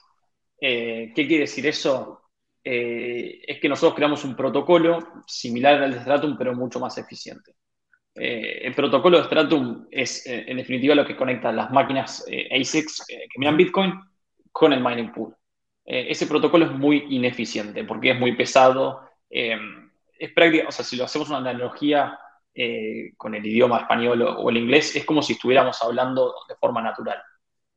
¿Qué 0.60 1.12
quiere 1.16 1.40
decir 1.40 1.66
eso? 1.66 2.21
Eh, 2.64 3.42
es 3.48 3.60
que 3.60 3.70
nosotros 3.70 3.96
creamos 3.96 4.24
un 4.24 4.36
protocolo 4.36 5.24
similar 5.26 5.82
al 5.82 5.94
de 5.94 6.02
Stratum, 6.02 6.38
pero 6.38 6.54
mucho 6.54 6.80
más 6.80 6.98
eficiente. 6.98 7.56
Eh, 8.14 8.62
el 8.64 8.76
protocolo 8.76 9.18
de 9.18 9.24
Stratum 9.24 9.88
es, 9.90 10.26
eh, 10.28 10.46
en 10.48 10.58
definitiva, 10.58 10.94
lo 10.94 11.06
que 11.06 11.16
conecta 11.16 11.52
las 11.52 11.72
máquinas 11.72 12.26
ASICs 12.52 13.06
que 13.08 13.40
miran 13.40 13.58
Bitcoin 13.58 14.00
con 14.52 14.74
el 14.74 14.82
mining 14.82 15.12
pool. 15.12 15.36
ese 15.86 16.28
protocolo 16.28 16.66
es 16.66 16.72
muy 16.72 17.06
ineficiente 17.10 17.84
porque 17.84 18.12
es 18.12 18.20
muy 18.20 18.36
pesado. 18.36 19.10
es 19.30 20.32
o 20.68 20.72
sea, 20.72 20.86
si 20.86 20.96
lo 20.98 21.06
hacemos 21.06 21.30
una 21.30 21.40
analogía 21.40 22.18
con 23.18 23.34
el 23.36 23.46
idioma 23.46 23.80
español 23.80 24.22
o, 24.22 24.50
el 24.50 24.58
inglés, 24.58 24.96
es 24.96 25.06
como 25.06 25.22
si 25.22 25.34
estuviéramos 25.34 25.82
hablando 25.82 26.36
de 26.48 26.56
forma 26.56 26.82
natural. 26.82 27.22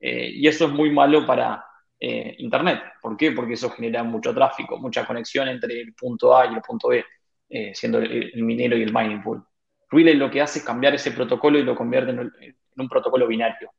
y 0.01 0.47
eso 0.47 0.67
es 0.67 0.73
muy 0.73 0.91
malo 0.91 1.27
para 1.27 1.65
eh, 2.01 2.35
Internet. 2.39 2.83
¿Por 3.01 3.17
qué? 3.17 3.33
Porque 3.33 3.55
eso 3.55 3.71
genera 3.71 4.03
mucho 4.03 4.35
tráfico, 4.35 4.79
mucha 4.79 5.07
conexión 5.07 5.49
entre 5.49 5.81
el 5.81 5.95
punto 5.95 6.37
A 6.37 6.47
y 6.47 6.55
el 6.55 6.61
punto 6.61 6.89
B, 6.89 7.05
eh, 7.49 7.75
siendo 7.75 7.99
el, 7.99 8.43
minero 8.43 8.77
y 8.77 8.83
el 8.83 8.93
mining 8.93 9.23
pool. 9.23 9.45
Relay 9.91 10.15
lo 10.15 10.31
que 10.31 10.41
hace 10.41 10.59
es 10.59 10.65
cambiar 10.65 10.95
ese 10.95 11.13
protocolo 11.13 11.59
y 11.59 11.63
lo 11.63 11.75
convierte 11.75 12.11
en, 12.11 12.33
un 12.77 12.89
protocolo 12.89 13.27
binario. 13.27 13.71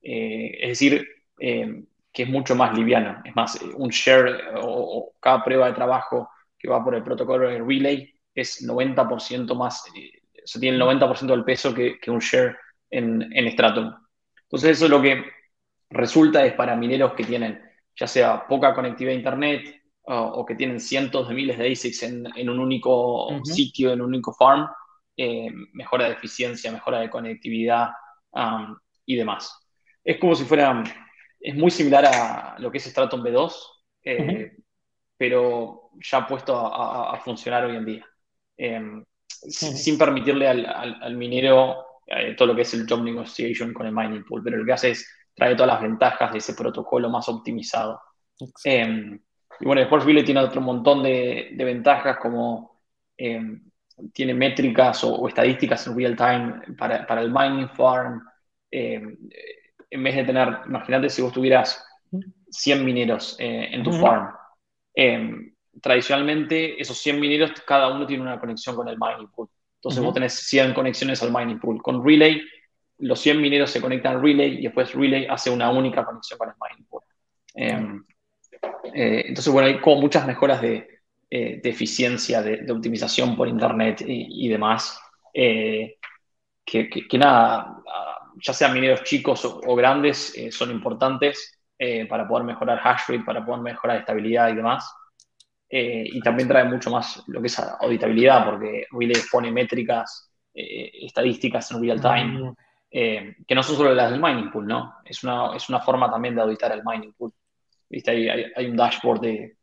Eh, 0.00 0.58
es 0.60 0.68
decir, 0.68 1.06
que 1.36 2.22
es 2.22 2.28
mucho 2.28 2.54
más 2.54 2.76
liviano. 2.76 3.20
Es 3.24 3.34
más, 3.34 3.60
un 3.60 3.90
share 3.90 4.54
o, 4.60 5.12
cada 5.20 5.42
prueba 5.42 5.66
de 5.66 5.74
trabajo 5.74 6.30
que 6.58 6.68
va 6.68 6.82
por 6.82 6.94
el 6.94 7.02
protocolo 7.02 7.48
de 7.48 7.58
Relay 7.58 8.14
es 8.34 8.66
90% 8.66 9.54
más, 9.56 9.84
o 9.86 10.60
tiene 10.60 10.76
el 10.76 10.82
90% 10.82 11.26
del 11.26 11.44
peso 11.44 11.74
que, 11.74 11.98
un 12.06 12.20
share 12.20 12.56
en, 12.90 13.30
en 13.32 13.50
Stratum. 13.50 13.92
Entonces 14.44 14.70
eso 14.70 14.84
es 14.84 14.90
lo 14.90 15.02
que 15.02 15.24
resulta 15.94 16.44
es 16.44 16.52
para 16.54 16.76
mineros 16.76 17.14
que 17.14 17.24
tienen 17.24 17.60
ya 17.96 18.06
sea 18.06 18.46
poca 18.46 18.74
conectividad 18.74 19.14
a 19.14 19.18
Internet 19.18 19.82
o, 20.06 20.44
que 20.44 20.54
tienen 20.54 20.80
cientos 20.80 21.28
de 21.28 21.34
miles 21.34 21.56
de 21.56 21.70
ASICs 21.70 22.02
en, 22.02 22.50
un 22.50 22.58
único 22.58 23.40
sitio, 23.42 23.92
en 23.92 24.02
un 24.02 24.08
único 24.08 24.34
farm, 24.34 24.68
eh, 25.16 25.50
mejora 25.72 26.06
de 26.06 26.12
eficiencia, 26.12 26.70
mejora 26.70 27.00
de 27.00 27.08
conectividad 27.08 27.88
um, 28.32 28.76
y 29.06 29.16
demás. 29.16 29.58
Es 30.02 30.18
como 30.18 30.34
si 30.34 30.44
fuera, 30.44 30.84
es 31.40 31.54
muy 31.54 31.70
similar 31.70 32.04
a 32.04 32.56
lo 32.58 32.70
que 32.70 32.78
es 32.78 32.84
Stratum 32.84 33.22
B2, 33.22 33.54
pero 35.16 35.90
ya 36.02 36.26
puesto 36.26 36.54
a, 36.54 37.18
funcionar 37.20 37.64
hoy 37.64 37.76
en 37.76 37.84
día. 37.86 38.06
Em, 38.58 39.02
sin 39.26 39.96
permitirle 39.96 40.48
al, 40.48 41.16
minero 41.16 42.02
eh, 42.06 42.34
todo 42.36 42.48
lo 42.48 42.54
que 42.54 42.62
es 42.62 42.74
el 42.74 42.86
job 42.86 43.02
negotiation 43.02 43.72
con 43.72 43.86
el 43.86 43.92
mining 43.94 44.24
pool, 44.24 44.42
pero 44.44 44.58
lo 44.58 44.66
que 44.66 44.72
hace 44.72 44.90
es 44.90 45.08
trae 45.34 45.54
todas 45.54 45.74
las 45.74 45.82
ventajas 45.82 46.32
de 46.32 46.38
ese 46.38 46.54
protocolo 46.54 47.10
más 47.10 47.28
optimizado. 47.28 48.00
Em, 48.64 49.20
y 49.60 49.64
bueno, 49.64 49.80
después 49.80 50.04
Relay 50.04 50.24
tiene 50.24 50.40
otro 50.40 50.60
montón 50.60 51.02
de, 51.02 51.54
ventajas 51.56 52.18
como 52.18 52.82
em, 53.16 53.70
tiene 54.12 54.34
métricas 54.34 55.04
o, 55.04 55.28
estadísticas 55.28 55.86
en 55.86 55.96
real 55.96 56.16
time 56.16 56.76
para, 56.76 57.06
para 57.06 57.20
el 57.20 57.30
mining 57.30 57.68
farm. 57.70 58.22
en 58.70 60.02
vez 60.02 60.16
de 60.16 60.24
tener, 60.24 60.58
imagínate 60.66 61.08
si 61.08 61.22
vos 61.22 61.32
tuvieras 61.32 61.84
100 62.50 62.84
mineros 62.84 63.36
eh, 63.38 63.68
en 63.70 63.82
tu 63.84 63.92
farm 63.92 64.34
Em, 64.94 65.52
tradicionalmente, 65.82 66.80
esos 66.80 66.96
100 66.98 67.18
mineros, 67.18 67.50
cada 67.66 67.92
uno 67.92 68.06
tiene 68.06 68.22
una 68.22 68.38
conexión 68.38 68.76
con 68.76 68.88
el 68.88 68.96
mining 68.96 69.28
pool. 69.28 69.48
Entonces, 69.76 70.02
vos 70.02 70.14
tenés 70.14 70.32
100 70.32 70.72
conexiones 70.72 71.22
al 71.22 71.32
mining 71.32 71.58
pool. 71.58 71.82
Con 71.82 72.04
Relay, 72.06 72.40
los 72.98 73.20
100 73.20 73.40
mineros 73.40 73.70
se 73.70 73.80
conectan 73.80 74.16
al 74.16 74.22
Relay 74.22 74.58
y 74.58 74.62
después 74.62 74.94
Relay 74.94 75.26
hace 75.26 75.50
una 75.50 75.70
única 75.70 76.04
conexión 76.04 76.38
con 76.38 76.48
mining 76.48 76.86
pool. 76.88 77.02
Em, 77.54 78.04
eh, 78.94 79.24
entonces, 79.28 79.52
bueno, 79.52 79.68
hay 79.68 79.80
como 79.80 80.00
muchas 80.00 80.26
mejoras 80.26 80.60
de, 80.62 80.88
eh, 81.30 81.60
eficiencia, 81.64 82.42
de, 82.42 82.70
optimización 82.70 83.36
por 83.36 83.48
Internet 83.48 84.04
y, 84.06 84.48
demás. 84.48 85.00
Eh, 85.32 85.96
que, 86.64 87.18
nada, 87.18 87.82
ya 88.36 88.52
sean 88.52 88.72
mineros 88.72 89.02
chicos 89.04 89.44
o 89.44 89.74
grandes, 89.74 90.34
son 90.50 90.70
importantes 90.70 91.54
eh, 91.76 92.06
para 92.06 92.26
poder 92.26 92.44
mejorar 92.44 92.80
hash 92.82 93.08
rate, 93.08 93.24
para 93.24 93.44
poder 93.44 93.60
mejorar 93.60 93.98
estabilidad 93.98 94.48
y 94.50 94.54
demás. 94.54 94.94
Eh, 95.68 96.04
y 96.06 96.20
también 96.20 96.48
trae 96.48 96.64
mucho 96.64 96.90
más 96.90 97.22
lo 97.26 97.40
que 97.40 97.48
es 97.48 97.58
auditabilidad, 97.58 98.44
porque 98.44 98.86
Relay 98.92 99.20
pone 99.30 99.50
métricas, 99.50 100.30
eh, 100.54 100.90
estadísticas 101.02 101.70
en 101.72 101.82
real 101.82 102.00
time, 102.00 102.54
mm. 102.94 103.44
que 103.46 103.54
no 103.54 103.62
son 103.62 103.76
solo 103.76 103.94
las 103.94 104.10
del 104.10 104.20
mining 104.20 104.50
pool, 104.50 104.66
¿no? 104.66 104.94
Es 105.04 105.22
una, 105.24 105.54
es 105.56 105.68
una 105.68 105.80
forma 105.80 106.10
también 106.10 106.34
de 106.34 106.42
auditar 106.42 106.72
el 106.72 106.82
mining 106.84 107.12
pool. 107.12 107.32
¿Viste? 107.88 108.10
Hay, 108.10 108.28
hay, 108.54 108.66
un 108.66 108.76
dashboard 108.76 109.20
de, 109.20 109.56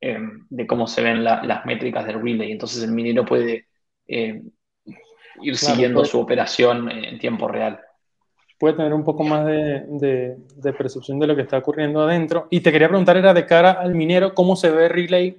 de 0.00 0.66
cómo 0.66 0.86
se 0.86 1.02
ven 1.02 1.22
las 1.22 1.66
métricas 1.66 2.06
del 2.06 2.22
relay, 2.22 2.52
entonces 2.52 2.82
el 2.82 2.90
minero 2.90 3.24
puede 3.24 3.66
ir 4.06 5.56
siguiendo 5.56 6.00
pues. 6.00 6.10
su 6.10 6.18
operación 6.18 6.90
en 6.90 7.18
tiempo 7.18 7.48
real 7.48 7.80
puede 8.58 8.74
tener 8.74 8.94
un 8.94 9.04
poco 9.04 9.22
más 9.22 9.44
de, 9.46 10.36
percepción 10.76 11.18
de 11.18 11.26
lo 11.26 11.36
que 11.36 11.42
está 11.42 11.58
ocurriendo 11.58 12.02
adentro. 12.02 12.48
Y 12.50 12.60
te 12.60 12.72
quería 12.72 12.88
preguntar, 12.88 13.16
era 13.16 13.34
de 13.34 13.46
cara 13.46 13.72
al 13.72 13.94
minero, 13.94 14.34
¿cómo 14.34 14.56
se 14.56 14.70
ve 14.70 14.88
Relay 14.88 15.36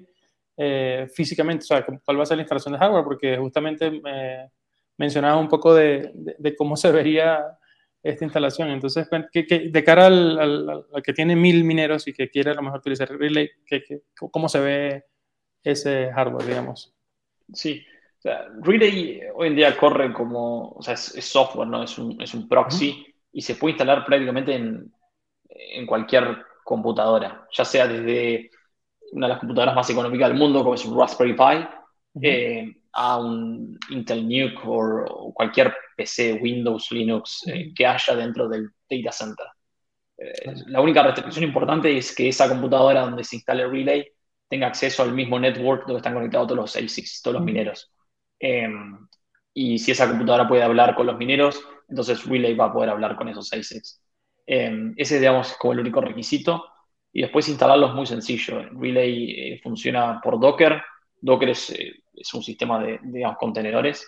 eh, 0.55 1.07
físicamente? 1.13 1.63
O 1.63 1.67
sea, 1.67 1.85
¿cuál 2.03 2.19
va 2.19 2.23
a 2.23 2.25
ser 2.25 2.37
la 2.37 2.43
instalación 2.43 2.73
de 2.73 2.79
hardware? 2.79 3.03
Porque 3.03 3.37
justamente 3.37 4.01
eh, 4.97 5.03
mencionaba 5.03 5.37
un 5.37 5.47
poco 5.47 5.73
de, 5.73 6.11
cómo 6.57 6.75
se 6.75 6.91
vería 6.91 7.57
esta 8.03 8.25
instalación. 8.25 8.69
Entonces, 8.69 9.07
de 9.09 9.83
cara 9.83 10.07
al, 10.07 10.85
que 11.03 11.13
tiene 11.13 11.35
mil 11.35 11.63
mineros 11.63 12.07
y 12.07 12.13
que 12.13 12.29
quiere 12.29 12.51
a 12.51 12.55
lo 12.55 12.63
mejor 12.63 12.79
utilizar 12.79 13.09
Relay, 13.09 13.49
¿cómo 14.31 14.49
se 14.49 14.59
ve 14.59 15.05
ese 15.63 16.11
hardware, 16.13 16.45
digamos? 16.45 16.93
Sí, 17.53 17.85
Relay 18.61 19.21
hoy 19.35 19.47
en 19.47 19.55
día 19.55 19.77
corre 19.77 20.11
como, 20.13 20.71
o 20.71 20.81
sea, 20.81 20.93
es, 20.93 21.25
software, 21.25 21.67
¿no? 21.67 21.83
Es 21.83 21.97
un, 21.97 22.19
es 22.21 22.33
un 22.33 22.47
proxy 22.47 23.05
y 23.31 23.41
se 23.41 23.55
puede 23.55 23.73
instalar 23.73 24.05
prácticamente 24.05 24.55
en, 24.55 24.91
en, 25.49 25.85
cualquier 25.85 26.43
computadora, 26.63 27.47
ya 27.51 27.63
sea 27.63 27.87
desde 27.87 28.49
una 29.11 29.27
de 29.27 29.33
las 29.33 29.39
computadoras 29.39 29.75
más 29.75 29.89
económicas 29.89 30.29
del 30.29 30.37
mundo, 30.37 30.63
como 30.63 30.75
es 30.75 30.85
un 30.85 30.99
Raspberry 30.99 31.33
Pi, 31.33 31.67
eh, 32.21 32.75
a 32.99 33.19
un 33.19 33.77
Intel 33.91 34.27
Nuke 34.27 34.59
o, 34.65 35.31
cualquier 35.31 35.71
PC, 35.95 36.39
Windows, 36.41 36.91
Linux 36.91 37.43
eh, 37.47 37.71
que 37.75 37.85
haya 37.85 38.15
dentro 38.15 38.49
del 38.49 38.71
data 38.89 39.11
center. 39.11 39.45
Eh, 40.17 40.53
la 40.65 40.81
única 40.81 41.03
restricción 41.03 41.43
importante 41.43 41.95
es 41.95 42.15
que 42.15 42.27
esa 42.27 42.49
computadora 42.49 43.01
donde 43.01 43.23
se 43.23 43.35
instale 43.35 43.67
Relay 43.67 44.07
tenga 44.49 44.65
acceso 44.65 45.03
al 45.03 45.13
mismo 45.13 45.39
network 45.39 45.85
donde 45.85 45.97
están 45.97 46.15
conectados 46.15 46.47
todos 46.47 46.57
los 46.57 46.75
ASICs, 46.75 47.21
todos 47.21 47.35
los 47.35 47.43
mineros. 47.43 47.91
Em, 48.39 49.07
y 49.53 49.77
si 49.77 49.91
esa 49.91 50.07
computadora 50.07 50.47
puede 50.47 50.63
hablar 50.63 50.95
con 50.95 51.05
los 51.05 51.17
mineros, 51.17 51.61
entonces 51.87 52.25
Relay 52.25 52.55
va 52.55 52.65
a 52.65 52.73
poder 52.73 52.89
hablar 52.89 53.15
con 53.15 53.29
esos 53.29 53.53
ASICs. 53.53 54.01
Eh, 54.47 54.93
ese, 54.97 55.19
digamos, 55.19 55.51
es 55.51 55.57
como 55.57 55.73
el 55.73 55.81
único 55.81 56.01
requisito. 56.01 56.65
Y 57.13 57.21
después 57.21 57.47
instalarlo 57.47 57.87
es 57.87 57.93
muy 57.93 58.07
sencillo. 58.07 58.63
Relay 58.71 59.53
eh, 59.53 59.59
funciona 59.61 60.19
por 60.21 60.39
Docker. 60.39 60.81
Docker 61.21 61.49
es, 61.49 61.69
eh, 61.71 62.03
es 62.13 62.33
un 62.33 62.43
sistema 62.43 62.81
de, 62.83 62.99
digamos, 63.03 63.37
contenedores. 63.37 64.07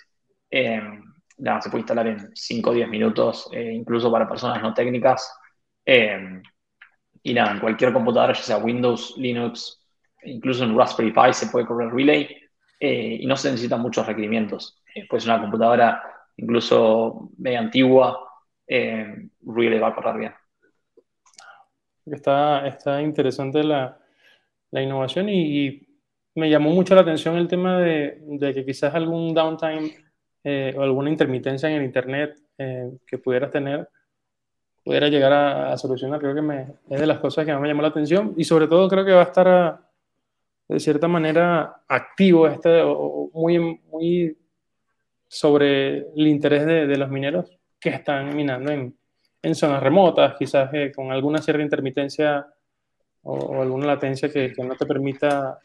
Em, 0.49 1.03
nada, 1.37 1.61
se 1.61 1.69
puede 1.69 1.81
instalar 1.81 2.07
en 2.07 2.35
5 2.35 2.69
o 2.69 2.73
10 2.73 2.89
minutos, 2.89 3.49
incluso 3.53 4.11
para 4.11 4.27
personas 4.27 4.61
no 4.61 4.73
técnicas. 4.73 5.35
y 7.23 7.33
nada, 7.33 7.51
en 7.51 7.59
cualquier 7.59 7.91
computadora, 7.93 8.33
ya 8.33 8.41
sea 8.41 8.57
Windows, 8.57 9.15
Linux, 9.17 9.85
incluso 10.23 10.63
en 10.63 10.77
Raspberry 10.77 11.11
Pi 11.11 11.33
se 11.33 11.47
puede 11.47 11.65
correr 11.65 11.91
Relay. 11.91 12.49
Eh, 12.79 13.17
y 13.21 13.25
no 13.25 13.35
se 13.35 13.51
necesitan 13.51 13.81
muchos 13.81 14.07
requerimientos. 14.07 14.81
Eh, 14.95 15.05
pues 15.09 15.25
una 15.25 15.41
computadora 15.41 16.01
incluso 16.37 17.31
media 17.37 17.59
antigua, 17.59 18.25
eh, 18.65 19.27
really 19.45 19.77
va 19.77 19.89
a 19.89 19.95
correr 19.95 20.17
bien. 20.17 20.33
Está, 22.05 22.65
está 22.65 23.01
interesante 23.01 23.61
la, 23.63 23.99
la 24.71 24.81
innovación 24.81 25.27
y, 25.27 25.85
me 26.35 26.49
llamó 26.49 26.71
mucho 26.71 26.95
la 26.95 27.01
atención 27.01 27.35
el 27.35 27.47
tema 27.47 27.79
de, 27.79 28.21
de 28.21 28.53
que 28.53 28.65
quizás 28.65 28.93
algún 28.95 29.33
downtime 29.33 29.95
o 30.75 30.81
alguna 30.81 31.09
intermitencia 31.09 31.69
en 31.69 31.75
el 31.75 31.83
Internet 31.83 32.39
que 32.57 33.17
pudieras 33.17 33.51
tener 33.51 33.87
pudiera 34.83 35.07
llegar 35.07 35.33
a, 35.33 35.77
solucionar. 35.77 36.19
Creo 36.19 36.33
que 36.33 36.41
me, 36.41 36.67
es 36.89 36.99
de 36.99 37.05
las 37.05 37.19
cosas 37.19 37.45
que 37.45 37.51
más 37.51 37.61
me 37.61 37.67
llamó 37.67 37.81
la 37.81 37.89
atención 37.89 38.33
y 38.37 38.43
sobre 38.43 38.67
todo 38.67 38.87
creo 38.87 39.05
que 39.05 39.11
va 39.11 39.21
a 39.21 39.25
estar 39.25 39.47
a, 39.47 39.81
de 40.67 40.79
cierta 40.79 41.07
manera 41.07 41.83
activo, 41.87 42.47
este, 42.47 42.83
muy, 43.33 43.79
muy 43.91 44.37
sobre 45.27 45.97
el 45.97 46.27
interés 46.27 46.65
de, 46.65 46.97
los 46.97 47.09
mineros 47.09 47.51
que 47.79 47.89
están 47.89 48.35
minando 48.35 48.71
en, 48.71 48.97
en 49.41 49.55
zonas 49.55 49.81
remotas, 49.81 50.35
quizás 50.37 50.73
eh, 50.73 50.91
con 50.95 51.11
alguna 51.11 51.39
cierta 51.39 51.61
intermitencia 51.61 52.47
o, 53.21 53.61
alguna 53.61 53.87
latencia 53.87 54.31
que, 54.31 54.53
que, 54.53 54.63
no 54.63 54.75
te 54.75 54.85
permita 54.85 55.59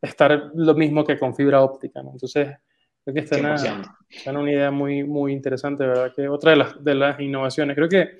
estar 0.00 0.50
lo 0.54 0.74
mismo 0.74 1.04
que 1.04 1.18
con 1.18 1.34
fibra 1.34 1.62
óptica. 1.62 2.00
Entonces, 2.00 2.56
creo 3.04 3.14
que 3.14 3.20
está 3.20 3.36
en 3.38 4.36
una, 4.36 4.52
idea 4.52 4.70
muy, 4.70 5.04
muy 5.04 5.32
interesante, 5.32 5.86
¿verdad? 5.86 6.12
Que 6.14 6.28
otra 6.28 6.52
de 6.52 6.56
las, 6.56 6.84
de 6.84 6.94
las 6.94 7.20
innovaciones. 7.20 7.76
Creo 7.76 7.88
que 7.88 8.18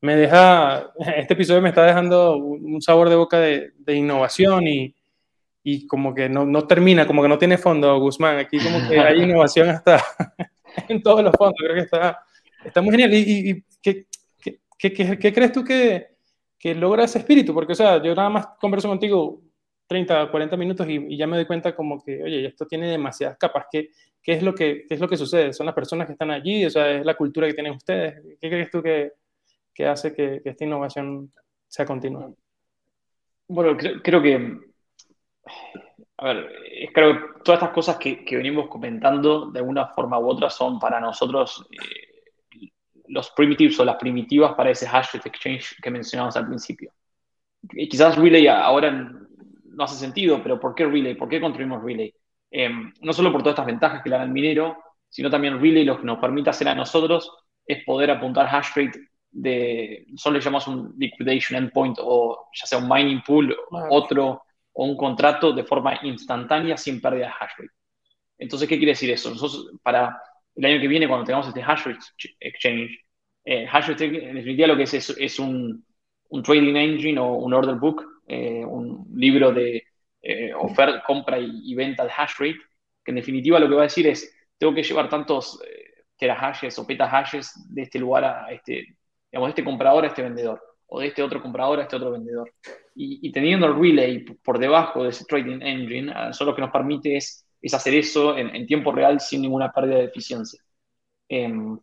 me 0.00 0.16
deja, 0.16 0.92
este 1.16 1.34
episodio 1.34 1.62
me 1.62 1.68
está 1.70 1.84
dejando 1.84 2.36
un 2.36 2.80
sabor 2.80 3.08
de 3.08 3.16
boca 3.16 3.38
de, 3.38 3.72
de 3.78 3.94
innovación 3.94 4.66
y, 4.66 4.94
y 5.62 5.86
como 5.86 6.14
que 6.14 6.28
no, 6.28 6.46
no, 6.46 6.66
termina, 6.66 7.06
como 7.06 7.22
que 7.22 7.28
no 7.28 7.38
tiene 7.38 7.58
fondo, 7.58 7.98
Guzmán. 8.00 8.38
Aquí 8.38 8.58
como 8.58 8.88
que 8.88 8.98
hay 8.98 9.20
innovación 9.22 9.68
hasta 9.68 10.02
en 10.88 11.02
todos 11.02 11.22
los 11.22 11.34
fondos. 11.36 11.58
Creo 11.58 11.74
que 11.74 11.82
está, 11.82 12.24
está 12.64 12.80
muy 12.80 12.92
genial. 12.92 13.12
¿Y, 13.12 13.50
y 13.50 13.64
qué, 13.82 14.06
qué, 14.78 15.18
qué, 15.18 15.32
crees 15.32 15.52
tú 15.52 15.62
que, 15.62 16.16
que, 16.58 16.74
logra 16.74 17.04
ese 17.04 17.18
espíritu? 17.18 17.52
Porque, 17.52 17.72
o 17.72 17.76
sea, 17.76 18.02
yo 18.02 18.14
nada 18.14 18.30
más 18.30 18.46
converso 18.58 18.88
contigo 18.88 19.42
30, 19.90 20.30
40 20.30 20.56
minutos 20.56 20.88
y, 20.88 21.04
y 21.08 21.16
ya 21.16 21.26
me 21.26 21.34
doy 21.34 21.46
cuenta 21.46 21.74
como 21.74 22.00
que, 22.00 22.22
oye, 22.22 22.46
esto 22.46 22.64
tiene 22.64 22.88
demasiadas 22.88 23.36
capas. 23.36 23.66
¿Qué, 23.72 23.90
qué, 24.22 24.34
es 24.34 24.42
lo 24.44 24.54
que, 24.54 24.84
¿Qué 24.88 24.94
es 24.94 25.00
lo 25.00 25.08
que 25.08 25.16
sucede? 25.16 25.52
¿Son 25.52 25.66
las 25.66 25.74
personas 25.74 26.06
que 26.06 26.12
están 26.12 26.30
allí? 26.30 26.64
O 26.64 26.70
sea, 26.70 26.92
¿es 26.92 27.04
la 27.04 27.16
cultura 27.16 27.48
que 27.48 27.54
tienen 27.54 27.72
ustedes? 27.72 28.22
¿Qué 28.40 28.48
crees 28.48 28.70
tú 28.70 28.80
que, 28.80 29.14
que 29.74 29.86
hace 29.88 30.14
que, 30.14 30.42
esta 30.44 30.64
innovación 30.64 31.32
sea 31.66 31.84
continua? 31.84 32.30
Bueno, 33.48 33.76
creo, 33.76 34.00
creo 34.00 34.22
que 34.22 34.58
a 36.18 36.26
ver, 36.26 36.48
creo 36.94 37.12
que 37.12 37.42
todas 37.42 37.58
estas 37.60 37.74
cosas 37.74 37.96
que, 37.96 38.24
venimos 38.30 38.68
comentando 38.68 39.50
de 39.50 39.58
alguna 39.58 39.88
forma 39.88 40.20
u 40.20 40.28
otra 40.28 40.50
son 40.50 40.78
para 40.78 41.00
nosotros 41.00 41.66
eh, 41.72 42.68
los 43.08 43.32
primitives 43.32 43.80
o 43.80 43.84
las 43.84 43.96
primitivas 43.96 44.54
para 44.54 44.70
ese 44.70 44.86
hash 44.86 45.16
exchange 45.16 45.80
que 45.82 45.90
mencionamos 45.90 46.36
al 46.36 46.46
principio. 46.46 46.92
Quizás 47.68 48.16
Relay 48.16 48.46
ahora 48.46 49.20
no 49.80 49.84
hace 49.84 49.96
sentido, 49.96 50.42
pero 50.42 50.60
¿por 50.60 50.74
qué 50.74 50.84
Relay? 50.84 51.14
¿Por 51.14 51.28
qué 51.28 51.40
construimos 51.40 51.82
Relay? 51.82 52.14
Em, 52.50 52.92
no 53.00 53.12
solo 53.14 53.32
por 53.32 53.42
todas 53.42 53.54
estas 53.54 53.66
ventajas 53.66 54.02
que 54.02 54.10
le 54.10 54.16
dan 54.16 54.26
al 54.26 54.30
minero, 54.30 54.76
sino 55.08 55.30
también 55.30 55.58
Relay 55.58 55.84
lo 55.84 55.98
que 55.98 56.04
nos 56.04 56.18
permite 56.18 56.50
hacer 56.50 56.68
a 56.68 56.74
nosotros 56.74 57.32
es 57.66 57.82
poder 57.84 58.10
apuntar 58.10 58.46
hash 58.46 58.74
rate 58.76 59.00
de, 59.30 60.06
solo 60.16 60.36
le 60.36 60.44
llamamos 60.44 60.66
un 60.68 60.94
liquidation 60.98 61.62
endpoint 61.62 61.96
o 62.00 62.50
ya 62.52 62.66
sea 62.66 62.78
un 62.78 62.88
mining 62.88 63.22
pool, 63.26 63.56
o 63.70 63.86
otro 63.88 64.42
o 64.72 64.84
un 64.84 64.96
contrato 64.98 65.52
de 65.52 65.64
forma 65.64 65.98
instantánea 66.02 66.76
sin 66.76 67.00
pérdida 67.00 67.26
de 67.26 67.32
hash 67.32 67.52
rate. 67.58 67.72
Entonces, 68.36 68.68
¿qué 68.68 68.76
quiere 68.76 68.92
decir 68.92 69.10
eso? 69.10 69.30
Nosotros, 69.30 69.72
para 69.82 70.20
el 70.56 70.64
año 70.66 70.80
que 70.80 70.88
viene, 70.88 71.08
cuando 71.08 71.24
tengamos 71.24 71.48
este 71.48 71.62
hash 71.62 71.86
rate 71.86 72.04
exchange, 72.40 72.98
eh, 73.46 73.66
hash 73.66 73.88
rate 73.88 74.04
en 74.04 74.34
definitiva 74.34 74.68
lo 74.68 74.76
que 74.76 74.82
es 74.82 74.94
es, 74.94 75.38
un, 75.38 75.86
un 76.28 76.42
trading 76.42 76.76
engine 76.76 77.18
o 77.18 77.32
un 77.32 77.54
order 77.54 77.76
book, 77.76 78.04
un 78.66 79.06
libro 79.14 79.52
de 79.52 79.84
oferta, 80.58 81.02
compra 81.06 81.38
y, 81.38 81.74
venta 81.74 82.04
de 82.04 82.10
hash 82.16 82.34
rate, 82.38 82.58
que 83.04 83.10
en 83.10 83.16
definitiva 83.16 83.58
lo 83.58 83.68
que 83.68 83.74
va 83.74 83.82
a 83.82 83.84
decir 83.84 84.06
es, 84.06 84.34
tengo 84.58 84.74
que 84.74 84.82
llevar 84.82 85.08
tantos 85.08 85.60
terahashes 86.20 86.78
o 86.78 86.86
petahashes 86.86 87.52
de 87.74 87.82
este 87.82 87.98
lugar 87.98 88.24
a 88.24 88.52
este, 88.52 88.96
digamos, 89.32 89.48
de 89.48 89.50
este 89.50 89.64
comprador 89.64 90.04
a 90.04 90.08
este 90.08 90.22
vendedor, 90.22 90.62
o 90.86 91.00
de 91.00 91.06
este 91.08 91.22
otro 91.22 91.40
comprador 91.40 91.80
a 91.80 91.82
este 91.82 91.96
otro 91.96 92.12
vendedor. 92.12 92.52
Y, 92.94 93.32
teniendo 93.32 93.66
el 93.66 93.74
relay 93.74 94.18
por 94.18 94.58
debajo 94.58 95.04
de 95.04 95.10
ese 95.10 95.24
trading 95.24 95.62
engine, 95.62 96.12
eso 96.28 96.44
lo 96.44 96.54
que 96.54 96.60
nos 96.60 96.70
permite 96.70 97.16
es, 97.16 97.46
hacer 97.72 97.94
eso 97.94 98.36
en, 98.36 98.66
tiempo 98.66 98.92
real 98.92 99.20
sin 99.20 99.40
ninguna 99.40 99.72
pérdida 99.72 99.96
de 99.96 100.04
eficiencia. 100.04 100.60
Em, 101.28 101.78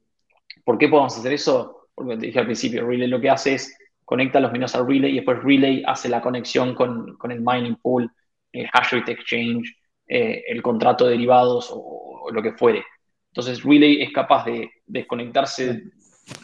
¿Por 0.64 0.78
qué 0.78 0.88
podemos 0.88 1.18
hacer 1.18 1.34
eso? 1.34 1.90
Porque 1.96 2.18
te 2.18 2.28
dije 2.28 2.40
al 2.40 2.46
principio, 2.46 2.86
Relay 2.86 3.08
lo 3.08 3.20
que 3.20 3.30
hace 3.30 3.56
es 3.56 3.76
conecta 4.08 4.40
los 4.40 4.54
menos 4.54 4.74
al 4.74 4.88
Relay 4.88 5.12
y 5.12 5.16
después 5.16 5.44
Relay 5.44 5.84
hace 5.86 6.08
la 6.08 6.22
conexión 6.22 6.74
con, 6.74 7.18
el 7.30 7.42
mining 7.42 7.76
pool, 7.76 8.10
el 8.54 8.66
hash 8.72 8.94
rate 8.94 9.12
exchange, 9.12 9.78
eh, 10.08 10.46
el 10.48 10.62
contrato 10.62 11.04
de 11.04 11.12
derivados 11.12 11.70
o, 11.74 12.30
lo 12.32 12.42
que 12.42 12.54
fuere. 12.54 12.86
Entonces 13.32 13.62
Relay 13.66 14.02
es 14.02 14.14
capaz 14.14 14.46
de 14.46 14.72
desconectarse 14.86 15.92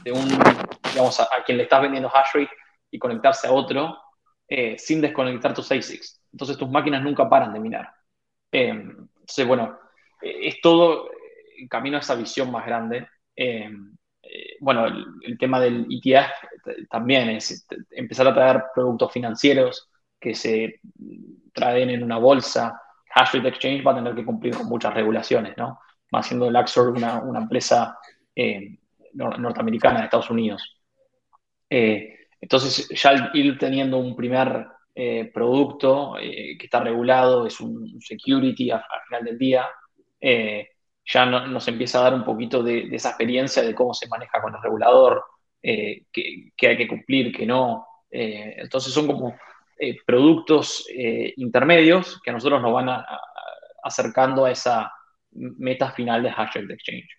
de 0.03 0.11
un, 0.11 0.27
digamos, 0.91 1.17
a, 1.21 1.27
quien 1.45 1.57
le 1.57 1.63
estás 1.63 1.81
vendiendo 1.81 2.11
hash 2.13 2.33
rate 2.33 2.51
y 2.91 2.99
conectarse 2.99 3.47
a 3.47 3.53
otro 3.53 3.97
eh, 4.45 4.77
sin 4.77 4.99
desconectar 4.99 5.53
tus 5.53 5.71
ASICs. 5.71 6.21
Entonces 6.33 6.57
tus 6.57 6.69
máquinas 6.69 7.01
nunca 7.01 7.29
paran 7.29 7.53
de 7.53 7.61
minar. 7.61 7.89
Eh, 8.51 8.71
entonces, 8.71 9.47
bueno, 9.47 9.79
es 10.21 10.59
todo 10.59 11.09
camino 11.69 11.95
a 11.95 12.01
esa 12.01 12.15
visión 12.15 12.51
más 12.51 12.65
grande 12.65 13.07
eh, 14.35 14.57
bueno, 14.59 14.87
el, 15.21 15.37
tema 15.37 15.59
del 15.59 15.85
ETF 15.87 16.87
también 16.89 17.29
es 17.29 17.67
empezar 17.91 18.27
a 18.27 18.33
traer 18.33 18.63
productos 18.73 19.11
financieros 19.11 19.91
que 20.19 20.33
se 20.33 20.79
traen 21.53 21.91
en 21.91 22.03
una 22.03 22.17
bolsa. 22.17 22.81
Hash 23.13 23.35
Rate 23.35 23.49
Exchange 23.49 23.85
va 23.85 23.91
a 23.91 23.95
tener 23.95 24.15
que 24.15 24.25
cumplir 24.25 24.57
con 24.57 24.65
muchas 24.67 24.91
regulaciones, 24.95 25.55
¿no? 25.55 25.79
Más 26.11 26.25
siendo 26.25 26.47
el 26.47 26.55
Axor 26.55 26.89
una, 26.89 27.21
una 27.21 27.41
empresa 27.41 27.99
eh, 28.35 28.79
norteamericana 29.13 29.99
de 29.99 30.05
Estados 30.05 30.31
Unidos. 30.31 30.81
Eh, 31.69 32.15
entonces, 32.41 32.89
ya 32.89 33.29
ir 33.35 33.57
teniendo 33.59 33.99
un 33.99 34.15
primer 34.15 34.67
producto 35.33 36.13
que 36.19 36.57
está 36.61 36.79
regulado, 36.79 37.47
es 37.47 37.59
un 37.59 37.99
security 37.99 38.69
al, 38.69 38.83
final 39.07 39.23
del 39.23 39.37
día, 39.39 39.67
ya 41.05 41.25
nos 41.25 41.67
empieza 41.67 41.99
a 41.99 42.03
dar 42.03 42.13
un 42.13 42.23
poquito 42.23 42.63
de, 42.63 42.87
esa 42.91 43.09
experiencia 43.09 43.61
de 43.61 43.75
cómo 43.75 43.93
se 43.93 44.07
maneja 44.07 44.41
con 44.41 44.55
el 44.55 44.61
regulador, 44.61 45.23
eh, 45.61 46.03
que, 46.11 46.67
hay 46.67 46.77
que 46.77 46.87
cumplir, 46.87 47.35
que 47.35 47.45
no. 47.45 47.85
Eh, 48.09 48.55
entonces 48.57 48.93
son 48.93 49.07
como 49.07 49.35
eh, 49.79 49.97
productos 50.05 50.87
intermedios 51.37 52.21
que 52.21 52.29
a 52.29 52.33
nosotros 52.33 52.61
nos 52.61 52.73
van 52.73 53.03
acercando 53.83 54.45
a 54.45 54.51
esa 54.51 54.91
meta 55.31 55.91
final 55.91 56.23
de 56.23 56.29
Hash 56.29 56.57
Exchange. 56.57 57.09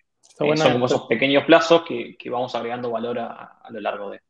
son 0.57 0.73
como 0.73 0.87
esos 0.87 1.07
pequeños 1.07 1.45
plazos 1.45 1.83
que, 1.83 2.17
vamos 2.31 2.55
agregando 2.55 2.91
valor 2.91 3.19
a, 3.19 3.61
lo 3.71 3.81
largo 3.81 4.11
de. 4.11 4.21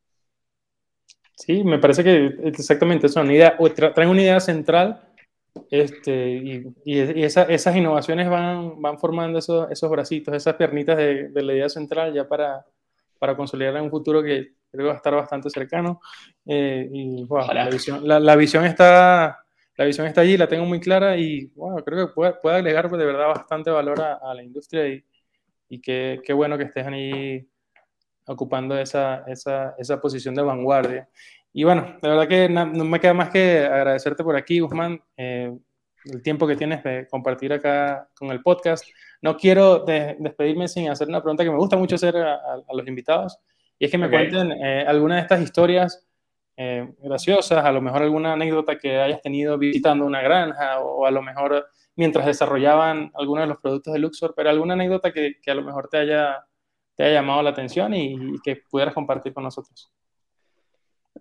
Sí, 1.36 1.64
me 1.64 1.78
parece 1.78 2.04
que 2.04 2.26
exactamente 2.44 3.08
eso, 3.08 3.20
una 3.20 3.32
idea, 3.32 3.56
traen 3.94 4.08
una 4.08 4.22
idea 4.22 4.40
central 4.40 5.13
este, 5.70 6.30
y, 6.32 6.74
y, 6.84 7.22
esas 7.22 7.76
innovaciones 7.76 8.28
van, 8.28 8.80
van 8.80 8.98
formando 8.98 9.38
esos, 9.38 9.70
esos 9.70 9.90
bracitos, 9.90 10.34
esas 10.34 10.54
piernitas 10.54 10.96
de, 10.96 11.28
de, 11.28 11.42
la 11.42 11.54
idea 11.54 11.68
central 11.68 12.12
ya 12.12 12.28
para, 12.28 12.64
para 13.18 13.36
consolidar 13.36 13.76
en 13.76 13.84
un 13.84 13.90
futuro 13.90 14.22
que 14.22 14.54
creo 14.70 14.84
que 14.84 14.88
va 14.88 14.92
a 14.92 14.96
estar 14.96 15.14
bastante 15.14 15.50
cercano. 15.50 16.00
Eh, 16.46 16.88
y 16.92 17.26
la, 17.52 17.68
visión, 17.68 18.06
la, 18.06 18.36
visión 18.36 18.64
está, 18.64 19.44
la 19.76 19.84
visión 19.84 20.06
está 20.06 20.22
allí, 20.22 20.36
la 20.36 20.48
tengo 20.48 20.64
muy 20.64 20.80
clara 20.80 21.16
y 21.16 21.50
creo 21.84 22.06
que 22.08 22.12
puede, 22.12 22.34
puede 22.34 22.56
agregar 22.56 22.90
de 22.90 23.04
verdad 23.04 23.28
bastante 23.28 23.70
valor 23.70 24.00
a, 24.00 24.14
a 24.14 24.34
la 24.34 24.42
industria 24.42 24.88
y, 24.88 25.04
y 25.68 25.80
qué, 25.80 26.20
qué, 26.24 26.32
bueno 26.32 26.58
que 26.58 26.64
estés 26.64 26.86
ahí 26.86 27.48
ocupando 28.26 28.76
esa, 28.78 29.24
esa, 29.26 29.74
esa 29.78 30.00
posición 30.00 30.34
de 30.34 30.42
vanguardia. 30.42 31.08
Y 31.56 31.62
bueno, 31.62 31.96
la 32.02 32.08
verdad 32.08 32.28
que 32.28 32.48
no, 32.48 32.66
me 32.66 32.98
queda 32.98 33.14
más 33.14 33.30
que 33.30 33.60
agradecerte 33.60 34.24
por 34.24 34.34
aquí, 34.34 34.58
Guzmán, 34.58 35.00
eh, 35.16 35.56
el 36.06 36.20
tiempo 36.20 36.48
que 36.48 36.56
tienes 36.56 36.82
de 36.82 37.06
compartir 37.08 37.52
acá 37.52 38.10
con 38.18 38.32
el 38.32 38.42
podcast. 38.42 38.84
No 39.22 39.36
quiero 39.36 39.84
despedirme 39.84 40.66
sin 40.66 40.90
hacer 40.90 41.06
una 41.08 41.22
pregunta 41.22 41.44
que 41.44 41.50
me 41.50 41.56
gusta 41.56 41.76
mucho 41.76 41.94
hacer 41.94 42.16
a, 42.16 42.56
los 42.72 42.88
invitados, 42.88 43.38
y 43.78 43.84
es 43.84 43.90
que 43.92 43.98
me 43.98 44.10
cuenten 44.10 44.50
eh, 44.50 44.84
alguna 44.84 45.14
de 45.14 45.20
estas 45.20 45.42
historias 45.42 46.04
eh, 46.56 46.92
graciosas, 46.98 47.64
a 47.64 47.70
lo 47.70 47.80
mejor 47.80 48.02
alguna 48.02 48.32
anécdota 48.32 48.76
que 48.76 49.00
hayas 49.00 49.22
tenido 49.22 49.56
visitando 49.56 50.04
una 50.06 50.22
granja 50.22 50.80
o, 50.80 51.06
a 51.06 51.12
lo 51.12 51.22
mejor 51.22 51.68
mientras 51.94 52.26
desarrollaban 52.26 53.12
algunos 53.14 53.44
de 53.44 53.48
los 53.48 53.58
productos 53.58 53.92
de 53.92 54.00
Luxor, 54.00 54.34
pero 54.36 54.50
alguna 54.50 54.74
anécdota 54.74 55.12
que, 55.12 55.40
que 55.40 55.52
a 55.52 55.54
lo 55.54 55.62
mejor 55.62 55.88
te 55.88 55.98
haya, 55.98 56.44
te 56.96 57.04
haya 57.04 57.20
llamado 57.20 57.42
la 57.42 57.50
atención 57.50 57.94
y, 57.94 58.14
y 58.14 58.40
que 58.42 58.56
pudieras 58.68 58.92
compartir 58.92 59.32
con 59.32 59.44
nosotros. 59.44 59.92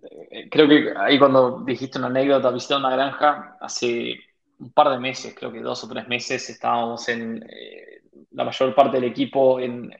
Eh, 0.10 0.49
creo 0.49 0.68
que 0.68 0.93
ahí 0.97 1.18
cuando 1.18 1.64
dijiste 1.66 1.97
una 1.97 2.08
anécdota, 2.08 2.51
visité 2.51 2.76
una 2.76 2.91
granja 2.91 3.58
hace 3.62 4.16
un 4.60 4.72
par 4.72 4.89
de 4.89 4.99
meses, 4.99 5.34
creo 5.38 5.51
que 5.51 5.62
dos 5.62 5.84
o 5.84 5.88
tres 5.88 6.08
meses, 6.08 6.49
estábamos 6.49 7.08
en 7.10 7.43
eh, 7.49 8.01
la 8.32 8.43
mayor 8.43 8.76
parte 8.76 8.99
del 8.99 9.10
equipo 9.10 9.60
en, 9.60 9.91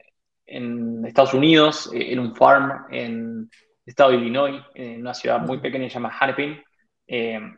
Estados 1.06 1.34
Unidos, 1.34 1.90
eh, 1.94 2.12
en 2.12 2.20
un 2.20 2.34
farm 2.34 2.86
en 2.90 3.50
el 3.50 3.90
estado 3.90 4.10
de 4.10 4.18
Illinois, 4.18 4.62
en 4.74 5.00
una 5.00 5.14
ciudad 5.14 5.40
muy 5.40 5.58
pequeña 5.58 5.88
llamada 5.88 6.16
Hennepin. 6.20 6.62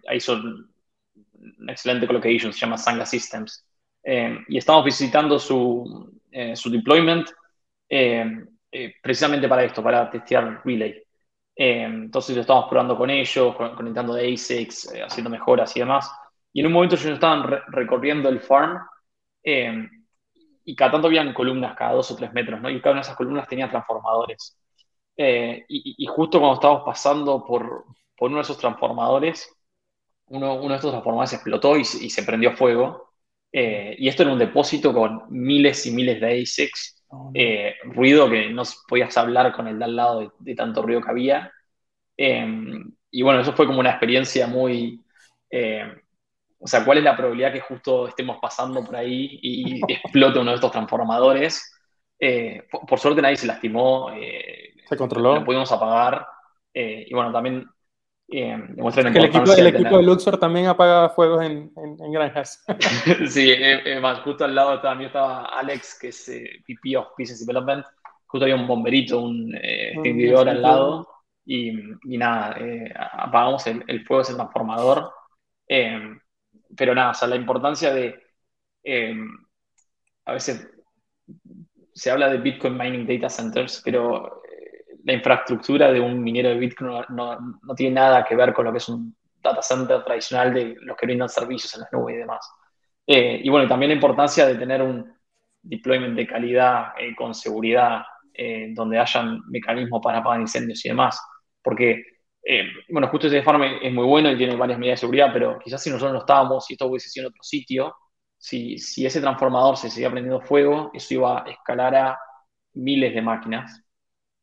ahí 0.08 0.20
son 0.20 0.70
una 1.58 1.72
excelente 1.72 2.06
colocation, 2.06 2.52
se 2.52 2.60
llama 2.60 2.78
Sangha 2.78 3.06
Systems. 3.06 3.64
y 4.48 4.56
estamos 4.56 4.84
visitando 4.84 5.38
su, 5.38 6.20
su 6.54 6.70
deployment 6.70 7.28
precisamente 9.02 9.48
para 9.48 9.64
esto, 9.64 9.82
para 9.82 10.10
testear 10.10 10.62
Relay. 10.64 11.05
Eh, 11.56 11.84
entonces 11.84 12.36
lo 12.36 12.42
estábamos 12.42 12.68
probando 12.68 12.96
con 12.98 13.08
ellos, 13.08 13.56
conectando 13.56 14.14
de 14.14 14.32
ASICs, 14.34 14.92
eh, 14.92 15.02
haciendo 15.02 15.30
mejoras 15.30 15.74
y 15.76 15.80
demás. 15.80 16.10
Y 16.52 16.60
en 16.60 16.66
un 16.66 16.72
momento 16.72 16.96
ellos 16.96 17.14
estaban 17.14 17.44
recorriendo 17.68 18.28
el 18.28 18.40
farm 18.40 18.78
eh, 19.42 19.88
y 20.64 20.76
cada 20.76 20.92
tanto 20.92 21.06
habían 21.08 21.32
columnas 21.32 21.76
cada 21.76 21.92
dos 21.94 22.10
o 22.10 22.16
tres 22.16 22.32
metros, 22.32 22.60
¿no? 22.60 22.68
Y 22.70 22.80
cada 22.80 22.92
una 22.92 23.00
de 23.00 23.06
esas 23.06 23.16
columnas 23.16 23.48
tenía 23.48 23.70
transformadores. 23.70 24.58
Y, 25.68 26.06
justo 26.06 26.38
cuando 26.38 26.54
estábamos 26.56 26.84
pasando 26.84 27.44
por, 27.44 27.84
por, 28.16 28.28
uno 28.28 28.36
de 28.36 28.42
esos 28.42 28.58
transformadores, 28.58 29.50
uno, 30.26 30.54
uno 30.56 30.70
de 30.70 30.76
estos 30.76 30.90
transformadores 30.90 31.32
explotó 31.34 31.76
y, 31.76 31.84
se 31.84 32.22
prendió 32.24 32.52
fuego. 32.56 33.12
y 33.52 34.08
esto 34.08 34.22
era 34.24 34.32
un 34.32 34.38
depósito 34.38 34.92
con 34.92 35.24
miles 35.30 35.86
y 35.86 35.92
miles 35.92 36.20
de 36.20 36.42
ASICs 36.42 36.95
eh, 37.34 37.76
ruido 37.84 38.28
que 38.28 38.48
no 38.50 38.62
podías 38.88 39.16
hablar 39.16 39.52
con 39.52 39.68
el 39.68 39.78
de 39.78 39.84
al 39.84 39.96
lado 39.96 40.32
de, 40.38 40.54
tanto 40.54 40.82
ruido 40.82 41.00
que 41.00 41.10
había. 41.10 41.52
Em, 42.16 42.92
y 43.10 43.22
bueno, 43.22 43.40
eso 43.40 43.52
fue 43.52 43.66
como 43.66 43.80
una 43.80 43.90
experiencia 43.90 44.46
muy... 44.46 45.04
Eh, 45.50 45.84
o 46.58 46.66
sea, 46.66 46.84
¿cuál 46.84 46.98
es 46.98 47.04
la 47.04 47.16
probabilidad 47.16 47.52
que 47.52 47.60
justo 47.60 48.08
estemos 48.08 48.38
pasando 48.40 48.84
por 48.84 48.96
ahí 48.96 49.38
y 49.42 49.80
explote 49.92 50.38
uno 50.38 50.50
de 50.50 50.56
estos 50.56 50.72
transformadores? 50.72 51.72
Eh, 52.18 52.64
por, 52.70 52.98
suerte 52.98 53.22
nadie 53.22 53.36
se 53.36 53.46
lastimó. 53.46 54.10
se 54.88 54.96
controló. 54.96 55.36
Lo 55.36 55.44
pudimos 55.44 55.70
apagar. 55.70 56.26
y 56.74 57.12
bueno, 57.14 57.32
también 57.32 57.66
eh, 58.28 58.52
el, 58.54 59.24
equipo, 59.24 59.52
el 59.52 59.66
equipo 59.68 59.98
de 59.98 60.02
Luxor 60.02 60.36
también 60.38 60.66
apaga 60.66 61.10
fuegos 61.10 61.44
en, 61.44 61.72
en, 61.76 62.12
granjas. 62.12 62.64
sí, 63.28 63.52
eh, 63.52 64.00
más 64.00 64.20
justo 64.20 64.44
al 64.44 64.54
lado 64.54 64.80
también 64.80 65.08
estaba 65.08 65.44
Alex, 65.44 65.98
que 66.00 66.08
es 66.08 66.28
eh, 66.28 66.64
VP 66.66 66.96
of 66.96 67.08
Business 67.16 67.46
Development. 67.46 67.86
Justo 68.26 68.44
había 68.44 68.56
un 68.56 68.66
bomberito, 68.66 69.20
un 69.20 69.54
eh, 69.54 69.92
extinguidor 69.92 70.48
al 70.48 70.60
lado. 70.60 71.08
Y, 71.44 71.70
y 72.02 72.18
nada, 72.18 72.56
eh, 72.58 72.92
apagamos 72.96 73.64
el, 73.68 73.84
el, 73.86 74.04
fuego, 74.04 74.22
ese 74.22 74.34
transformador. 74.34 75.12
pero 76.76 76.94
nada, 76.94 77.10
o 77.12 77.14
sea, 77.14 77.28
la 77.28 77.36
importancia 77.36 77.94
de. 77.94 78.20
a 80.24 80.32
veces 80.32 80.68
se 81.94 82.10
habla 82.10 82.28
de 82.28 82.38
Bitcoin 82.38 82.76
Mining 82.76 83.06
Data 83.06 83.28
Centers, 83.28 83.80
pero 83.84 84.42
la 85.06 85.12
infraestructura 85.12 85.92
de 85.92 86.00
un 86.00 86.20
minero 86.20 86.48
de 86.48 86.56
Bitcoin 86.56 86.90
no, 87.10 87.38
no, 87.62 87.74
tiene 87.76 87.94
nada 87.94 88.24
que 88.24 88.34
ver 88.34 88.52
con 88.52 88.64
lo 88.64 88.72
que 88.72 88.78
es 88.78 88.88
un 88.88 89.16
data 89.40 89.62
center 89.62 90.04
tradicional 90.04 90.52
de 90.52 90.74
los 90.80 90.96
que 90.96 91.06
brindan 91.06 91.28
servicios 91.28 91.72
en 91.74 91.82
la 91.82 91.88
nube 91.92 92.14
y 92.14 92.16
demás. 92.16 92.50
Eh, 93.06 93.40
y 93.44 93.48
bueno, 93.48 93.68
también 93.68 93.90
la 93.90 93.94
importancia 93.94 94.46
de 94.46 94.56
tener 94.56 94.82
un 94.82 95.14
deployment 95.62 96.16
de 96.16 96.26
calidad 96.26 96.88
eh, 96.98 97.14
con 97.14 97.34
seguridad, 97.34 98.02
eh, 98.34 98.70
donde 98.74 98.98
hayan 98.98 99.42
mecanismos 99.48 100.00
para 100.02 100.18
apagar 100.18 100.40
incendios 100.40 100.84
y 100.84 100.88
demás. 100.88 101.20
Porque, 101.62 102.02
bueno, 102.88 103.06
justo 103.08 103.28
ese 103.28 103.42
farm 103.44 103.62
es 103.62 103.92
muy 103.92 104.04
bueno 104.04 104.30
y 104.32 104.36
tiene 104.36 104.56
varias 104.56 104.78
medidas 104.78 104.98
de 104.98 105.02
seguridad, 105.02 105.30
pero 105.32 105.58
quizás 105.60 105.80
si 105.82 105.90
nosotros 105.90 106.14
no 106.14 106.20
estábamos 106.20 106.68
y 106.68 106.74
esto 106.74 106.86
hubiese 106.86 107.08
sido 107.10 107.26
en 107.26 107.30
otro 107.30 107.42
sitio, 107.44 107.94
si, 108.36 108.78
si 108.78 109.06
ese 109.06 109.20
transformador 109.20 109.76
se 109.76 109.88
seguía 109.88 110.10
prendiendo 110.10 110.40
fuego, 110.40 110.90
eso 110.94 111.14
iba 111.14 111.44
a 111.44 111.50
escalar 111.50 111.94
a 111.94 112.18
miles 112.74 113.14
de 113.14 113.22
máquinas 113.22 113.85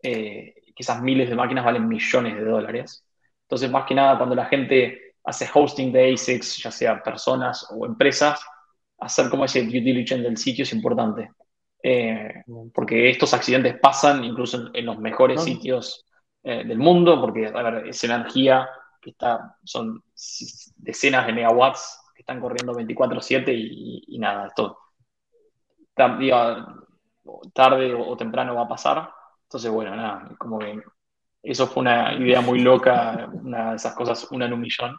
eh, 0.03 0.53
que 0.75 0.83
esas 0.83 1.01
miles 1.01 1.29
de 1.29 1.35
máquinas 1.35 1.65
valen 1.65 1.87
millones 1.87 2.35
de 2.35 2.43
dólares. 2.43 3.05
Entonces, 3.43 3.71
más 3.71 3.85
que 3.85 3.95
nada, 3.95 4.17
cuando 4.17 4.35
la 4.35 4.45
gente 4.45 5.15
hace 5.23 5.49
hosting 5.51 5.91
de 5.91 6.13
ASICs, 6.13 6.57
ya 6.61 6.71
sea 6.71 7.01
personas 7.01 7.67
o 7.71 7.85
empresas, 7.85 8.41
hacer 8.99 9.29
como 9.29 9.45
ese 9.45 9.63
due 9.63 9.81
diligence 9.81 10.23
del 10.23 10.37
sitio 10.37 10.63
es 10.63 10.73
importante. 10.73 11.31
Eh, 11.81 12.43
porque 12.73 13.09
estos 13.09 13.33
accidentes 13.33 13.77
pasan 13.79 14.23
incluso 14.23 14.69
en, 14.73 14.85
los 14.85 14.99
mejores 14.99 15.43
sitios 15.43 16.05
eh, 16.43 16.63
del 16.65 16.77
mundo, 16.77 17.19
porque 17.19 17.47
a 17.47 17.61
ver, 17.61 17.87
es 17.87 18.03
energía 18.03 18.69
que 19.01 19.09
está, 19.09 19.57
son 19.63 20.01
decenas 20.77 21.27
de 21.27 21.33
megawatts 21.33 21.99
que 22.15 22.21
están 22.21 22.39
corriendo 22.39 22.73
24/7 22.73 23.53
y, 23.53 24.17
nada, 24.17 24.47
esto 24.47 24.77
tarde 27.53 27.93
o, 27.93 28.17
temprano 28.17 28.55
va 28.55 28.63
a 28.63 28.67
pasar. 28.67 29.09
Entonces, 29.53 29.71
bueno, 29.71 29.95
nada, 29.95 30.29
como 30.37 30.59
que 30.59 30.81
eso 31.43 31.67
fue 31.67 31.81
una 31.81 32.13
idea 32.13 32.41
muy 32.41 32.59
loca, 32.59 33.29
una 33.33 33.71
de 33.71 33.75
esas 33.75 33.93
cosas, 33.93 34.27
una 34.31 34.45
en 34.45 34.53
un 34.53 34.61
millón. 34.61 34.95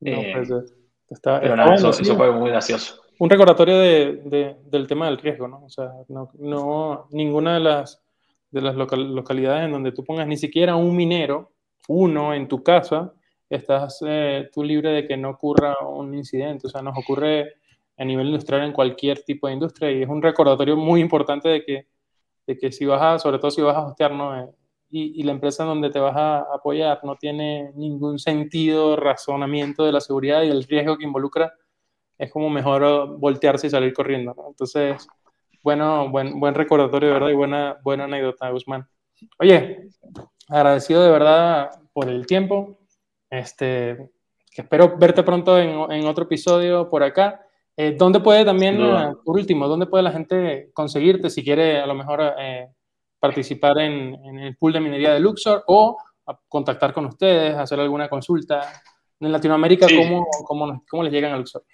Eh, 0.00 0.32
pues, 0.34 1.20
pero 1.22 1.56
nada, 1.56 1.74
eso, 1.74 1.92
fue 1.92 2.32
muy 2.32 2.50
gracioso 2.50 3.02
un 3.22 3.30
recordatorio 3.30 3.78
de, 3.78 4.56
del 4.64 4.88
tema 4.88 5.06
del 5.06 5.18
riesgo, 5.18 5.46
¿no? 5.46 5.64
O 5.64 5.70
sea, 5.70 5.92
no, 6.08 7.06
ninguna 7.12 7.54
de 7.54 7.60
las, 7.60 8.02
de 8.50 8.60
las 8.60 8.74
localidades 8.74 9.64
en 9.64 9.70
donde 9.70 9.92
tú 9.92 10.02
pongas 10.02 10.26
ni 10.26 10.36
siquiera 10.36 10.74
un 10.74 10.96
minero, 10.96 11.52
uno 11.86 12.34
en 12.34 12.48
tu 12.48 12.64
casa, 12.64 13.12
estás 13.48 14.02
eh, 14.04 14.50
tú 14.52 14.64
libre 14.64 14.90
de 14.90 15.06
que 15.06 15.16
no 15.16 15.30
ocurra 15.30 15.76
un 15.86 16.12
incidente. 16.16 16.66
O 16.66 16.70
sea, 16.70 16.82
nos 16.82 16.98
ocurre 16.98 17.54
a 17.96 18.04
nivel 18.04 18.26
industrial 18.26 18.64
en 18.64 18.72
cualquier 18.72 19.22
tipo 19.22 19.46
de 19.46 19.52
industria 19.52 19.92
y 19.92 20.02
es 20.02 20.08
un 20.08 20.20
recordatorio 20.20 20.76
muy 20.76 21.00
importante 21.00 21.48
de 21.48 21.64
que, 21.64 21.86
de 22.46 22.58
que 22.58 22.72
si 22.72 22.84
vas 22.84 23.02
a, 23.02 23.18
sobre 23.18 23.38
todo 23.38 23.50
si 23.50 23.62
vas 23.62 23.76
a 23.76 23.86
hostear. 23.86 24.12
Eh, 24.12 24.50
y, 24.90 25.20
y, 25.20 25.22
la 25.22 25.32
empresa 25.32 25.64
donde 25.64 25.88
te 25.88 25.98
vas 25.98 26.14
a 26.16 26.40
apoyar 26.54 27.00
no 27.02 27.16
tiene 27.16 27.72
ningún 27.74 28.18
sentido, 28.18 28.94
razonamiento 28.96 29.84
de 29.84 29.92
la 29.92 30.02
seguridad 30.02 30.42
y 30.42 30.50
el 30.50 30.64
riesgo 30.64 30.98
que 30.98 31.04
involucra, 31.04 31.54
es 32.18 32.30
como 32.30 32.50
mejor 32.50 33.18
voltearse 33.18 33.66
y 33.66 33.70
salir 33.70 33.92
corriendo. 33.94 34.34
Entonces, 34.48 35.08
bueno, 35.62 36.10
buen, 36.10 36.38
buen 36.38 36.54
recordatorio 36.54 37.12
verdad 37.12 37.28
y 37.28 37.34
buena, 37.34 37.78
buena 37.82 38.04
anécdota, 38.04 38.50
Guzmán. 38.50 38.86
Oye, 39.38 39.88
agradecido 40.48 41.02
de 41.02 41.10
verdad 41.10 41.70
por 41.92 42.08
el 42.08 42.26
tiempo. 42.26 42.78
Este, 43.30 44.10
espero 44.54 44.96
verte 44.98 45.22
pronto 45.22 45.58
en, 45.58 45.70
en 45.92 46.06
otro 46.06 46.24
episodio 46.24 46.90
por 46.90 47.02
acá. 47.02 47.46
Eh, 47.76 47.96
¿Dónde 47.98 48.20
puede 48.20 48.44
también, 48.44 48.80
eh, 48.80 49.12
por 49.24 49.36
último, 49.36 49.66
dónde 49.66 49.86
puede 49.86 50.04
la 50.04 50.12
gente 50.12 50.70
conseguirte 50.74 51.30
si 51.30 51.42
quiere 51.42 51.80
a 51.80 51.86
lo 51.86 51.94
mejor 51.94 52.20
eh, 52.38 52.68
participar 53.18 53.78
en, 53.78 54.14
en, 54.14 54.38
el 54.40 54.56
pool 54.56 54.74
de 54.74 54.80
minería 54.80 55.14
de 55.14 55.20
Luxor 55.20 55.64
o 55.66 55.96
contactar 56.48 56.92
con 56.92 57.06
ustedes, 57.06 57.56
hacer 57.56 57.80
alguna 57.80 58.08
consulta? 58.08 58.82
En 59.20 59.32
Latinoamérica, 59.32 59.86
¿cómo, 59.86 60.26
cómo, 60.44 60.84
cómo 60.88 61.02
les 61.02 61.12
llegan 61.12 61.32
a 61.32 61.38
Luxor? 61.38 61.64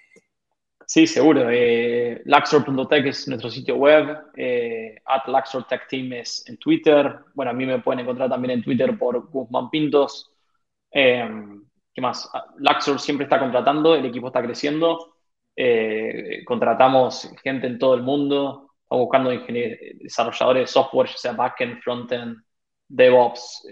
Sí, 0.86 1.06
seguro. 1.06 1.48
Eh, 1.50 2.22
Laxor.tech 2.24 3.06
es 3.06 3.26
nuestro 3.28 3.50
sitio 3.50 3.76
web. 3.76 4.08
At 5.04 5.26
Laxor 5.26 5.64
Tech 5.64 5.86
Team 5.88 6.12
es 6.12 6.48
en 6.48 6.56
Twitter. 6.58 7.18
Bueno, 7.34 7.50
a 7.50 7.54
mí 7.54 7.66
me 7.66 7.80
pueden 7.80 8.00
encontrar 8.00 8.30
también 8.30 8.52
en 8.52 8.62
Twitter 8.62 8.96
por 8.98 9.28
Guzmán 9.30 9.68
Pintos. 9.68 10.30
¿Qué 10.90 12.00
más? 12.00 12.30
Ah, 12.32 12.46
Laxor 12.58 13.00
siempre 13.00 13.24
está 13.24 13.38
contratando, 13.38 13.94
el 13.94 14.06
equipo 14.06 14.28
está 14.28 14.42
creciendo. 14.42 15.17
Eh, 15.60 16.44
contratamos 16.44 17.32
gente 17.42 17.66
en 17.66 17.78
todo 17.78 17.94
el 17.94 18.02
mundo. 18.02 18.70
Estamos 18.82 19.04
buscando 19.06 19.30
desarrolladores 19.30 20.62
de 20.62 20.66
software, 20.66 21.08
ya 21.08 21.16
sea 21.16 21.32
backend, 21.32 21.80
frontend, 21.82 22.36
DevOps, 22.86 23.66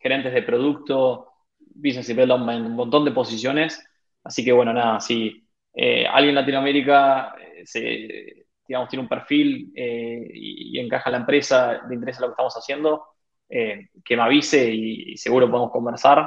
gerentes 0.00 0.34
de 0.34 0.42
producto, 0.42 1.28
business 1.74 2.08
development, 2.08 2.66
un 2.66 2.74
montón 2.74 3.04
de 3.04 3.12
posiciones. 3.12 3.82
Así 4.24 4.44
que 4.44 4.52
bueno, 4.52 4.72
nada, 4.72 5.00
sí, 5.00 5.46
eh, 5.74 6.06
alguien 6.06 6.30
en 6.30 6.34
Latinoamérica 6.36 7.34
eh, 7.40 7.62
se, 7.64 8.46
digamos, 8.66 8.88
tiene 8.88 9.02
un 9.02 9.08
perfil 9.08 9.72
eh, 9.74 10.28
y, 10.32 10.78
encaja 10.78 11.08
en 11.08 11.12
la 11.12 11.18
empresa, 11.18 11.82
le 11.88 11.94
interesa 11.94 12.20
lo 12.20 12.28
que 12.28 12.32
estamos 12.32 12.54
haciendo, 12.54 13.04
que 13.48 14.16
me 14.16 14.22
avise 14.22 14.72
y, 14.72 15.16
seguro 15.18 15.50
podemos 15.50 15.70
conversar. 15.70 16.26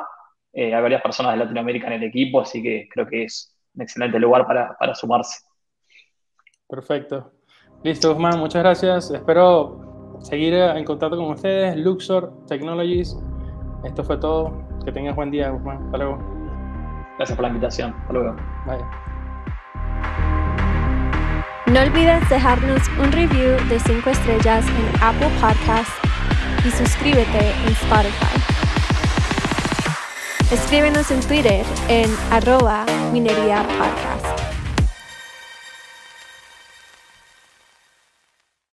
hay 0.53 0.71
varias 0.71 1.01
personas 1.01 1.33
de 1.33 1.39
Latinoamérica 1.39 1.87
en 1.87 1.93
el 1.93 2.03
equipo, 2.03 2.41
así 2.41 2.61
que 2.61 2.87
creo 2.91 3.07
que 3.07 3.23
es 3.23 3.54
un 3.75 3.81
excelente 3.81 4.19
lugar 4.19 4.45
para, 4.45 4.75
para 4.77 4.95
sumarse. 4.95 5.43
Perfecto. 6.67 7.31
Listo, 7.83 8.13
Guzmán, 8.13 8.39
muchas 8.39 8.63
gracias. 8.63 9.11
Espero 9.11 10.17
seguir 10.21 10.53
en 10.53 10.83
contacto 10.85 11.17
con 11.17 11.31
ustedes. 11.31 11.77
Luxor 11.77 12.45
Technologies. 12.47 13.17
Esto 13.83 14.03
fue 14.03 14.17
todo. 14.17 14.65
Que 14.83 14.91
tengas 14.91 15.15
buen 15.15 15.31
día, 15.31 15.49
Guzmán. 15.49 15.83
Hasta 15.85 15.97
luego. 15.97 16.17
Gracias 17.17 17.35
por 17.35 17.43
la 17.43 17.49
invitación. 17.49 17.93
Hasta 18.01 18.13
luego. 18.13 18.35
Bye. 18.65 19.05
No 21.67 21.81
olvides 21.81 22.27
dejarnos 22.29 22.87
un 22.99 23.11
review 23.11 23.57
de 23.69 23.79
5 23.79 24.09
estrellas 24.09 24.65
en 24.67 25.03
Apple 25.03 25.29
Podcasts 25.41 25.93
y 26.65 26.71
suscríbete 26.71 27.51
en 27.65 27.71
Spotify. 27.73 28.44
Escríbenos 30.55 31.11
en 31.11 31.19
Twitter 31.19 31.65
en 31.89 32.09
arroba 32.31 32.85
minería. 33.11 33.61